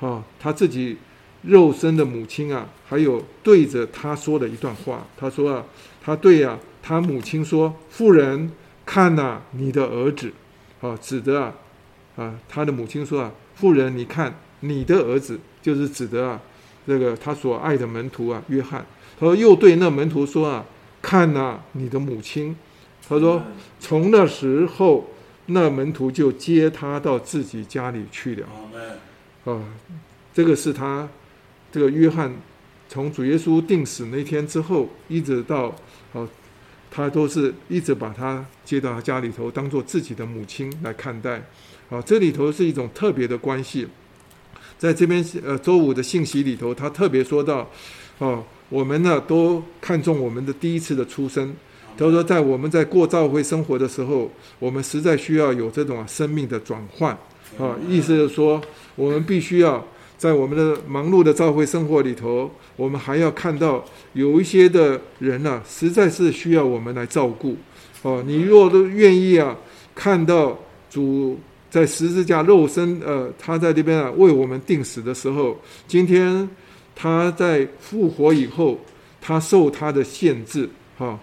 [0.00, 0.96] 啊，他自己
[1.42, 5.64] 肉身的母亲啊，还有对着他说的一段话，他说啊，
[6.02, 8.50] 他对啊，他母亲说：“妇人，
[8.86, 10.32] 看呐，你的儿子。”
[10.80, 11.54] 啊，指的啊，
[12.16, 16.40] 啊，他的母亲说啊，妇人，你看你的儿子，就是指的啊，
[16.86, 18.84] 这个他所爱的门徒啊，约翰。
[19.20, 20.64] 他说又对那门徒说啊。
[21.02, 22.56] 看呐、啊，你的母亲，
[23.06, 23.42] 他说，
[23.80, 25.10] 从那时候，
[25.46, 28.46] 那门徒就接他到自己家里去了。
[29.44, 29.60] 啊，
[30.32, 31.08] 这个是他，
[31.72, 32.32] 这个约翰，
[32.88, 35.74] 从主耶稣定死那天之后，一直到
[36.14, 36.26] 啊，
[36.90, 41.42] 他都是一直把他接到他家里头，当做自己的母亲来看待。
[41.90, 43.88] 啊，这里头是一种特别的关系。
[44.78, 47.70] 在这边呃周五的信息里头，他特别说到，
[48.26, 48.42] 哦。
[48.70, 51.54] 我们呢都看重我们的第一次的出生。
[51.94, 57.12] 他说，在我们在过教会生活的时候，我们实在需要有这种生命的转换
[57.58, 57.76] 啊。
[57.86, 58.58] 意思是说，
[58.94, 59.86] 我们必须要
[60.16, 63.84] 在我们的忙碌的教会生活里头，我们还要看到
[64.14, 67.54] 有一些的人呢，实在是需要我们来照顾。
[68.00, 69.54] 哦，你若都愿意啊，
[69.94, 70.58] 看到
[70.88, 71.38] 主
[71.70, 76.48] 在十字架肉身，呃，他在这边啊为我们定死的时候，今天。
[76.94, 78.78] 他在复活以后，
[79.20, 81.18] 他受他的限制，哈，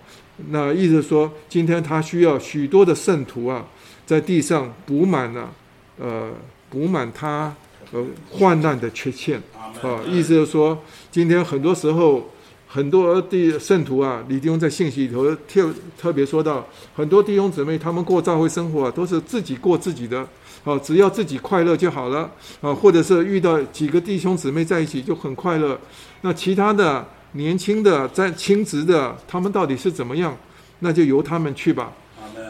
[0.49, 3.65] 那意思说，今天他需要许多的圣徒啊，
[4.05, 5.49] 在地上补满了，
[5.97, 6.31] 呃，
[6.69, 7.55] 补满他
[7.91, 9.41] 呃患难的缺陷，
[9.81, 10.77] 啊，意思是说，
[11.11, 12.29] 今天很多时候，
[12.67, 20.27] 很多的圣徒啊，李弟兄在信息里头特特别说到，很多弟兄姊妹他们过教会生活啊，都是自己过自己的。
[20.63, 22.29] 好，只要自己快乐就好了
[22.61, 25.79] 啊，或者是遇到几个弟兄姊妹在一起就很快乐。
[26.21, 30.37] 那其他的年轻的在亲职的，他们到底是怎么样？
[30.79, 31.93] 那就由他们去吧。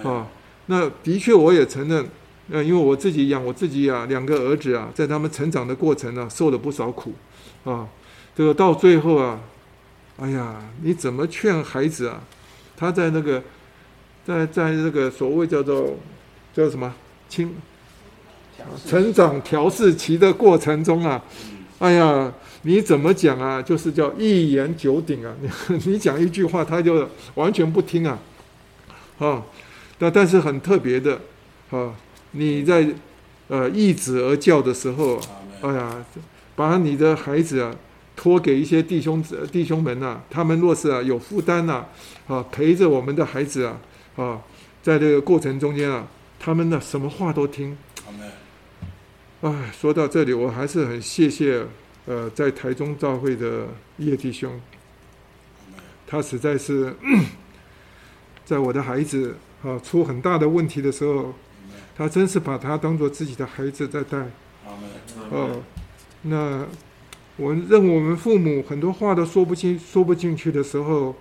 [0.04, 0.28] 啊，
[0.66, 2.08] 那的确我也承认，
[2.52, 7.14] 呃，因为我自己养我自己啊，两个儿子啊，在他们成长的过程呢，受了不少苦
[7.64, 7.88] 啊。
[8.36, 9.40] 这个到最后啊，
[10.18, 12.22] 哎呀，你怎么劝孩子啊？
[12.78, 13.44] 他在那个
[14.26, 15.98] 在在那个所谓叫做
[16.54, 16.94] 叫什么
[17.28, 17.54] 亲？
[18.86, 21.22] 成长调试期的过程中啊，
[21.80, 22.32] 哎呀，
[22.64, 23.62] 你怎么讲啊？
[23.62, 25.34] 就是叫一言九鼎啊！
[25.42, 28.20] 你 你讲一句话，他就完全不听啊！
[29.20, 29.44] 啊，
[29.98, 31.20] 但但是很特别的
[31.72, 31.94] 啊，
[32.32, 32.88] 你在
[33.48, 35.20] 呃一子而教的时候，
[35.62, 36.06] 哎呀，
[36.56, 37.74] 把你的孩子啊
[38.16, 41.86] 托给一些弟兄子弟兄们呐、啊，他们若是啊有负担呐，
[42.28, 43.78] 啊陪着我们的孩子啊
[44.18, 44.42] 啊，
[44.84, 46.06] 在这个过程中间啊，
[46.38, 47.78] 他们呢什么话都听。
[49.42, 51.66] 哎，说到这里，我还是很谢谢，
[52.06, 54.60] 呃，在台中教会的叶弟兄，
[56.06, 56.94] 他实在是，
[58.44, 61.34] 在我的孩子啊出很大的问题的时候，
[61.96, 64.28] 他真是把他当做自己的孩子在带。
[65.32, 65.62] 哦，
[66.24, 66.68] 那
[67.38, 71.16] 我认我们父母很多话都说不清、说不进去的时候，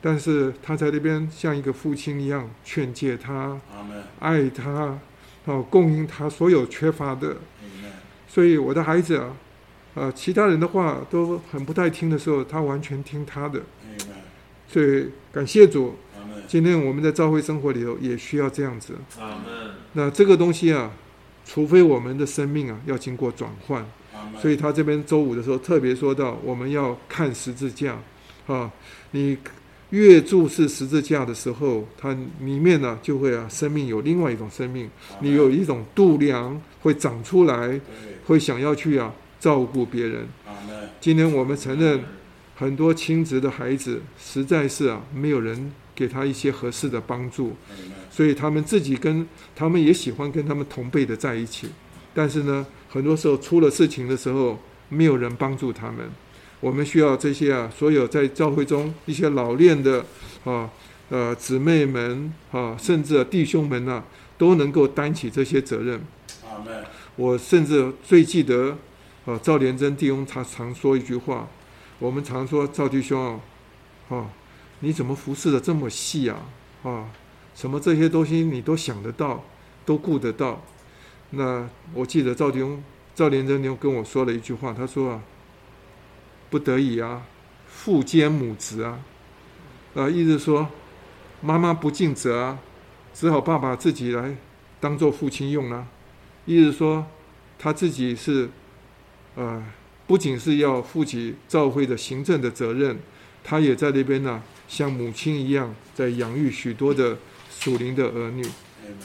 [0.00, 3.60] 但是他在那边像一个父亲一样劝诫他，
[4.20, 4.98] 爱他。
[5.44, 7.36] 哦，供应他所有缺乏的，
[8.28, 9.36] 所以我的孩子啊，
[9.94, 13.60] 呃，其他人的话都很不太听的时候，他完全听他的。
[14.68, 15.96] 所以感谢主，
[16.46, 18.94] 今天我们在教会生活里头也需要这样子。
[19.94, 20.92] 那这个东西啊，
[21.44, 23.84] 除非我们的生命啊要经过转换，
[24.40, 27.98] 所以他这边周五的时候特别说到，我们要看十字架，
[28.46, 28.70] 啊，
[29.10, 29.36] 你。
[29.92, 34.88] 越注视十字架的时候，它里面呢就会啊，生命有另外一种生命，
[35.20, 37.78] 你有一种度量会长出来，
[38.24, 40.26] 会想要去啊照顾别人。
[40.98, 42.02] 今天我们承认，
[42.56, 47.54] 很多亲职的孩子实在是啊没有人给他一些合适的帮助，
[48.10, 51.68] 所以他们自己跟他们也喜欢跟他们同辈的在一起，
[52.14, 54.58] 但是呢，很多时候出了事情的时候，
[54.88, 56.10] 没有人帮助他们。
[56.62, 60.04] 我们需要这些啊，所有在教会中一些老练的
[60.44, 60.70] 啊，
[61.10, 64.04] 呃，姊妹们啊，甚至弟兄们呐、啊，
[64.38, 66.00] 都能够担起这些责任。
[67.16, 68.78] 我甚至最记得，
[69.26, 71.48] 啊，赵连珍弟兄他常说一句话，
[71.98, 74.30] 我们常说赵弟兄啊，啊，
[74.78, 76.38] 你怎么服侍的这么细啊？
[76.84, 77.10] 啊，
[77.56, 79.44] 什么这些东西你都想得到，
[79.84, 80.62] 都顾得到。
[81.30, 82.80] 那我记得赵弟兄
[83.16, 85.22] 赵连珍弟兄跟我说了一句话，他说啊，
[86.52, 87.22] 不得已啊，
[87.66, 89.00] 父兼母职啊，
[89.94, 90.68] 啊，意思说
[91.40, 92.58] 妈妈不尽责啊，
[93.14, 94.36] 只好爸爸自己来
[94.78, 95.86] 当做父亲用啊。
[96.44, 97.06] 意思说
[97.58, 98.50] 他自己是，
[99.34, 99.64] 呃，
[100.06, 102.98] 不仅是要负起教会的行政的责任，
[103.42, 107.16] 他也在那边呢，像母亲一样在养育许多的
[107.50, 108.44] 属灵的儿女，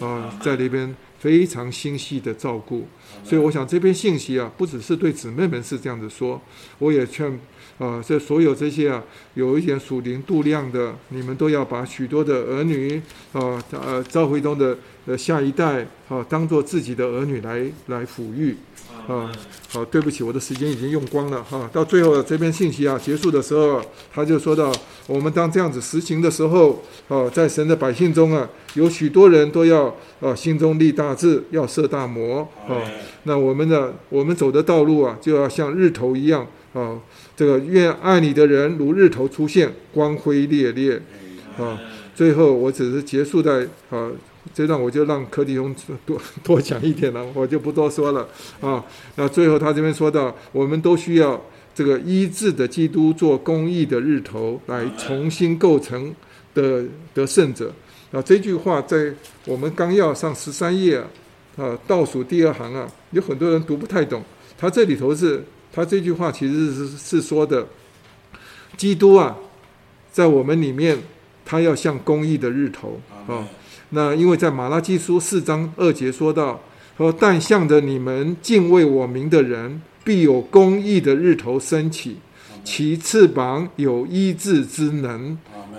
[0.01, 0.93] 啊，在那边。
[1.19, 2.87] 非常心细的照顾，
[3.23, 6.39] 所以我想这篇信息啊，不只是对姊妹们是这样子说，
[6.77, 7.39] 我也劝
[7.79, 9.03] 啊，这所有这些啊，
[9.33, 13.01] 有一点属灵度量的，你们都要把许多的儿女
[13.33, 14.77] 啊，呃，赵会中的
[15.07, 18.55] 呃下一代啊，当做自己的儿女来来抚育。
[19.07, 19.31] 啊，
[19.69, 21.69] 好，对不起，我的时间已经用光了哈。
[21.71, 23.81] 到最后这篇信息啊结束的时候，
[24.13, 24.69] 他就说到，
[25.07, 32.83] 我们当这样子实行的时候，啊，在神的百姓中啊，有许多人都要啊心中立大志，要设大魔啊。
[33.23, 36.99] 那我们的我们走的道路啊，就要像日头一样啊。
[37.37, 41.01] 这个愿爱你的人如日头出现，光辉烈烈
[41.57, 41.79] 啊。
[42.13, 44.11] 最后，我只是结束在啊。
[44.53, 45.75] 这段我就让柯弟兄
[46.05, 48.27] 多多讲一点了，我就不多说了
[48.61, 48.83] 啊。
[49.15, 51.39] 那最后他这边说到，我们都需要
[51.75, 56.13] 这个医治的基督做公义的日头，来重新构成
[56.53, 56.83] 的
[57.13, 57.71] 得胜者。
[58.11, 59.13] 啊，这句话在
[59.45, 61.05] 我们纲要上十三页啊，
[61.57, 64.23] 啊倒数第二行啊，有很多人读不太懂。
[64.57, 67.67] 他这里头是，他这句话其实是是说的，
[68.77, 69.37] 基督啊，
[70.11, 70.97] 在我们里面，
[71.45, 73.47] 他要像公义的日头啊。
[73.91, 76.59] 那因为在马拉基书四章二节说到，
[76.97, 82.17] 说但向着你们敬畏我名的人，必有公义的日头升起，
[82.65, 85.37] 其翅膀有医治之能。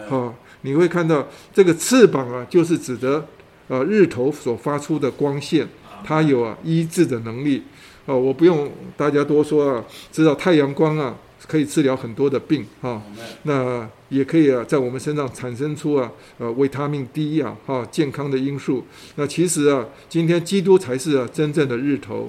[0.09, 0.33] 哈，
[0.63, 3.27] 你会看到这个翅膀啊，就是指的
[3.69, 5.69] 呃日头所发出的光线，
[6.03, 7.63] 它有啊医治的能力。
[8.07, 11.15] 哦，我不用大家多说啊，知道太阳光啊。
[11.47, 13.01] 可以治疗很多的病啊，
[13.45, 18.85] 那也可以啊，在我们身上产生出啊，呃，维他命 D 啊，哈，健康的因素。
[19.17, 22.27] 那其实啊，今天基督才是啊真正的日头。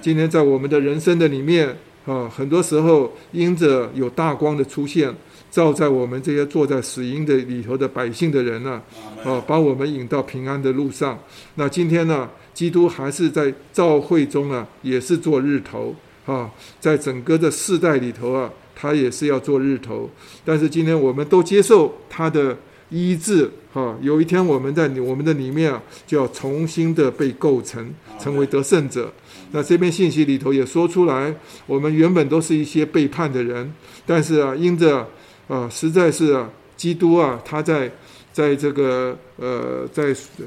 [0.00, 5.14] 今天在我们的人生的里面啊，很多时候因着有大光的出现，
[5.50, 8.82] 照在我们这些坐在死荫的里头的百姓的人呢，
[9.24, 11.18] 啊，把我们引到平安的路上。
[11.54, 15.94] 那今天呢，基督还是在教会中啊，也是做日头。
[16.26, 16.50] 啊，
[16.80, 20.08] 在整个的世代里头啊，他也是要做日头。
[20.44, 22.56] 但是今天我们都接受他的
[22.90, 29.12] 医治，哈，有一天我们在我们的里面啊，就要重新的被构成，成为得胜者。
[29.50, 31.34] 那这篇信息里头也说出来，
[31.66, 33.72] 我们原本都是一些背叛的人，
[34.06, 35.08] 但是啊，因着
[35.48, 37.90] 啊，实在是啊，基督啊，他在。
[38.32, 40.06] 在这个呃，在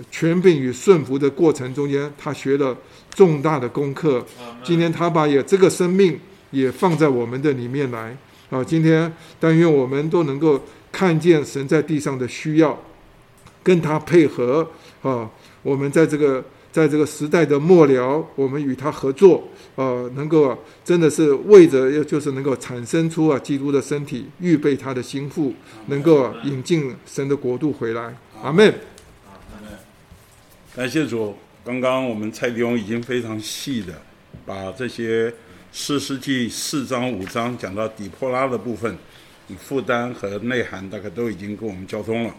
[0.10, 2.76] 权柄与顺服的过程中间，他学了
[3.15, 4.23] 重大的功课。
[4.63, 6.19] 今天他把也这个生命
[6.51, 8.15] 也放在我们的里面来
[8.51, 8.63] 啊。
[8.63, 10.61] 今天但愿我们都能够
[10.91, 12.77] 看见神在地上的需要，
[13.63, 14.69] 跟他配合
[15.01, 15.27] 啊。
[15.63, 16.45] 我们在这个。
[16.75, 19.41] 在这个时代的末了，我们与他合作，
[19.77, 25.53] 啊，能够啊，真的是为着要就是能够产生出啊基督的身体，预备他的心腹，
[25.85, 28.13] 能够啊引进神的国度回来。
[28.43, 28.67] 阿门。
[29.23, 29.71] 阿门。
[30.75, 31.33] 感谢主。
[31.65, 33.91] 刚刚我们蔡迪翁已经非常细的
[34.45, 35.33] 把这些
[35.71, 38.95] 四世纪四章五章讲到底波拉的部分，
[39.57, 42.35] 负担和内涵大概都已经跟我们交通了。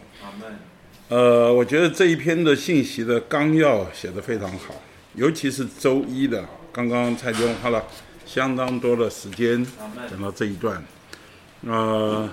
[1.09, 4.81] 呃，我觉得这一篇的信息的纲要写得非常好，
[5.17, 7.85] 尤其是周一的，刚刚蔡迪翁花了
[8.25, 9.67] 相当多的时间
[10.09, 10.81] 讲到这一段，
[11.63, 12.31] 呃，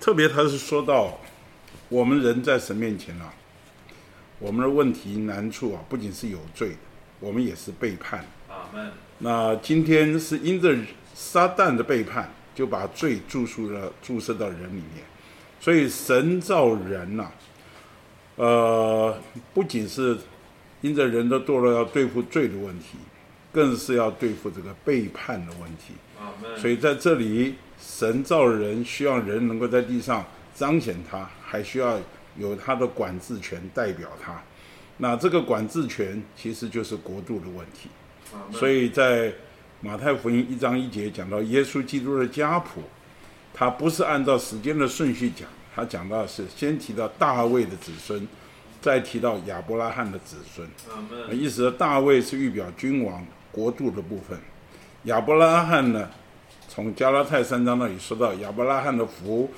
[0.00, 1.20] 特别他是说到
[1.90, 3.32] 我们人在神面前啊，
[4.40, 6.74] 我们的问题难处啊，不仅是有罪，
[7.20, 8.24] 我们也是背叛。
[9.18, 10.74] 那今天是因着
[11.14, 15.04] 撒旦的背叛，就把罪注入了注射到人里面。
[15.60, 17.32] 所以神造人呐、啊，
[18.36, 19.18] 呃，
[19.52, 20.16] 不仅是
[20.80, 22.96] 因着人的堕落要对付罪的问题，
[23.52, 25.92] 更是要对付这个背叛的问题。
[26.56, 31.98] 所以在这里，神造人需要人能够在地上彰显他，还需要
[32.36, 34.42] 有他的管制权代表他。
[34.98, 37.88] 那这个管制权其实就是国度的问题。
[38.52, 39.32] 所以在
[39.80, 42.82] 马太福音一章一节讲到耶稣基督的家谱。
[43.52, 48.26] 他不是按照时间的顺序讲，他讲到是先提到大卫的子孙，
[48.80, 50.66] 再提到亚伯拉罕的子孙，
[51.36, 54.38] 意思大卫是预表君王国度的部分，
[55.04, 56.08] 亚伯拉罕呢，
[56.68, 59.50] 从加拉太三章那里说到亚伯拉罕的福，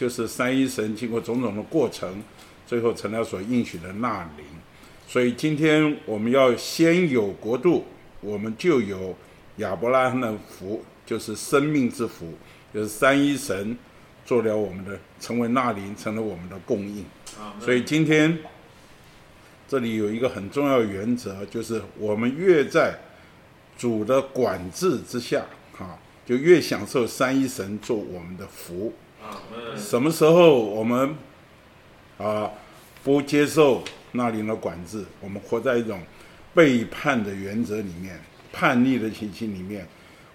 [0.00, 2.22] 就是三一神经过种种的过程，
[2.66, 4.46] 最后成了所应许的纳灵。
[5.06, 7.84] 所以今天我们要先有国度，
[8.22, 9.14] 我们就有
[9.58, 12.32] 亚伯拉罕的福，就是生命之福，
[12.72, 13.76] 就是三一神
[14.24, 17.04] 做了我们的，成为纳灵，成了我们的供应。
[17.60, 18.38] 所以今天
[19.68, 22.98] 这里有一个很重要的原则，就是我们越在
[23.76, 25.44] 主的管制之下，
[25.76, 28.94] 哈，就越享受三一神做我们的福。
[29.76, 31.14] 什么时候我们
[32.18, 32.50] 啊
[33.02, 33.82] 不接受？
[34.12, 36.02] 那里的管制，我们活在一种
[36.52, 38.20] 背叛的原则里面，
[38.52, 39.86] 叛逆的情形里面，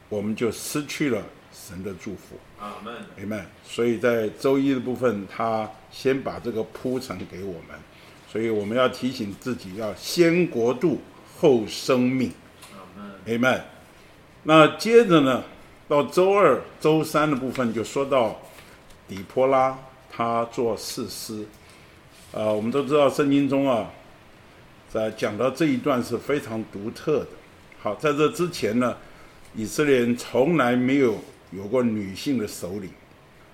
[0.08, 2.40] 我们就失去了神的祝福。
[2.58, 3.46] 阿门，阿门。
[3.66, 7.78] 所以在周一的部分，他先把这个铺陈给我们，
[8.32, 11.02] 所以我们要提醒自己，要先国度
[11.38, 12.32] 后生命。
[12.72, 13.66] 阿门，阿门。
[14.44, 15.44] 那接着呢，
[15.90, 18.40] 到周二、周三的部分就说到
[19.07, 19.77] 底波拉，
[20.10, 21.45] 他做士师。
[22.32, 23.90] 啊，我们都知道圣经中啊，
[24.90, 27.27] 在讲到这一段是非常独特的。
[27.82, 28.98] 好，在这之前呢，
[29.56, 31.18] 以色列人从来没有
[31.52, 32.90] 有过女性的首领。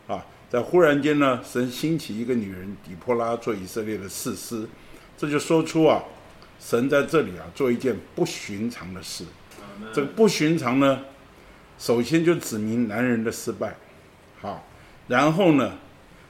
[0.07, 4.67] 啊，在忽然间呢，神兴起一个女人底波拉做以色列的士师，
[5.17, 6.03] 这就说出啊，
[6.59, 9.25] 神在这里啊做一件不寻常的事。
[9.93, 11.01] 这个不寻常呢，
[11.77, 13.75] 首先就指明男人的失败。
[14.41, 14.63] 好，
[15.07, 15.73] 然后呢，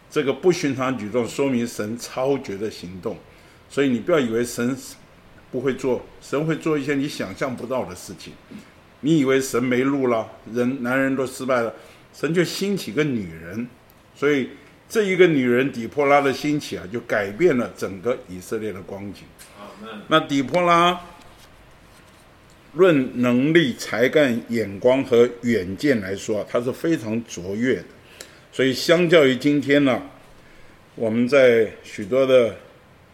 [0.09, 3.17] 这个不寻常举动说明神超绝的行动，
[3.69, 4.75] 所以你不要以为神
[5.51, 8.33] 不会做，神会做一些你想象不到的事情。
[9.01, 11.73] 你以为神没路了，人男人都失败了，
[12.13, 13.67] 神就兴起个女人，
[14.15, 14.49] 所以
[14.87, 19.23] 这一个女人底波拉的兴起啊，就改变了整个以色列的光景。
[20.07, 20.99] 那底波拉
[22.73, 27.85] 论能力、才干、眼光和远见来说，她是非常卓越的。
[28.53, 30.01] 所以，相较于今天呢，
[30.95, 32.53] 我们在许多的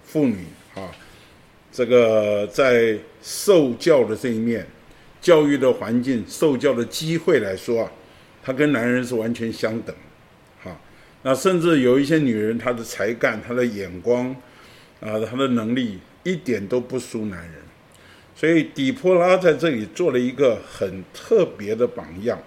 [0.04, 0.90] 妇女啊，
[1.72, 4.66] 这个在受教的这一面，
[5.22, 7.92] 教育的环境、受教的机会来说啊，
[8.44, 9.96] 她跟男人是完全相等，
[10.64, 10.76] 哈。
[11.22, 14.36] 那甚至有一些女人，她的才干、她的眼光
[15.00, 17.54] 啊，她的能力一点都不输男人。
[18.36, 22.42] 所以，底波拉在这里做了一个很特别的榜样，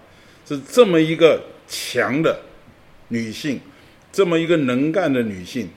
[0.45, 2.50] 是这么一个强的。
[3.11, 3.61] 女性，
[4.13, 5.69] 这么一个能干的女性，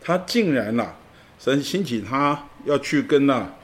[0.00, 0.96] 她竟然呐、啊，
[1.38, 3.54] 神兴起她要去跟呐、啊，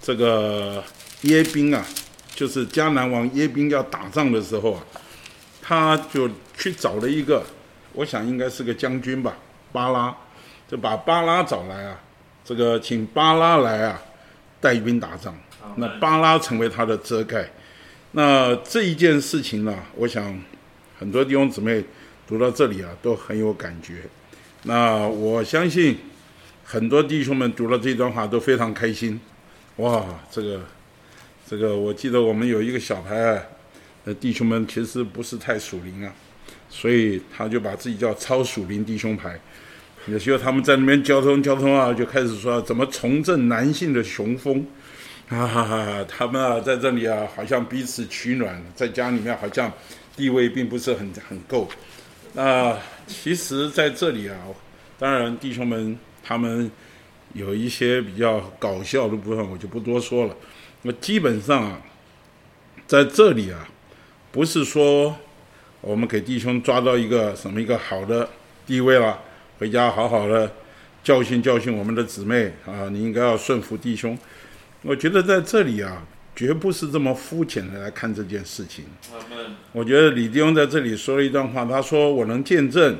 [0.00, 0.82] 这个
[1.22, 1.84] 耶宾啊，
[2.34, 4.82] 就是迦南王耶宾要打仗的时候啊，
[5.60, 7.44] 她就去找了一个，
[7.92, 9.36] 我想应该是个将军吧，
[9.72, 10.16] 巴拉，
[10.66, 12.00] 就把巴拉找来啊，
[12.42, 14.02] 这个请巴拉来啊，
[14.58, 15.34] 带兵打仗，
[15.76, 17.50] 那巴拉成为他的遮盖，
[18.12, 20.42] 那这一件事情呢，我想
[20.98, 21.84] 很多弟兄姊妹。
[22.30, 24.02] 读到这里啊，都很有感觉。
[24.62, 25.98] 那我相信
[26.62, 29.20] 很多弟兄们读了这段话都非常开心。
[29.78, 30.60] 哇，这个
[31.48, 33.42] 这个，我记得我们有一个小牌啊，
[34.04, 36.14] 呃，弟兄们其实不是太属灵啊，
[36.68, 39.36] 所以他就把自己叫超属灵弟兄牌。
[40.06, 44.64] 有时候他们在那边交通交通啊，就开始说怎么重振男性的雄风。
[45.26, 49.72] 哈哈哈，他们啊在这里啊，好像彼此取暖，在家里面好像
[50.16, 51.68] 地位并不是很很够。
[52.32, 54.36] 那其实在这里啊，
[54.98, 56.70] 当然弟兄们他们
[57.32, 60.36] 有一些比较搞笑的部分，我就不多说了。
[60.82, 61.80] 那基本上啊，
[62.86, 63.68] 在这里啊，
[64.30, 65.16] 不是说
[65.80, 68.28] 我们给弟兄抓到一个什么一个好的
[68.66, 69.18] 地位了，
[69.58, 70.52] 回家好好的
[71.02, 74.16] 教训教训我们的姊妹啊，你应该要顺服弟兄。
[74.82, 76.06] 我觉得在这里啊。
[76.40, 78.86] 绝不是这么肤浅的来看这件事情。
[79.72, 82.96] 我觉得李弟兄在这里说了一段话，他说：“我能见证，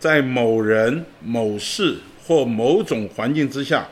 [0.00, 1.96] 在某人、某事
[2.26, 3.86] 或某种环境之下，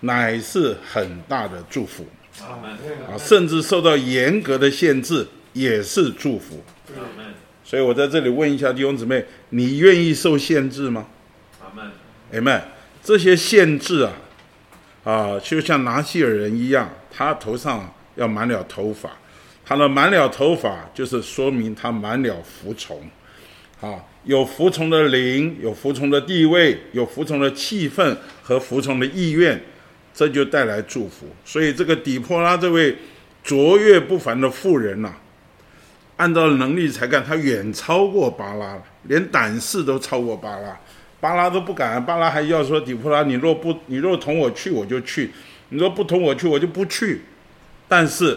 [0.00, 2.06] 乃是很大的祝福。
[2.38, 6.62] 啊，甚至受到严格的限制，也是祝福。
[7.64, 11.06] 所以我在这里问一下弟兄姊妹：你愿意受限制吗？
[11.62, 12.62] 阿门。
[13.02, 14.12] 这些限制啊，
[15.04, 17.90] 啊，就像拿细尔人一样，他头上。
[18.16, 19.10] 要满了头发，
[19.64, 23.00] 他的满了头发就是说明他满了服从，
[23.80, 29.60] 啊，有服从的灵，有服从的地位，有服从的气氛和服从的意愿，
[30.14, 31.26] 这就带来祝福。
[31.44, 32.96] 所以这个底波拉这位
[33.42, 35.14] 卓越不凡的妇人呐、
[36.16, 40.78] 按照能力才干，他远超过巴拉，连胆识都超过巴拉。
[41.20, 45.28] 巴拉都不敢，巴拉还要说底波拉，你若不，你若同我去，我就去；
[45.70, 47.22] 你若不同我去，我就不去。
[47.96, 48.36] 但是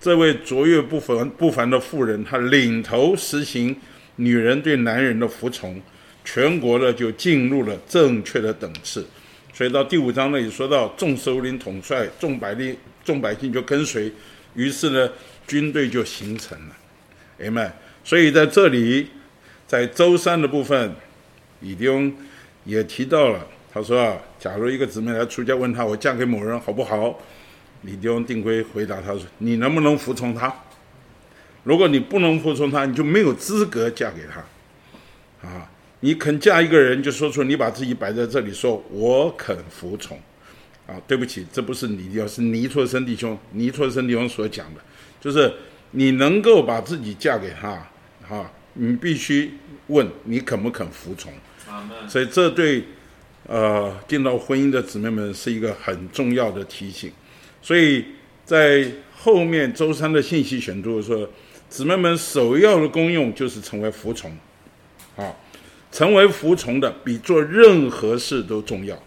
[0.00, 3.76] 这位卓越不凡不凡的妇人，她领头实行
[4.16, 5.80] 女人对男人的服从，
[6.24, 9.06] 全国呢就进入了正确的等次。
[9.54, 14.10] 所以到第五章呢，也说到，众首领统帅，众百姓众百姓就跟随，
[14.56, 15.08] 于是呢
[15.46, 16.76] 军队就形成了。
[17.38, 17.72] 哎们，
[18.02, 19.06] 所以在这里，
[19.64, 20.92] 在周三的部分，
[21.60, 22.12] 李弟兄
[22.64, 27.16] 也提到了，他说啊，假如一个姊妹来出家问他，我嫁给某人好不好？
[27.82, 30.54] 李弟兄定规回答他说：“你能不能服从他？
[31.64, 35.48] 如果你不能服从他，你就没有资格嫁给他。
[35.48, 40.16] 啊，你肯嫁一个人，就说出你把自己摆在这里，说我肯服从。
[40.86, 44.80] 啊，对不起，这不是李弟兄，是尼托生弟兄，尼托生弟兄所讲的，
[45.20, 45.52] 就是
[45.92, 47.68] 你能够把自己嫁给他，
[48.28, 49.54] 啊，你必须
[49.86, 51.32] 问你肯不肯服从。
[52.08, 52.84] 所以这对
[53.46, 57.10] 呃进到婚姻的姊妹们是一个很重要的提醒。”
[57.62, 58.04] 所以
[58.44, 58.84] 在
[59.16, 61.28] 后面周三的信息选读说，
[61.68, 64.36] 姊妹们首要的功用就是成为服从，
[65.16, 65.32] 啊，
[65.92, 69.00] 成为服从的比做任何事都重要。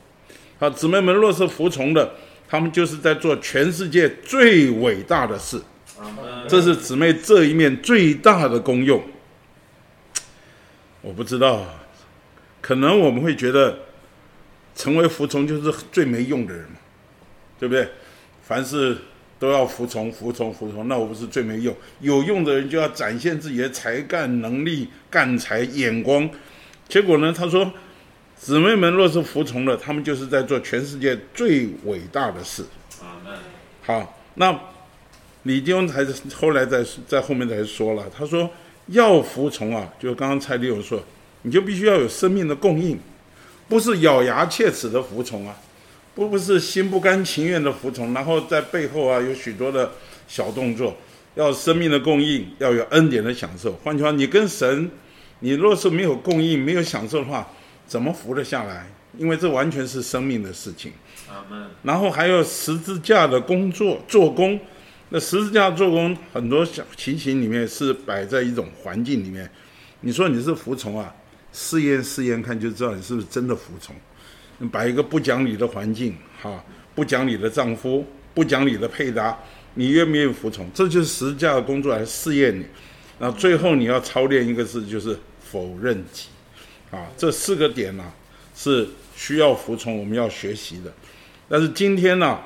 [0.57, 2.15] 好，姊妹们若是服从的，
[2.47, 5.61] 他们就是在做全世界最伟大的事。
[6.47, 9.03] 这是姊妹这一面最大的功用。
[11.01, 11.65] 我不知道，
[12.61, 13.79] 可能我们会觉得，
[14.75, 16.77] 成为服从就是最没用的人嘛，
[17.59, 17.89] 对不对？
[18.47, 18.95] 凡事
[19.39, 21.75] 都要服从，服从，服从，那我不是最没用？
[21.99, 26.29] 有用的人就要展现自己的才干、能力、干才、眼光。
[26.87, 27.33] 结果呢？
[27.35, 27.73] 他说
[28.39, 32.63] ：“姊妹们若是服从了，他们就是在做全世界最伟大的事。”
[33.81, 34.57] 好，那
[35.43, 38.47] 李弟兄还是后来在在后面才说了，他说
[38.87, 41.03] ：“要服从啊，就刚刚蔡弟兄说，
[41.41, 42.99] 你就必须要有生命的供应，
[43.67, 45.57] 不是咬牙切齿的服从啊。”
[46.15, 49.91] 不不是心不甘情愿的服从，然后在背后啊有许多的
[50.27, 50.95] 小动作，
[51.35, 53.73] 要生命的供应，要有恩典的享受。
[53.83, 54.89] 换句话，你跟神，
[55.41, 57.45] 你若是没有供应、没有享受的话，
[57.85, 58.89] 怎么服得下来？
[59.17, 60.93] 因为这完全是生命的事情。
[61.83, 64.57] 然后还有十字架的工作做工，
[65.09, 69.49] 那十字架做工很多小情形里面是摆在一种环境里面。
[69.99, 71.13] 你说你是服从啊？
[71.51, 73.95] 试验试验看就知道你是不是真的服从。
[74.71, 76.63] 摆一个不讲理的环境，哈，
[76.93, 79.37] 不讲理的丈夫，不讲理的配搭，
[79.73, 80.69] 你愿不愿意服从？
[80.73, 82.65] 这就是实价的工作来试验你。
[83.19, 86.27] 那最后你要操练一个字，就是否认己，
[86.91, 88.03] 啊，这四个点呢、
[88.55, 90.93] 是需要服从，我们要学习的。
[91.47, 92.39] 但是今天呢，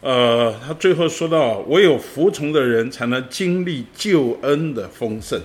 [0.00, 5.40] 呃，他最后说到，唯有服从的人才能经历救恩的丰盛。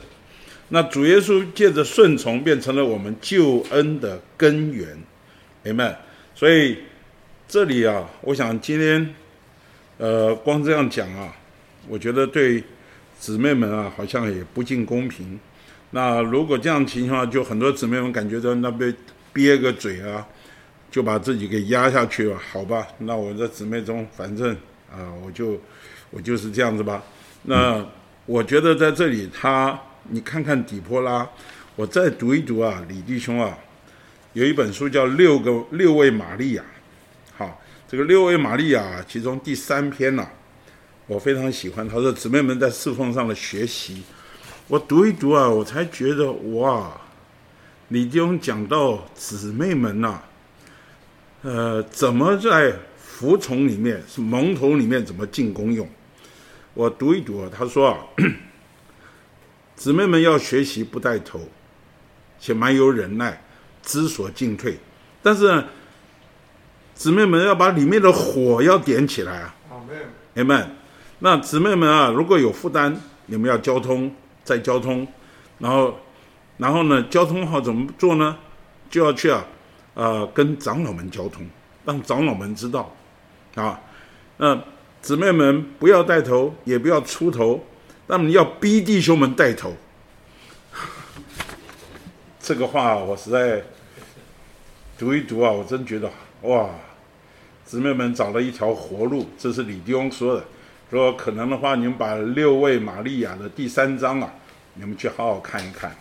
[0.73, 4.87] 那主耶稣借着顺从变成了我们救恩的根源
[5.65, 5.95] ，Amen。
[6.33, 6.79] 所以
[7.47, 9.13] 这里啊，我想今天，
[9.99, 11.31] 呃，光这样讲啊，
[11.87, 12.63] 我觉得对
[13.19, 15.39] 姊妹们啊，好像也不尽公平。
[15.91, 18.91] 那如果这样情况，就很多姊妹们感觉到那边
[19.31, 20.27] 憋个嘴啊，
[20.89, 22.87] 就把自己给压下去了，好吧？
[22.97, 24.51] 那我在姊妹中，反正
[24.91, 25.61] 啊，我就
[26.09, 27.03] 我就是这样子吧。
[27.43, 27.85] 那
[28.25, 29.79] 我觉得在这里他。
[30.09, 31.27] 你看看底波拉，
[31.75, 33.57] 我再读一读啊，李弟兄啊，
[34.33, 36.61] 有一本书叫《六个六位玛利亚》，
[37.37, 40.27] 好，这个六位玛利亚其中第三篇呢、
[41.07, 41.87] 我非常喜欢。
[41.87, 44.03] 他说姊妹们在侍奉上的学习，
[44.67, 46.99] 我读一读啊，我才觉得哇，
[47.87, 50.21] 李弟兄讲到姊妹们呐、
[51.43, 55.87] 呃，怎么在服从里面是蒙头里面怎么进功用？
[56.73, 57.97] 我读一读啊，他说啊。
[59.83, 61.41] 姊妹们要学习不带头，
[62.39, 63.43] 且蛮有忍耐，
[63.81, 64.79] 知所进退。
[65.21, 65.65] 但是呢，
[66.95, 69.53] 姊妹们要把里面的火要点起来啊
[70.35, 70.67] ！Amen。
[71.19, 72.95] 那姊妹们啊，如果有负担，
[73.25, 74.09] 你们要交通，
[74.45, 75.05] 再交通，
[75.59, 75.99] 然后，
[76.55, 78.37] 然后呢，交通好怎么做呢？
[78.89, 79.45] 就要去啊，
[79.95, 81.45] 呃，跟长老们交通，
[81.83, 82.95] 让长老们知道
[83.55, 83.81] 啊。
[84.37, 84.57] 那
[85.01, 87.61] 姊妹们不要带头，也不要出头。
[88.07, 89.73] 那么你要逼弟兄们带头，
[92.41, 93.63] 这个话我实在
[94.97, 96.11] 读一读啊，我真觉得
[96.41, 96.69] 哇，
[97.65, 99.27] 姊妹们找了一条活路。
[99.37, 100.43] 这是李弟兄说的，
[100.91, 104.29] 说可能的话，你们把六位玛利亚的第三章啊，
[104.73, 105.95] 你们去好好看一看。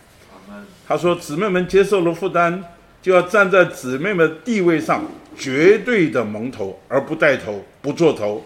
[0.85, 2.61] 他说，姊妹们接受了负担，
[3.01, 5.05] 就要站在姊妹们地位上，
[5.37, 8.45] 绝对的蒙头，而不带头，不做头，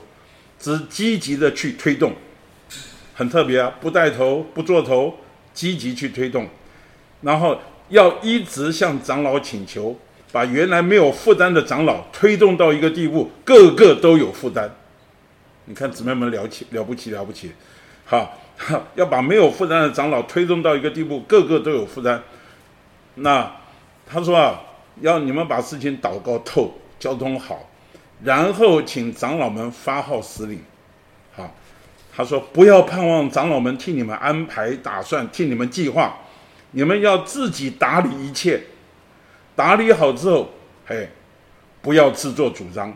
[0.59, 2.13] 只积极的去推动。
[3.17, 5.11] 很特别啊，不带头，不做头，
[5.51, 6.47] 积极去推动，
[7.21, 7.57] 然后
[7.89, 9.97] 要一直向长老请求，
[10.31, 14.69] 把原来没有负担的长老推动到一个地步，个个都有负担。
[15.65, 17.51] 你看姊妹们了起了不起了不起，
[18.05, 18.37] 好，
[18.93, 22.21] 要把没有负担的长老推动到一个地步，个个都有负担。
[23.15, 23.51] 那
[24.05, 24.61] 他说啊，
[25.01, 27.67] 要你们把事情祷告透，交通好，
[28.23, 30.61] 然后请长老们发号施令。
[32.17, 36.17] 好，他说不要盼望长老们替你们安排打算，替你们计划。
[36.71, 38.59] 你们要自己打理一切，
[39.55, 40.49] 打理好之后，
[40.87, 41.07] 嘿，
[41.79, 42.91] 不要自作主张，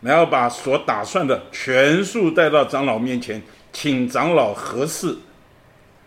[0.00, 5.18] 然后把所打算的全数带到长老面前，请长老核示。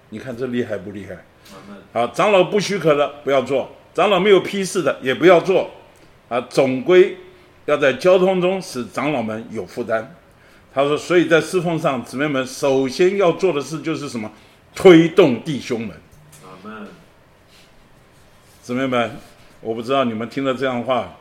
[0.10, 1.18] 你看这厉害不厉害？
[1.91, 5.69] 好，长老不许可的不要做，长老没有批示的也不要做，
[6.30, 7.18] 啊，总归
[7.65, 10.15] 要在交通中使长老们有负担。
[10.76, 14.30] 他说，所以在侍奉上，姊妹们首先要做的事就是什么？
[14.76, 15.95] 推动弟兄们。
[18.61, 19.18] 姊妹们，
[19.61, 21.15] 我不知道你们听了这样的话，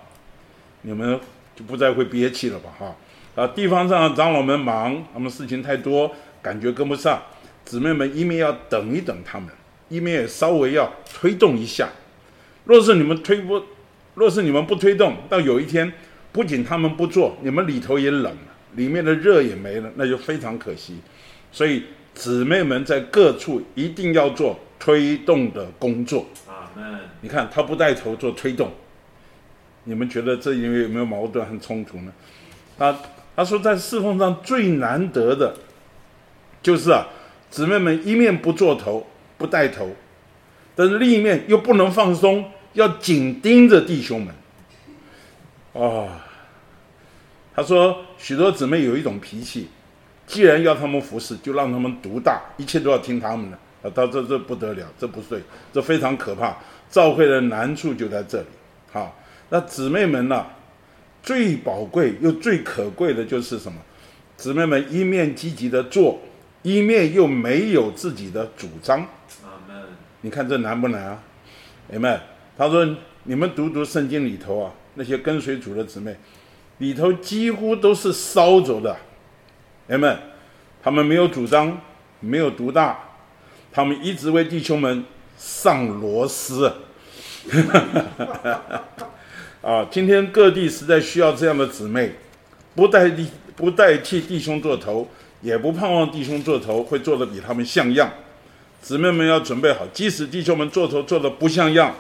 [0.83, 1.21] 你们
[1.55, 2.71] 就不再会憋气了吧？
[2.77, 2.97] 哈，
[3.37, 6.11] 啊，地方上长老们忙，他们事情太多，
[6.43, 7.23] 感觉跟不上。
[7.65, 9.49] 姊妹们一面要等一等他们，
[9.89, 11.89] 一面也稍微要推动一下。
[12.65, 13.63] 若是你们推不，
[14.15, 15.93] 若是你们不推动，到有一天，
[16.33, 20.99] 不仅他们不做，你们里头也冷了，里面的热也没了，那就非常可惜。
[21.53, 21.85] 所以
[22.15, 26.27] 姊妹们在各处一定要做推动的工作。
[26.47, 26.71] 啊
[27.21, 28.71] 你看他不带头做推动，
[29.85, 32.13] 你们觉得这因为有没有矛盾和冲突呢？
[32.77, 32.99] 他
[33.35, 35.55] 他说在侍奉上最难得的，
[36.63, 37.07] 就是啊，
[37.51, 39.07] 姊妹们一面不做头
[39.39, 39.89] 不带头，
[40.75, 44.35] 但是另一面又不能放松，要紧盯着弟兄们。
[45.73, 46.09] 哦，
[47.55, 49.69] 他说许多姊妹有一种脾气，
[50.27, 53.59] 既然要他们服侍，就让他们独大，一切都要听他们的。
[53.83, 56.57] 啊，他这这不得了，这不对，这非常可怕。
[56.89, 58.47] 教会的难处就在这里。
[58.91, 59.15] 好，
[59.51, 60.47] 那姊妹们呢？
[61.23, 63.79] 最宝贵又最可贵的就是什么？
[64.39, 66.19] 姊妹们一面积极的做，
[66.63, 69.01] 一面又没有自己的主张。
[69.43, 69.77] 阿门。
[70.23, 71.23] 你看这难不难啊？
[71.93, 72.19] 阿门。
[72.57, 72.89] 他说
[73.25, 76.17] ：“你们读读圣经里头啊，那些跟随主的姊妹，
[76.79, 78.97] 里头几乎都是烧着的。
[79.87, 80.19] 人们。
[80.83, 81.81] 他们没有主张，
[82.21, 82.99] 没有独大。”
[83.73, 85.03] 他们一直为弟兄们
[85.39, 86.71] 上螺丝，
[89.63, 89.87] 啊！
[89.91, 92.13] 今天各地实在需要这样的姊妹，
[92.75, 93.11] 不代
[93.57, 95.09] 不代替弟兄做头，
[95.41, 98.13] 也不盼望弟兄做头会做得比他们像样。
[98.83, 101.95] 姊妹们要准备好，即使弟兄们做头做得不像样，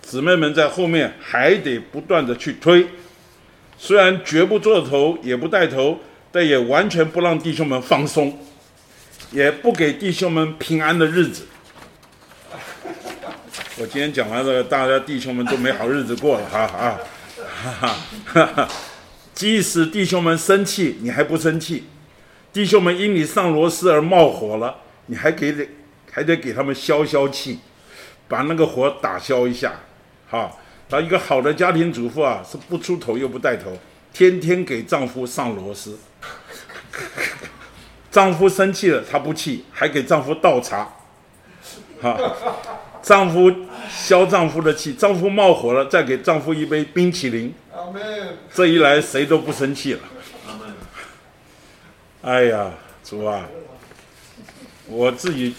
[0.00, 2.86] 姊妹们在后面还得不断的去推。
[3.84, 5.98] 虽然绝不做头，也不带头，
[6.32, 8.38] 但也完全不让弟兄们放松。
[9.30, 11.46] 也不给弟兄们平安的日子。
[13.76, 16.98] 我今天讲完了，大家弟兄们都没好日子过了，哈哈，
[17.62, 17.70] 哈
[18.24, 18.68] 哈哈。
[19.34, 21.82] 即使弟兄们生气，你还不生气；
[22.54, 24.76] 弟兄们因你上螺丝而冒火了，
[25.08, 25.68] 你还给得
[26.10, 27.58] 还得给他们消消气，
[28.28, 29.74] 把那个火打消一下。
[30.26, 30.58] 好，
[30.94, 33.76] 他一个好的家庭主妇啊，是不出头又不带头，
[34.12, 35.98] 天天给丈夫上螺丝。
[38.12, 40.88] 丈夫生气了，她不气，还给丈夫倒茶，
[42.00, 42.16] 哈，
[43.02, 43.52] 丈夫
[43.90, 47.52] 消丈夫的气，丈夫冒火了，再给丈夫一杯冰淇淋，
[48.52, 50.00] 这一来谁都不生气了，
[52.22, 52.70] 哎呀，
[53.02, 53.48] 主啊，
[54.86, 55.56] 我自己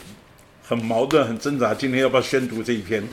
[0.68, 3.04] 很矛盾，很挣扎，今天要不要宣读这一篇？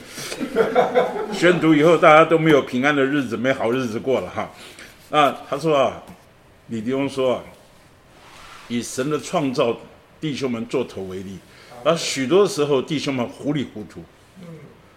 [1.32, 4.50] 宣读以后大家都没有平安的日子，没好日子过了哈。
[5.10, 6.02] 啊，他说啊，
[6.68, 7.44] 李弟兄说啊。
[8.68, 9.76] 以神的创造
[10.18, 11.36] 弟兄们做头为例，
[11.84, 14.02] 而许多时候弟兄们糊里糊涂，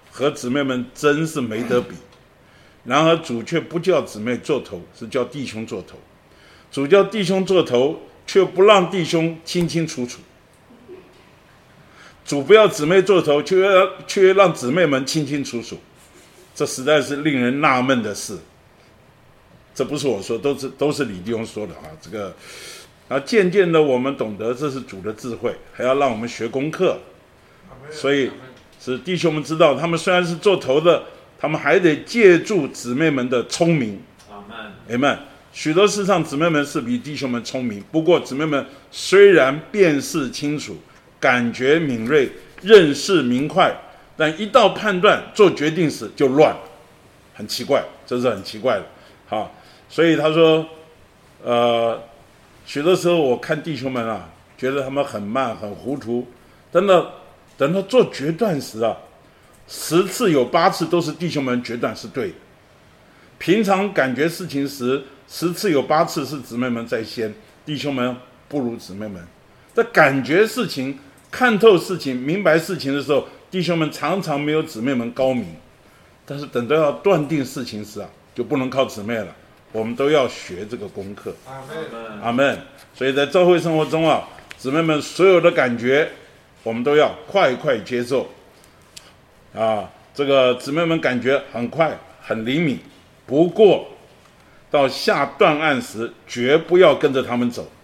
[0.10, 1.95] 和姊妹们真是没得比。
[2.86, 5.98] 然而主却不叫姊妹做头，是叫弟兄做头。
[6.72, 10.22] 主叫弟兄做头，却不让弟兄清清楚楚。
[12.26, 15.80] 主不要姊妹做头，却要却让姊妹们清清楚楚。
[16.56, 18.38] 这实在是令人纳闷的事。
[19.73, 22.35] 这不是我说，都是都是李弟兄说的啊，这个。
[23.07, 26.97] 啊，渐渐的，我们懂得这是主的智慧，还要让我们学功课。
[27.91, 28.31] 所以，
[28.81, 31.03] 使弟兄们知道，他们虽然是做头的，
[31.38, 34.02] 他们还得借助姊妹们的聪明。
[34.31, 34.72] 阿门。
[34.89, 35.19] 阿门。
[35.53, 37.80] 许多事上，姊妹们是比弟兄们聪明。
[37.91, 40.76] 不过，姊妹们虽然辨识清楚、
[41.26, 42.30] 感觉敏锐、
[42.61, 43.73] 认识明快，
[44.15, 46.56] 但一到判断、做决定时就乱，
[47.34, 48.85] 很奇怪，这是很奇怪的。
[49.26, 49.56] 好，
[49.89, 50.64] 所以他说，
[51.43, 51.99] 呃。
[52.68, 54.27] 许多时候，我看弟兄们啊，
[54.57, 56.27] 觉得他们很慢、很糊涂。
[56.72, 57.14] 等到
[57.56, 58.97] 等到做决断时啊，
[59.68, 62.35] 十次有八次都是弟兄们决断是对的。
[63.38, 67.31] 平常感觉事情时，十次有八次是姊妹们在先，
[67.64, 68.15] 弟兄们
[68.47, 69.23] 不如姊妹们。
[69.76, 70.97] 在感觉事情、
[71.36, 75.45] 看透事情、明白事情的时候，弟兄们常常没有姊妹们高明。
[76.26, 79.28] 但是等到要断定事情时啊，就不能靠姊妹了。
[79.74, 81.36] 我们都要学这个功课。
[81.45, 82.57] 阿门，阿门。
[82.94, 84.26] 所以在教会生活中啊，
[84.57, 86.10] 姊妹们所有的感觉，
[86.64, 88.30] 我们都要快快接受。
[89.53, 92.80] 啊，这个姊妹们感觉很快很灵敏，
[93.26, 93.90] 不过
[94.72, 97.70] 到下断案时，绝不要跟着他们走。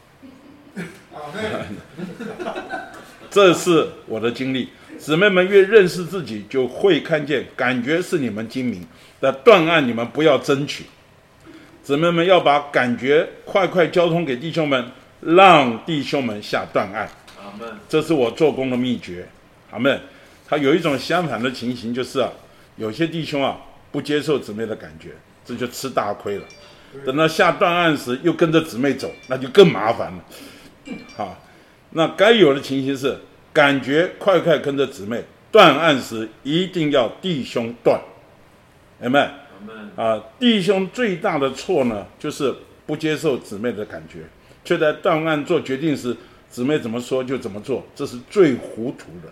[3.31, 4.69] 这是我的经历。
[4.99, 8.85] 姊妹们越认识自己，就会看见感觉是你们精明，
[9.19, 10.85] 但断案你们不要争取。
[11.81, 14.91] 姊妹们要把感觉快快交通给弟兄们，
[15.21, 17.09] 让弟兄们下断案。
[17.39, 17.67] 阿门。
[17.89, 19.27] 这是我做工的秘诀。
[19.71, 19.99] 阿门。
[20.47, 22.29] 他有一种相反的情形，就是啊，
[22.75, 23.57] 有些弟兄啊
[23.91, 25.11] 不接受姊妹的感觉，
[25.43, 26.43] 这就吃大亏了。
[27.05, 30.23] 等到下断案时，又跟着姊妹走，那就更麻烦了。
[31.15, 31.41] 好，
[31.91, 33.17] 那该有的情形是。
[33.53, 37.99] 感觉快快跟着姊妹断案时，一定要弟兄断，
[38.97, 39.29] 明白
[39.97, 42.55] 啊，弟兄最大的错呢，就是
[42.85, 44.19] 不接受姊妹的感觉，
[44.63, 46.15] 却在断案做决定时，
[46.49, 49.29] 姊妹怎么说就怎么做，这是最糊涂的，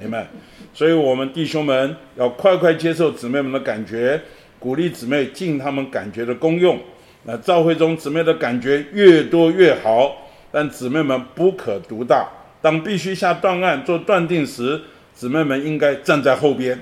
[0.00, 0.26] 明白。
[0.72, 4.20] 所以，我们弟兄们要快快接受姊妹们的感觉，
[4.58, 6.76] 鼓励姊妹尽他们感觉的功用。
[7.22, 10.23] 那教会中姊妹的感觉越多越好，
[10.54, 12.28] 但姊妹们不可独大。
[12.62, 14.80] 当必须下断案做断定时，
[15.12, 16.80] 姊妹们应该站在后边，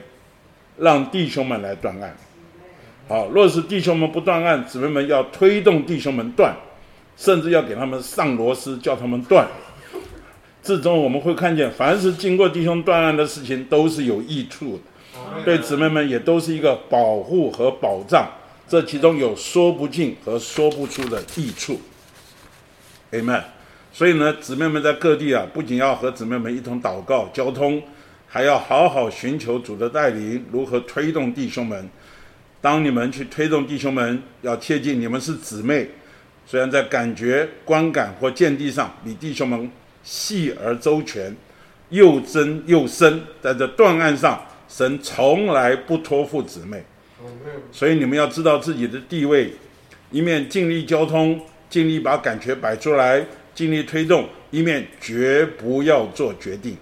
[0.77, 2.15] 让弟兄们来断案。
[3.09, 6.55] 好，若是弟兄们不断案，姊妹们要推动弟兄们断，
[7.17, 9.49] 甚至要给他们上螺丝，叫他们断。
[10.63, 18.31] 至终我们会看见，凡是经过弟兄断案的事情，都是有益处的，对姊妹们也都是一个保护和保障。
[18.69, 21.81] 这其中有说不尽和说不出的益处。
[23.11, 23.43] Amen。
[23.93, 27.83] 所以呢，姊妹们在各地啊，不仅要和姊妹们一同祷告交通，
[28.27, 31.89] 还要好好寻求主的带领，如何推动弟兄们。
[32.63, 35.91] 当你们去推动弟兄们，要切记你们是姊妹，
[36.47, 39.71] 虽然在感觉、观感或见地上比弟兄们
[40.03, 41.37] 细而周全，
[41.91, 46.83] 又真又深，在这断案上，神从来不托付姊妹。
[47.71, 49.53] 所以你们要知道自己的地位，
[50.11, 51.39] 一面尽力交通，
[51.69, 53.27] 尽力把感觉摆出来。
[53.63, 56.77] 尽力推动，一面绝不要做决定，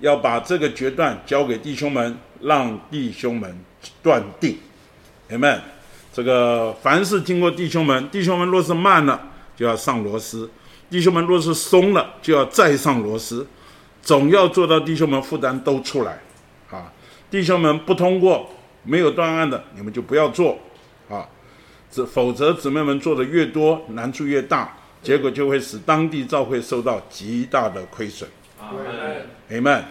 [0.00, 3.58] 要把这个决断交给弟兄们，让弟兄们
[4.02, 4.58] 断定。
[5.30, 5.58] 阿们。
[6.12, 9.18] 这个凡是经过弟兄们，弟兄们若是慢了，
[9.56, 10.46] 就要上螺丝；
[10.90, 13.46] 弟兄们若是松了，就要再上螺丝。
[14.02, 16.20] 总要做到弟兄们负担都出来。
[16.70, 16.92] 啊，
[17.30, 18.50] 弟兄们不通过，
[18.82, 20.58] 没有断案的，你们就不要做。
[21.08, 21.26] 啊，
[21.90, 24.76] 这否则姊妹们做的越多，难处越大。
[25.08, 28.28] 结果就会使当地教会受到极大的亏损。
[28.60, 29.82] 阿门。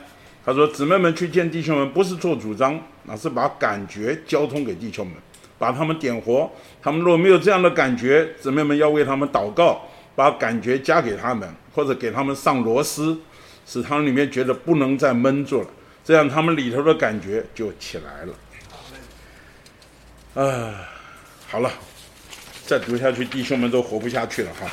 [0.45, 5.15] 他说：“姊妹们去见弟兄们，不是做主张，而是把感觉交通给弟兄们，
[5.57, 6.47] 把他们点活。
[6.83, 9.81] 他们若没有这样的感觉，姊妹们要为他们祷告，
[10.15, 13.19] 把感觉加给他们，或者给他们上螺丝，
[13.65, 15.67] 使他们里面觉得不能再闷住了，
[16.03, 18.33] 这样他们里头的感觉就起来了。”
[20.45, 20.87] 啊，
[21.47, 21.71] 好了。
[22.67, 24.69] 再读下去，弟兄们都活不下去了哈。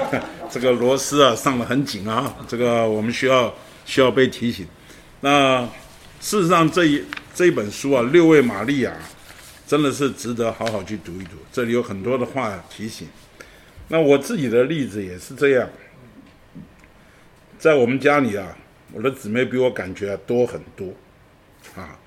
[0.50, 2.34] 这个螺丝啊，上的很紧啊。
[2.48, 3.54] 这个我们需要
[3.84, 4.66] 需要被提醒。
[5.20, 5.60] 那
[6.22, 7.04] 事实上，这一
[7.34, 8.90] 这一本书啊，《六位玛利亚》
[9.66, 11.36] 真的是值得好好去读一读。
[11.52, 13.06] 这里有很多的话提醒。
[13.88, 15.68] 那我自己的例子也是这样。
[17.58, 18.56] 在我们家里啊，
[18.90, 20.88] 我的姊妹比我感觉多很多
[21.76, 21.98] 啊。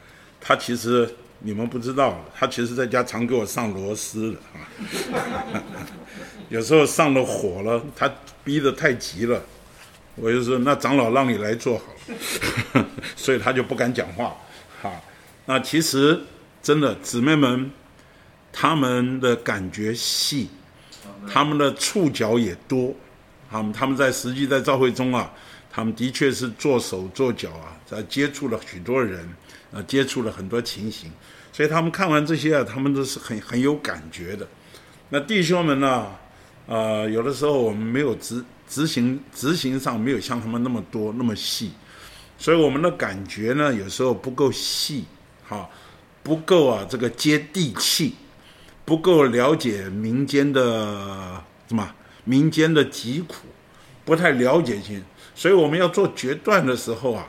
[0.41, 1.07] 她其实。
[1.39, 5.63] 你们不知道，他其实在家常给我上螺丝的啊。
[6.49, 8.11] 有时候上了火了，他
[8.43, 9.41] 逼得太急了，
[10.15, 11.83] 我就说：“那长老让你来做好
[12.73, 12.85] 了。”
[13.15, 14.35] 所以他就不敢讲话。
[14.81, 14.91] 哈，
[15.45, 16.19] 那其实
[16.61, 17.69] 真的姊妹们，
[18.51, 20.49] 他们的感觉细，
[21.31, 22.95] 他们的触角也多。
[23.49, 25.31] 他们他们在实际在教会中啊，
[25.69, 29.29] 他们的确是做手做脚啊，在接触了许多人。
[29.73, 31.11] 啊，接触了很多情形，
[31.51, 34.47] 所以他们看完这些啊，他们都是很很有感觉的。
[35.09, 35.89] 那弟兄们呢，
[36.67, 41.71] 啊、呃，有的时候我们没有执执行执行上没有像他们那么多那么细，
[42.37, 45.03] 所以我们的感觉呢，有时候不够细，
[45.45, 45.69] 哈，
[46.23, 48.15] 不够啊，这个接地气，
[48.85, 53.47] 不够了解民间的什么民间的疾苦，
[54.05, 55.03] 不太了解清，
[55.35, 57.27] 所以我们要做决断的时候啊。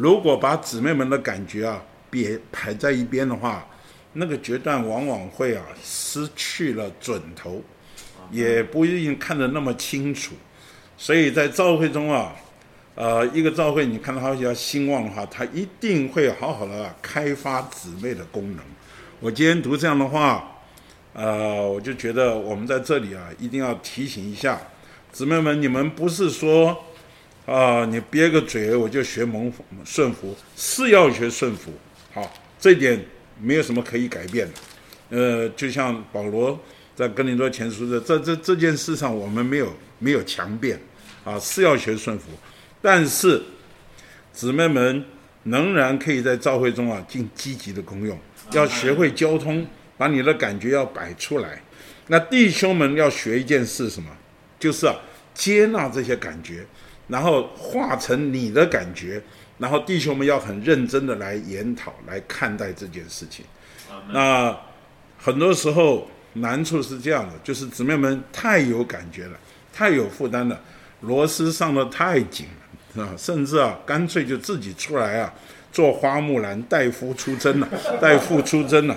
[0.00, 3.66] 如果把姊妹们的感觉啊别排在一边的话，
[4.12, 7.60] 那个决断往往会啊失去了准头，
[8.30, 10.36] 也不一定看得那么清楚。
[10.96, 12.32] 所以在教会中啊，
[12.94, 18.64] 呃，一个教会你看到它要兴旺的话，它一定会好好的开发姊妹的功能。
[19.18, 20.60] 我今天读这样的话，
[21.12, 24.60] 呃，我就觉得我们在这里啊，一定要提醒一下
[25.10, 26.84] 姊妹们，你们不是说
[27.50, 29.50] 啊、你憋个嘴我就学蒙
[29.82, 31.72] 顺服，是要学顺服。
[32.12, 32.30] 好，
[32.60, 33.02] 这点
[33.40, 34.52] 没有什么可以改变的。
[35.08, 36.60] 呃，就像保罗
[36.94, 40.78] 在跟你说前书的这这这件事上，我们没有没有强辩
[41.24, 42.26] 啊，是要学顺服。
[42.82, 43.42] 但是
[44.30, 45.02] 姊妹们
[45.44, 48.18] 仍然可以在教会中啊尽积极的功用，
[48.52, 49.66] 要学会交通，
[49.96, 51.62] 把你的感觉要摆出来。
[52.08, 54.10] 那弟兄们要学一件事，什么？
[54.60, 54.94] 就是啊
[55.32, 56.66] 接纳这些感觉，
[57.08, 59.20] 然后化成你的感觉。
[59.58, 63.44] 然后弟兄们要很认真的来研讨、来看待这件事情。
[64.12, 64.56] 那
[65.18, 69.36] 很多时候难处是这样的，就是姊妹们太有感觉了，
[69.72, 70.60] 太有负担了，
[71.00, 72.46] 螺丝上的太紧
[72.94, 75.34] 了，啊，甚至啊，干脆就自己出来啊，
[75.72, 77.68] 做花木兰代夫出征了，
[78.00, 78.94] 代父出征了，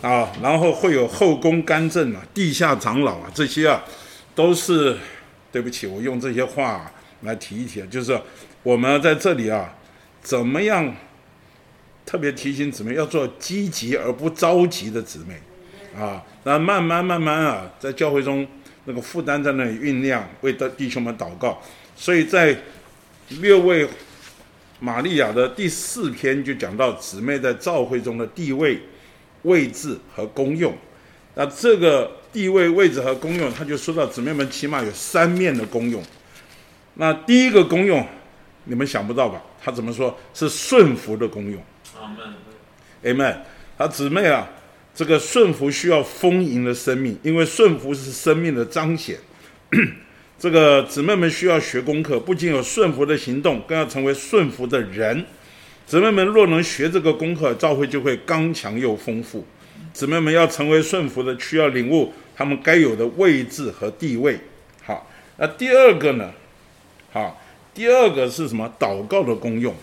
[0.00, 3.82] 啊，然后会有后宫干政啊，地下长老啊，这些啊，
[4.32, 4.96] 都是
[5.50, 6.88] 对不起，我用这些话
[7.24, 8.18] 来提一提，就是
[8.62, 9.74] 我们在这里啊。
[10.22, 10.94] 怎么样？
[12.06, 15.38] 特别提醒姊妹要做积极而不着急的姊妹，
[15.98, 18.46] 啊，那慢慢慢慢啊，在教会中
[18.84, 21.60] 那个负担在那里酝酿，为的弟兄们祷告。
[21.96, 22.54] 所以在
[23.40, 23.88] 六位
[24.80, 28.80] 玛利亚的第四篇就讲到姊妹在教会中的地位、
[29.42, 30.74] 位置和功用。
[31.34, 36.02] 那这个地位、位置和功用，他就说到姊妹们起码有三面的功用。
[36.94, 38.06] 那第一个功用，
[38.64, 39.42] 你们想不到吧？
[39.62, 40.16] 他怎么说？
[40.32, 41.62] 是顺服的功用。
[42.00, 42.34] 阿门。
[43.02, 43.36] Amen。
[43.76, 44.48] 他姊妹啊，
[44.94, 49.18] 这个顺服需要丰盈的生命，因为顺服是生命的彰显。
[50.38, 55.24] 这个姊妹们需要学功课，不仅有顺服的行动，更要成为顺服的人。
[55.86, 59.44] 姊妹们若能学这个功课，教会就会刚强又丰富。
[59.92, 64.38] 姊妹们要成为顺服的，需要领悟他们该有的位置和地位。
[64.82, 66.32] 好，那第二个呢？
[67.14, 67.40] 好。
[67.72, 68.72] 第二个是什么？
[68.78, 69.74] 祷告的功用。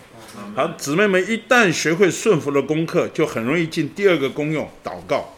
[0.54, 5.34] 好，姊妹们一旦学会顺服的功课，就很容易进第二个功用——祷告。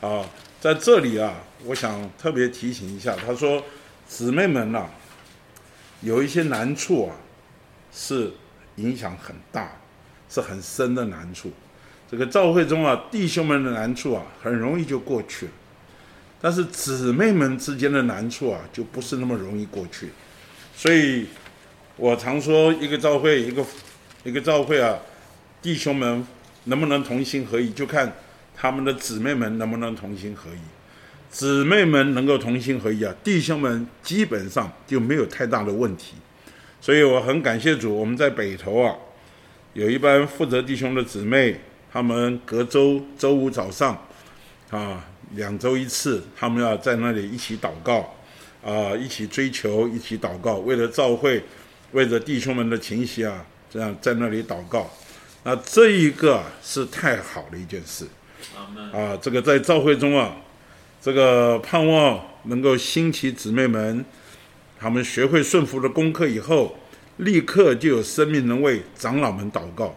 [0.00, 0.24] 啊，
[0.60, 1.34] 在这里啊，
[1.64, 3.60] 我想特别提醒一下，他说，
[4.06, 4.90] 姊妹们呐、啊，
[6.02, 7.16] 有一些难处啊，
[7.92, 8.32] 是
[8.76, 9.72] 影响很大，
[10.30, 11.50] 是很深的难处。
[12.08, 15.52] 这个教会中啊，弟兄们的难处啊，很容易就过去了，
[16.40, 20.10] 但是姊妹们之间的难处啊，就不是那么容易过去，
[20.78, 21.26] 所以。
[22.00, 23.66] 我常说，一个教会，一个
[24.22, 24.96] 一个教会啊，
[25.60, 26.24] 弟兄们
[26.66, 28.12] 能不能同心合意，就看
[28.54, 30.58] 他们的姊妹们能不能同心合意。
[31.28, 36.14] 姊妹们能够同心合意啊，弟兄们基本上就没有太大的问题。
[36.80, 38.94] 所以我很感谢主，我们在北投啊，
[39.72, 41.58] 有一班负责弟兄的姊妹，
[41.92, 44.00] 他们隔周周五早上
[44.70, 48.14] 啊，两周一次，他们要在那里一起祷告
[48.64, 51.42] 啊，一起追求，一起祷告，为了教会。
[51.92, 54.90] 为着弟兄们的情绪啊，这样在那里祷告，
[55.42, 58.06] 那这一个是太好的一件事，
[58.92, 60.36] 啊，这个在教会中啊，
[61.00, 64.04] 这个盼望能够兴起姊妹们，
[64.78, 66.76] 他们学会顺服的功课以后，
[67.16, 69.96] 立刻就有生命能为长老们祷告，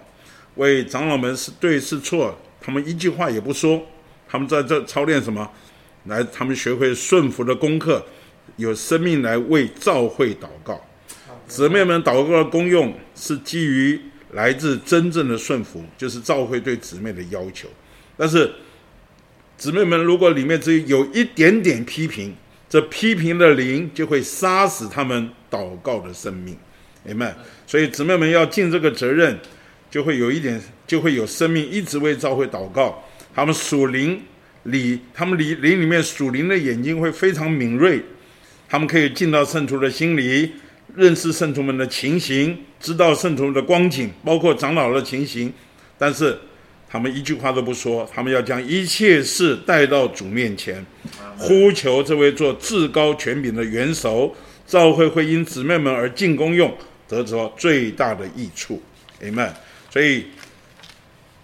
[0.55, 3.85] 为长老们是对是错，他们一句话也不说，
[4.29, 5.51] 他们在这操练什么？
[6.05, 8.05] 来，他们学会顺服的功课，
[8.61, 10.79] 有生命来为召会祷告。
[11.47, 13.99] 姊妹们祷告的功用是基于
[14.31, 17.67] 来自真正的顺服，就是召会对姊妹的要求。
[18.15, 18.49] 但是，
[19.57, 22.33] 姊妹们如果里面只有一点点批评，
[22.69, 26.57] 这批评的灵就会杀死他们祷告的生命。
[27.03, 27.35] 明白？
[27.67, 29.37] 所以姊妹们要尽这个责任，
[29.89, 33.03] 就会有一点，就会有生命一直为召会祷告。
[33.33, 34.21] 他们属灵
[34.63, 38.01] 里，他们里灵里面属灵的眼睛会非常敏锐，
[38.71, 40.49] 他们可以进到圣徒的心里。
[40.95, 45.51] 认识圣徒们的情形，知道圣徒的光景，包括长老的情形，
[45.97, 46.37] 但是
[46.89, 50.85] 他们一句话都不说，他们要将一切事带到主面前，
[51.37, 54.35] 呼求这位做至高权柄的元首，
[54.67, 56.73] 教会会因姊妹们而进功用，
[57.07, 58.81] 得着最大的益处。
[59.21, 59.53] 阿门。
[59.89, 60.25] 所以，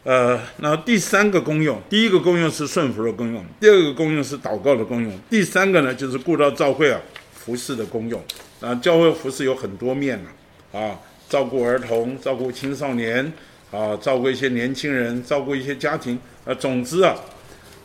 [0.08, 6.98] 呃，那第三个功用，第一个功用是顺服的功用，第二个功用是祷告的功用，第三个呢，就是顾到教会啊
[7.34, 8.24] 服侍的功用。
[8.62, 10.18] 啊，教会服侍有很多面
[10.72, 10.96] 啊，啊，
[11.28, 13.22] 照顾儿童，照顾青少年，
[13.70, 16.18] 啊，照顾一些年轻人，照顾一些家庭。
[16.46, 17.14] 啊，总之啊，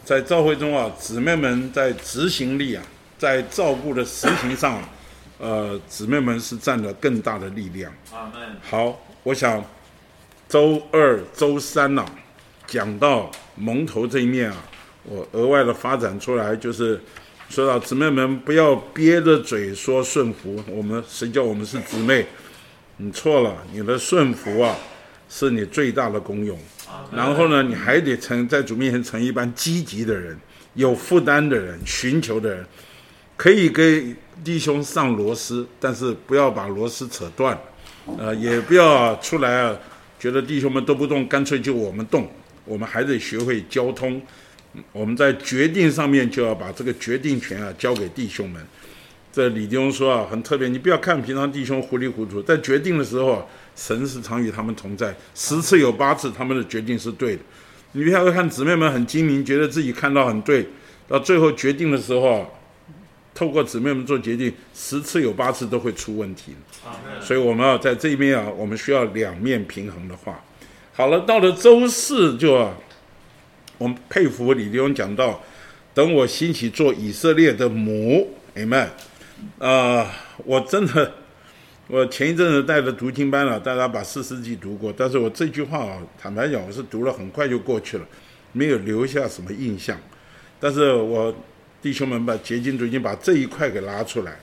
[0.05, 2.83] 在教会中啊，姊妹们在执行力啊，
[3.19, 4.81] 在照顾的实行上，
[5.39, 7.93] 呃，姊妹们是占了更大的力量。
[8.63, 9.63] 好，我想
[10.53, 12.13] 周二、周三呐、啊，
[12.67, 14.63] 讲到蒙头这一面啊，
[15.05, 17.01] 我额外的发展出来就是。
[17.49, 20.63] 说到姊妹们，不要憋着嘴说顺服。
[20.67, 22.27] 我们谁叫我们是姊妹？
[22.97, 24.75] 你错了，你的顺服啊，
[25.29, 26.59] 是你最大的功用。
[27.15, 30.35] 然后呢，你还得成在主面前成一般积极的人，
[30.73, 32.65] 有负担的人，寻求的人，
[33.37, 37.59] 可以给弟兄上螺丝，但是不要把螺丝扯断。
[38.19, 39.77] 呃，也不要出来啊，
[40.23, 42.31] 觉得弟兄们都不动，干脆就我们动。
[42.65, 44.23] 我们还得学会交通。
[44.93, 48.65] 我们在决定上面就要把这个决定权啊交给弟兄们。
[49.33, 53.45] 这李弟兄说啊，很特别，你不要看平常弟兄糊里糊涂，在决定的时候啊，
[53.75, 57.43] 神是常与他们同在，十次有八次他们的决定是对的。
[57.91, 60.69] 你不要看姊妹们很精明，觉得自己看到很对，
[61.09, 62.49] 到最后决定的时候，
[63.35, 66.55] 透过姊妹们做决定，十次有八次都会出问题。
[67.21, 70.43] 所以我们要在这边啊，我们需要两面平衡的话。
[70.93, 72.75] 好了，到了周四就啊。
[73.79, 75.43] 我们佩服李弟兄讲到，
[75.93, 78.87] 等我兴起做以色列的母，Amen。
[79.59, 80.09] 啊，
[80.45, 81.15] 我真的，
[81.89, 88.07] 我前一阵子带着读经班了，大家把士师记读过，但是我这句话啊，坦白讲，我是读了很快就过去了，
[88.53, 89.99] 没有留下什么印象。
[90.61, 91.35] 但是我
[91.83, 94.39] 弟兄们把结晶读经把这一块给拉出来，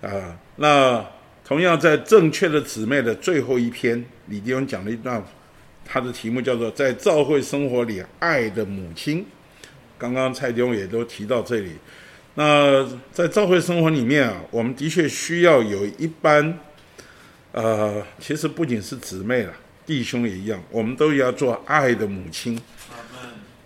[0.00, 1.04] 啊，那
[1.44, 5.22] 同样在正确的姊妹的最后一篇，李弟兄讲了一段。
[5.84, 9.26] 他的题目叫做“在教会生活里爱的母亲”。
[9.98, 11.72] 刚刚蔡弟兄也都提到这里。
[12.34, 16.56] 那在教会生活里面啊，我们的确需要有一班，
[17.50, 19.52] 呃，其实不仅是姊妹了，
[19.84, 22.58] 弟兄也一样，我们都要做爱的母亲。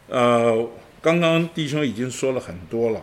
[0.09, 0.69] 呃，
[1.07, 3.01] 刚刚弟兄已经说了很多了，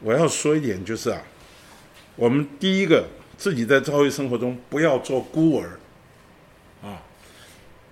[0.00, 1.22] 我要说一点就是啊，
[2.16, 3.04] 我们第一个
[3.38, 5.78] 自己在教会生活中不要做孤儿。
[6.82, 7.00] 啊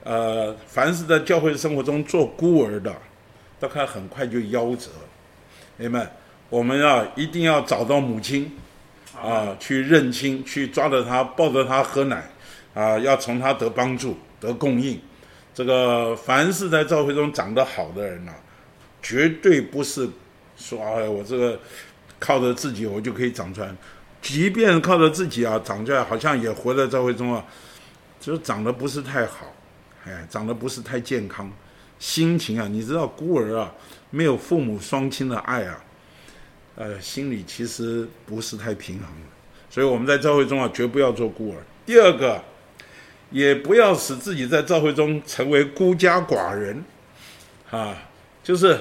[0.02, 2.92] 呃，凡是在教会生活中做孤儿的，
[3.60, 4.90] 大概很快就夭折。
[5.76, 6.10] 朋友们，
[6.50, 8.50] 我们要一定要找到母亲，
[9.16, 12.28] 啊，去认亲，去抓着她，抱着她喝奶，
[12.74, 15.00] 啊，要从她得帮助，得供应。
[15.54, 18.41] 这个凡是在教会中长得好的人呐、啊，
[19.02, 20.08] 绝对不是
[20.56, 21.58] 说哎，我这个
[22.18, 23.74] 靠着自己我就可以长出来，
[24.22, 27.44] 即便靠着自己啊长出来，好像也活在教会中啊，
[28.20, 29.52] 就长得不是太好。
[30.04, 31.48] 哎，长得不是太健康，
[31.98, 33.72] 心情啊，你知道孤儿啊，
[34.10, 35.84] 没有父母双亲的爱啊，
[36.74, 39.06] 呃，心里其实不是太平衡。
[39.70, 41.62] 所以我们在教会中啊，绝不要做孤儿。
[41.86, 42.42] 第二个，
[43.30, 46.84] 也不要使自己在教会中成为孤家寡人，
[47.70, 47.96] 啊，
[48.42, 48.78] 就是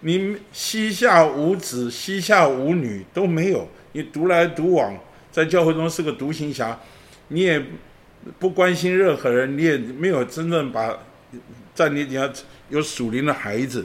[0.00, 4.96] 你膝下无子，膝下无女都没有，你独来独往，
[5.30, 6.78] 在教会中是个独行侠，
[7.28, 7.62] 你也。
[8.40, 10.98] 不关心任何人，你也没有真正把
[11.76, 12.28] 在你底下
[12.70, 13.84] 有属灵的孩子。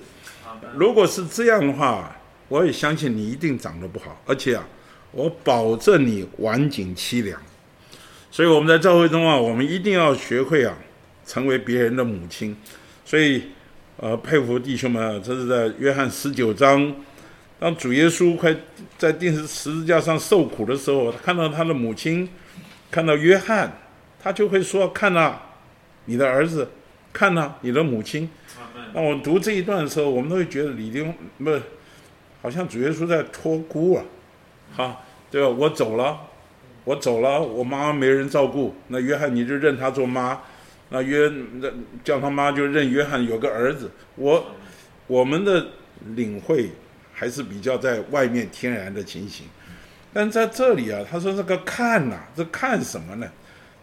[0.76, 4.68] 如果是这样的话，我也相信你一定长得不好，而且啊，
[5.12, 7.40] 我保证你晚景凄凉。
[8.32, 10.76] 所以我们在教会中啊，我们一定要学会啊，
[11.24, 12.58] 成为别人的母亲。
[13.06, 13.44] 所以，
[14.02, 16.92] 呃，佩服弟兄们啊，这是在约翰十九章，
[17.60, 18.52] 当主耶稣快
[18.98, 22.28] 在钉十字架上受苦的时候，他看到他的母亲，
[22.90, 23.72] 看到约翰。
[24.24, 25.42] 他就会说：“看呐、啊，
[26.06, 26.68] 你的儿子，
[27.14, 28.28] 看呐、啊，你的母亲。”
[28.94, 31.62] 那我读这一段的时候，我们都会觉得李丁不是，
[32.42, 34.04] 好像主耶稣在托孤啊，
[34.76, 35.00] 哈，
[35.30, 35.48] 对吧？
[35.48, 36.20] 我走了，
[36.86, 40.40] 我走了，我妈妈没人照顾，那约翰你就认他做妈，
[40.92, 41.68] 那约那
[42.04, 43.90] 叫他妈就认约翰有个儿子。
[44.16, 44.46] 我
[45.08, 45.66] 我们的
[46.16, 46.70] 领会
[47.12, 49.48] 还是比较在外面天然的情形，
[50.14, 53.28] 但在这里啊，他说这个看呐、啊，这看什么呢？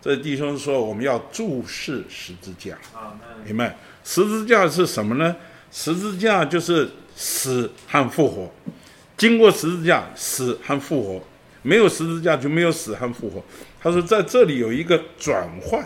[0.00, 2.78] 这弟兄说：“我们要注视十字架，
[3.44, 3.76] 明白？
[4.04, 5.34] 十字架是什么呢？
[5.72, 8.48] 十字架就是死和复活。
[9.16, 11.20] 经过十字架，死和复活；
[11.62, 13.42] 没有十字架，就没有死和复活。”
[13.82, 15.84] 他说：“在这里有一个转换，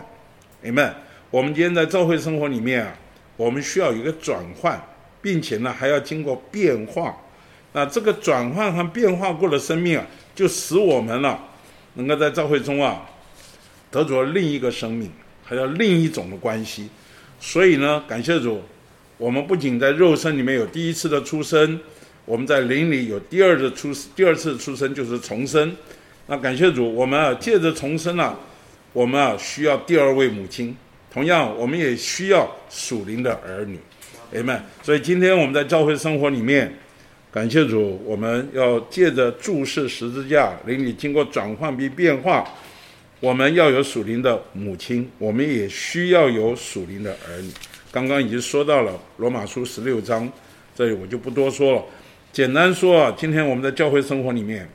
[0.60, 0.94] 明白？
[1.32, 2.94] 我们今天在教会生活里面啊，
[3.38, 4.78] 我们需要有一个转换，
[5.22, 7.16] 并且呢，还要经过变化。
[7.72, 11.38] 那这个转换和变化过的生命啊，就使我们呢、
[11.94, 13.08] 能够在教会中啊。”
[13.90, 15.10] 得着另一个生命，
[15.42, 16.88] 还有另一种的关系，
[17.40, 18.62] 所以呢，感谢主，
[19.16, 21.80] 我们不仅在肉身里面有第一次的出生，
[22.26, 25.74] 我们在灵里有第二次出第二次出生就是重生。
[26.26, 28.38] 那感谢主，我们啊借着重生啊，
[28.94, 30.74] 我们啊需要第二位母亲，
[31.12, 33.78] 同样，我们也需要属灵的儿女
[34.32, 34.60] ，Amen。
[34.82, 36.74] 所以今天我们在教会生活里面，
[37.30, 42.48] 感谢主，我们要借着注视十字架，灵里经过转换并变化，
[43.20, 47.50] 我们要有属灵的母亲，我们也需要有属灵的儿女。
[47.90, 50.26] 刚刚已经说到了罗马书十六章，
[50.74, 51.84] 这里我就不多说了。
[52.32, 54.66] 简单说啊，今天我们在教会生活里面，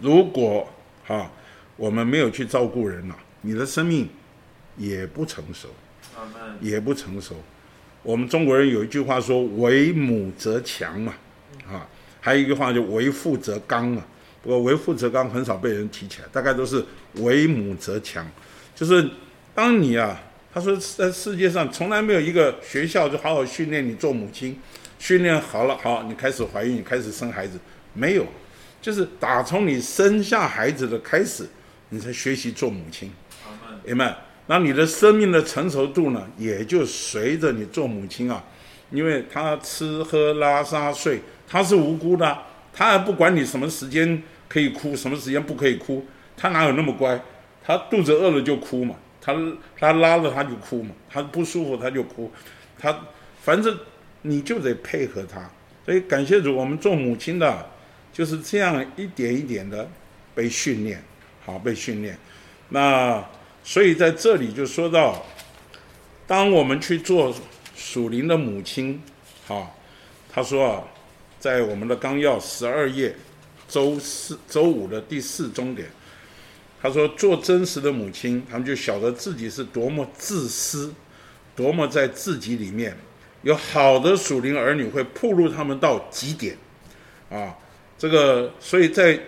[0.00, 0.64] 如果、
[1.08, 1.28] 啊、
[1.76, 4.08] 我们没有去照顾人呐、啊，你的生命
[4.76, 5.68] 也不成熟，
[6.60, 7.34] 也不成熟。
[8.02, 11.14] 我们中国人有一句话说“为母则强”嘛，
[11.68, 11.86] 啊，
[12.20, 14.04] 还有一句话就“为父则刚”嘛。
[14.42, 16.84] 不过“为父则刚”很少被人提起来，大概都是
[17.22, 18.24] “为母则强”。
[18.76, 19.10] 就是
[19.54, 20.22] 当你啊，
[20.52, 24.60] 他说在世界上从来没有一个学校就好好训练你做母亲。
[24.98, 27.58] 训练好了，好，你开始怀孕，你开始生孩子，
[27.92, 28.26] 没有，
[28.80, 31.46] 就是打从你生下孩子的开始，
[31.90, 33.12] 你才学习做母亲，
[33.84, 34.16] 明白？
[34.46, 38.42] 那你的生命的成熟度呢，也就随着你做母亲啊，
[38.90, 42.38] 因为他吃喝拉撒睡，他是无辜的，
[42.72, 46.04] 他还不管你什么时间可以哭，什么时间不可以哭，
[46.36, 47.20] 他哪有那么乖？
[47.64, 49.34] 他肚子饿了就哭嘛，他
[49.78, 52.30] 他拉了他就哭嘛，他不舒服他就哭，
[52.78, 52.98] 他
[53.42, 53.76] 反正。
[54.22, 55.48] 你就得配合他，
[55.84, 57.64] 所以感谢主，我们做母亲的
[58.12, 59.88] 就是这样一点一点的
[60.34, 61.00] 被训练，
[61.44, 62.18] 好被训练。
[62.70, 63.24] 那
[63.68, 65.26] 所以在这里就说到，
[66.24, 67.34] 当我们去做
[67.74, 69.02] 属灵的母亲，
[69.48, 69.68] 啊，
[70.32, 70.84] 他说啊，
[71.40, 73.12] 在我们的纲要十二页
[73.68, 75.88] 周四周五的第四终点，
[76.80, 80.94] 他说做真实的母亲，他们就晓得自己是多么自私，
[81.56, 82.96] 多么在自己里面。
[83.42, 86.56] 有好的属灵儿女会暴露他们到极点，
[87.30, 87.52] 啊，
[87.98, 89.18] 这个，所以在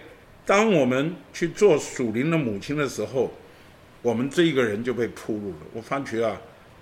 [0.46, 3.32] 当我们去做属灵的母亲的时候，
[4.02, 5.56] 我们这一个人就被铺路了。
[5.72, 6.40] 我发觉啊，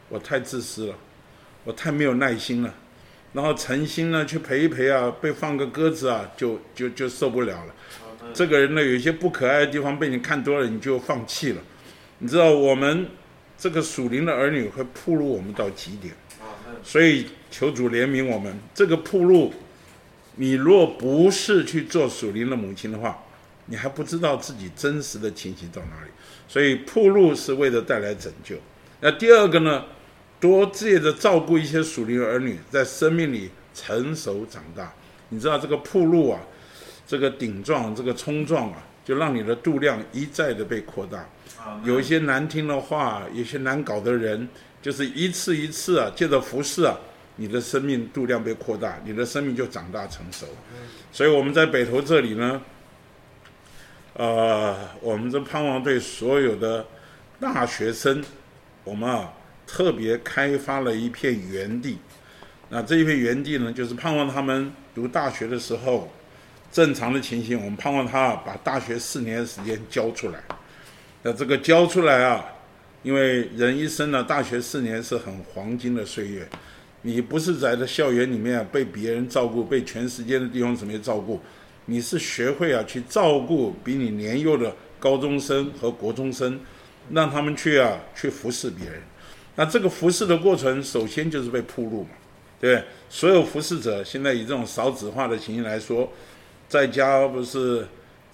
[0.08, 0.94] 我太自私了，
[1.64, 2.74] 我太没有耐心了，
[3.32, 7.74] 然后诚心呢去陪一陪啊，被放个鸽子啊，就就就受不了了。
[8.34, 11.62] 这个人呢，有一些不可爱的地方被你看多了，你就放弃了。
[12.18, 13.08] 你知道，我们
[13.56, 16.14] 这个属灵的儿女会铺路我们到极点。
[16.82, 19.52] 所以求主怜悯我们，这个铺路，
[20.36, 23.18] 你若不是去做属灵的母亲的话，
[23.66, 26.10] 你还不知道自己真实的情形到哪里。
[26.48, 28.56] 所以铺路是为了带来拯救。
[29.00, 29.84] 那第二个呢，
[30.40, 34.92] 多借着照顾一些属灵儿女，在生命里成熟长大。
[35.28, 36.40] 你知道这个铺路啊，
[37.06, 41.28] 这个顶撞、这个冲撞啊，就让你的度量一再的被扩大。
[41.84, 44.48] 有一些难听的话，有些难搞的人。
[44.82, 46.96] 就是一次一次啊，借着服侍啊，
[47.36, 50.46] 你的生命度量被扩大，你的生命就长大成熟。
[51.10, 52.62] 所以我们在北投这里呢，
[54.18, 56.86] 呃，我们这盼望对所有的
[57.38, 58.24] 大学生，
[58.82, 59.32] 我们啊
[59.66, 61.98] 特别开发了一片园地。
[62.70, 66.10] 那这一片园地呢，就是盼望他们读大学的时候，
[66.72, 70.42] 正常的情形，我们盼望他把大学四年的时间交出来。
[71.22, 72.44] 那这个交出来啊。
[73.02, 76.44] 因为人一生呢，大学四年是很黄金的岁月，
[77.02, 81.40] 你不是在这校园里面被别人照顾，被全世界的弟兄姊妹照顾，
[81.86, 86.60] 你是学会啊去照顾比你年幼的高中生和国中生，
[87.10, 89.00] 让他们去啊去服侍别人。
[89.54, 92.10] 那这个服侍的过程，首先就是被铺路嘛，
[92.60, 92.84] 对对？
[93.08, 96.12] 所有服侍者现在以这种少子化的情形来说，
[96.68, 97.86] 在家不是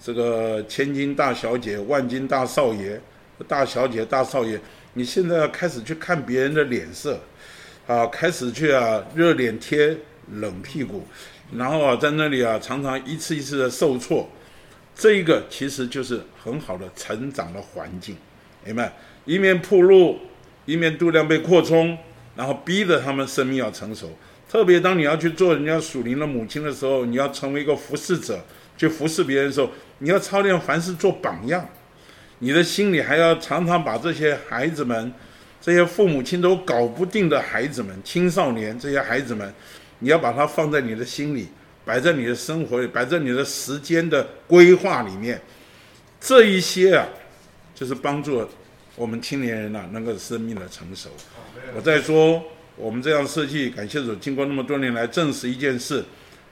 [0.03, 3.01] 这个千金大小姐、万金大少爷。
[3.47, 4.57] 大小姐、大少爷，
[4.93, 7.19] 你现在要开始去看别人的脸色，
[7.87, 9.97] 啊，开始去啊热脸贴
[10.33, 11.05] 冷屁股，
[11.57, 14.29] 然后啊在那里啊常常一次一次的受挫，
[14.95, 18.15] 这一个其实就是很好的成长的环境，
[18.65, 18.93] 明白？
[19.25, 20.19] 一面铺路，
[20.65, 21.97] 一面度量被扩充，
[22.35, 24.11] 然后逼着他们生命要成熟。
[24.49, 28.43] 特别当你要去做人家属灵的母亲的时候，你要成为一个服侍者，
[28.77, 29.69] 去服侍别人的时候，
[29.99, 31.67] 你要操练凡事做榜样。
[32.39, 35.13] 你的心里还要常常把这些孩子们，
[35.61, 39.53] 这些父母亲都搞不定的孩子们、青少年这些孩子们，
[40.03, 41.47] 你要把它放在你的心里，
[41.85, 45.41] 摆在你的生活里，摆在你的时间的规划里面。
[46.19, 47.07] 这一些啊，
[47.73, 48.45] 就是帮助
[48.97, 51.09] 我们青年人呐、啊，能够生命的成熟。
[51.73, 52.43] 我再说，
[52.75, 56.03] 我们这样设计，感谢主，经过那么多年来证实一件事，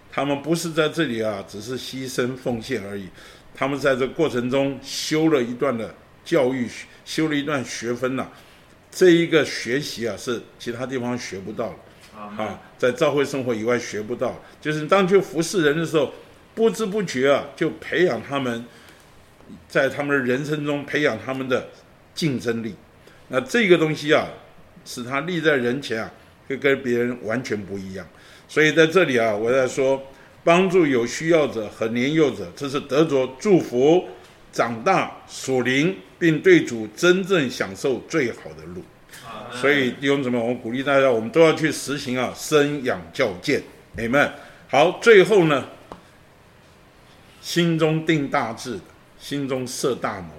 [0.09, 3.09] 他们不是在这里啊，只是牺牲奉献而已。
[3.53, 6.69] 他们在这过程中修了一段的教育，
[7.03, 8.31] 修了一段学分呐、啊，
[8.89, 11.75] 这一个学习啊是其他地方学不到的，
[12.37, 14.39] 啊，在教会生活以外学不到。
[14.59, 16.13] 就是当去服侍人的时候，
[16.53, 18.65] 不知不觉啊就培养他们，
[19.67, 21.69] 在他们的人生中培养他们的
[22.13, 22.75] 竞争力，
[23.29, 24.27] 那这个东西啊，
[24.85, 26.11] 使他立在人前啊，
[26.47, 28.05] 会跟别人完全不一样。
[28.47, 30.01] 所以在这里啊，我在说，
[30.43, 34.05] 帮助有需要者和年幼者，这是得着祝福、
[34.51, 38.83] 长大属灵，并对主真正享受最好的路。
[39.53, 43.61] 所以弟兄姊妹，我们鼓励大家，我们都要去实行啊，生养教诫。
[43.97, 44.31] Amen。
[44.69, 45.65] 好，最后呢，
[47.41, 48.79] 心中定大志，
[49.19, 50.33] 心中设大谋，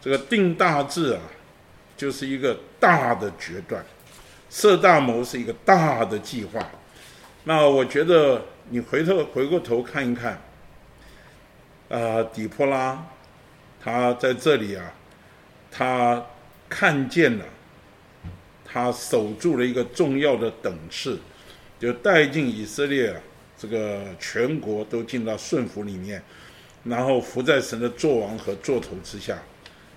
[0.00, 1.20] 这个定大志啊，
[1.96, 3.80] 就是一个大的决断；
[4.50, 6.68] 设大谋是一个大的计划。
[7.44, 10.38] 那我觉得你回头回过头看一看，啊、
[11.88, 13.06] 呃，底波拉，
[13.82, 14.92] 他在这里啊，
[15.70, 16.26] 他
[16.68, 17.44] 看见了。
[18.76, 21.18] 他守住了一个重要的等次，
[21.80, 23.18] 就带进以色列啊，
[23.56, 26.22] 这个全国都进到顺服里面，
[26.84, 29.38] 然后服在神的作王和作头之下。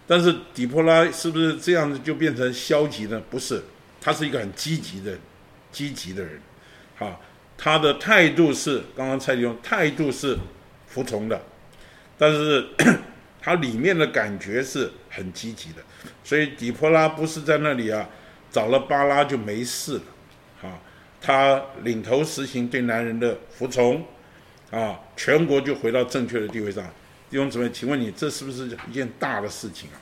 [0.07, 3.21] 但是底波拉是不是这样子就变成消极呢？
[3.29, 3.61] 不是，
[3.99, 5.17] 他是一个很积极的、
[5.73, 6.39] 积极的人。
[6.95, 7.19] 好，
[7.57, 10.39] 他的态度是刚刚蔡弟兄态度是
[10.87, 11.41] 服从的，
[12.17, 12.65] 但是
[13.43, 15.81] 他里面的感觉是很积极的。
[16.23, 18.07] 所以底波拉不是在那里啊。
[18.51, 20.79] 找了巴拉就没事了，啊，
[21.21, 24.03] 他领头实行对男人的服从，
[24.71, 26.83] 啊，全国就回到正确的地位上。
[27.29, 30.01] 弟兄姊妹，请问你这是不是一件大的事情啊？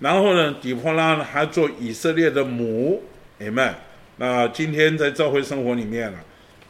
[0.00, 3.02] 然后呢，底波拉呢还做以色列的母，
[3.40, 3.74] 阿们。
[4.16, 6.18] 那今天在教会生活里面呢，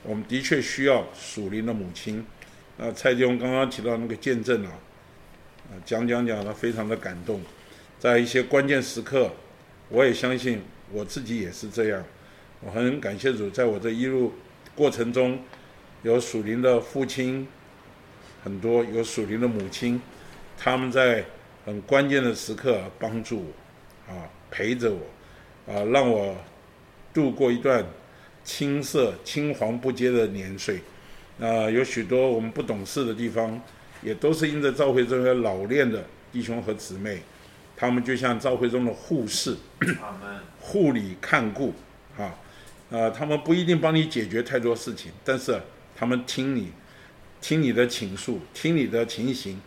[0.03, 2.27] 我们的确需要属灵的母亲。
[2.77, 4.73] 那蔡弟兄刚刚提到那个见证啊，
[5.71, 7.41] 啊，讲讲讲的非常的感动，
[8.01, 9.31] 在一些关键时刻，
[9.91, 10.61] 我也相信。
[10.93, 12.03] 我自己也是这样，
[12.61, 14.33] 我很感谢主，在我这一路
[14.75, 15.39] 过程中，
[16.03, 17.47] 有属灵的父亲
[18.43, 20.01] 很多，有属灵的母亲，
[20.57, 21.25] 他们在
[21.65, 23.45] 很关键的时刻帮助
[24.09, 26.35] 我，啊，陪着我，啊，让我
[27.13, 27.85] 度过一段
[28.45, 30.81] 青涩青黄不接的年岁。
[31.41, 33.61] 啊，有许多我们不懂事的地方，
[34.03, 37.23] 也都是因着赵会这些老练的弟兄和姊妹，
[37.77, 39.57] 他们就像赵会中的护士。
[40.69, 41.73] 护理看顾，
[42.19, 42.35] 啊，
[42.91, 45.59] 呃，他们不一定帮你解决太多事情，但是
[45.97, 46.71] 他们听你，
[47.41, 49.59] 听你的倾诉，听你的情形，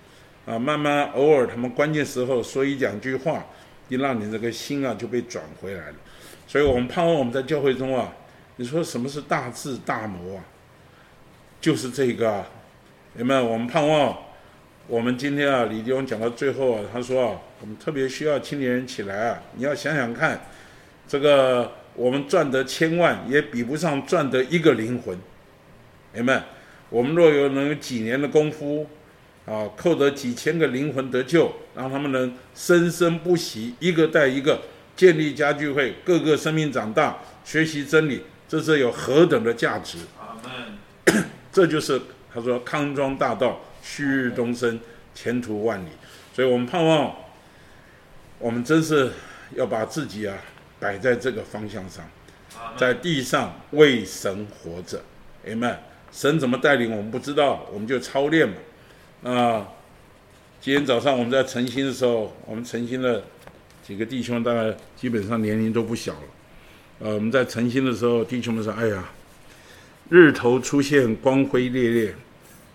[0.46, 3.48] 啊，慢慢偶尔他们关键时候说一两句话，
[3.90, 5.96] 一让你这个心啊就被转回来了。
[6.48, 8.14] 所以我们盼望我们在教会中啊，
[8.58, 10.44] 你说什么是大智大谋啊？
[11.60, 12.46] 就是这个啊，
[13.18, 13.44] 有没有？
[13.44, 14.16] 我们盼望
[14.88, 20.40] 我们今天啊，李弟兄讲到最后啊，他说啊，我们特别需要青年人起来啊，你要想想看。
[21.12, 25.18] 这个我们赚得千万也比不上赚得一个灵魂，
[26.14, 26.42] 明白？
[26.90, 28.88] 我们若有能有几年的功夫，
[29.46, 34.62] 啊，扣得几千个灵魂得救，让他们能生生不息，一个带一个
[34.96, 39.98] 建立家聚会，各个生命长大，学习真理，这是有何等的价值？
[41.52, 42.02] 这就是
[42.34, 44.80] 他说康庄大道，旭日东升，
[45.14, 45.90] 前途万里。
[46.34, 47.14] 所以我们盼望，
[48.40, 49.12] 我们真是
[49.56, 50.38] 要把自己啊。
[50.82, 52.04] 摆在这个方向上，
[52.76, 55.02] 在地上为神活着
[55.48, 55.78] ，Amen。
[56.12, 58.56] 神怎么带领我们不知道，我们就操练嘛。
[59.32, 59.68] 啊，
[60.60, 63.24] 今天早上我们在晨兴的时候，我们晨兴的
[63.86, 66.20] 几个弟兄大概基本上年龄都不小了。
[67.00, 69.10] 呃，我们在晨兴的时候，弟兄们说：“哎呀，
[70.10, 72.16] 日头出现光辉烈烈。”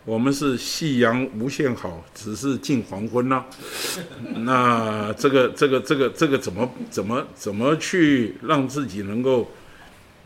[0.07, 3.45] 我们是夕阳无限好，只是近黄昏呐、
[4.45, 9.51] 那这个这个这个这个怎么怎么怎么去让自己能够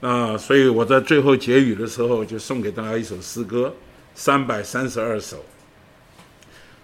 [0.02, 0.36] 啊？
[0.36, 3.74] 所以我在最后结语的时候就送给大家一首诗歌，
[4.14, 5.42] 三百三十二首。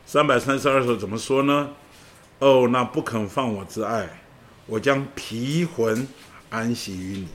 [0.07, 1.69] 三百三十二首怎么说呢？
[2.39, 4.09] 哦，那不肯放我之爱，
[4.65, 6.09] 我将疲魂
[6.49, 7.29] 安息于你，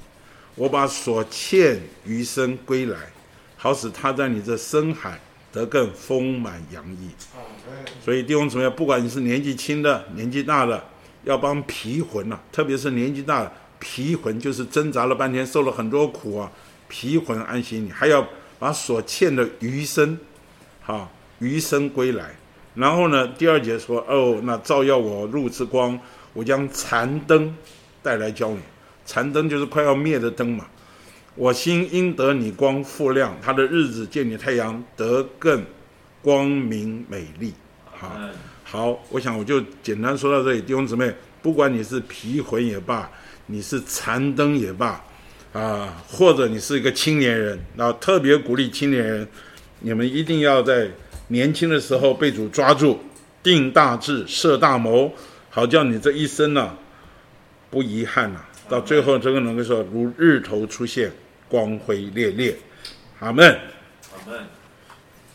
[0.55, 2.97] 我把所欠余生归来，
[3.57, 5.19] 好使他在你这深海。
[5.51, 7.09] 得更丰满洋溢，
[8.03, 10.81] 所以弟兄姊妹，不管你是年纪轻的、年纪大的，
[11.25, 16.49] 要帮疲魂呐、啊，特别是年纪大的疲魂，就是挣扎了半天，受了很多苦啊，
[16.87, 18.25] 疲魂安息你，还要
[18.59, 20.17] 把所欠的余生，
[20.85, 21.09] 啊
[21.39, 22.33] 余生归来。
[22.75, 25.99] 然后呢，第二节说，哦，那照耀我路之光，
[26.31, 27.53] 我将残灯
[28.01, 28.59] 带来教你，
[29.05, 30.65] 残灯就是快要灭的灯嘛。
[31.35, 35.63] 我心因得你光复亮，他的日子见你太阳得更
[36.21, 37.53] 光明美丽。
[37.85, 38.11] 好，
[38.63, 40.61] 好，我想我就简单说到这里。
[40.61, 43.09] 弟兄姊妹，不管你是皮魂也罢，
[43.45, 45.01] 你是残灯也罢，
[45.53, 49.27] 啊，或者你是一个青年人，那特别鼓励青年人，
[49.79, 50.89] 你们一定要在
[51.29, 52.99] 年轻的时候被主抓住，
[53.41, 55.13] 定大志，设大谋，
[55.49, 56.77] 好叫你这一生呢、啊，
[57.69, 61.11] 不遗憾呐、啊，到最后这个能够说如日头出现，
[61.51, 62.55] 光辉烈烈。
[63.19, 63.45] 阿门。
[64.13, 64.60] 阿门。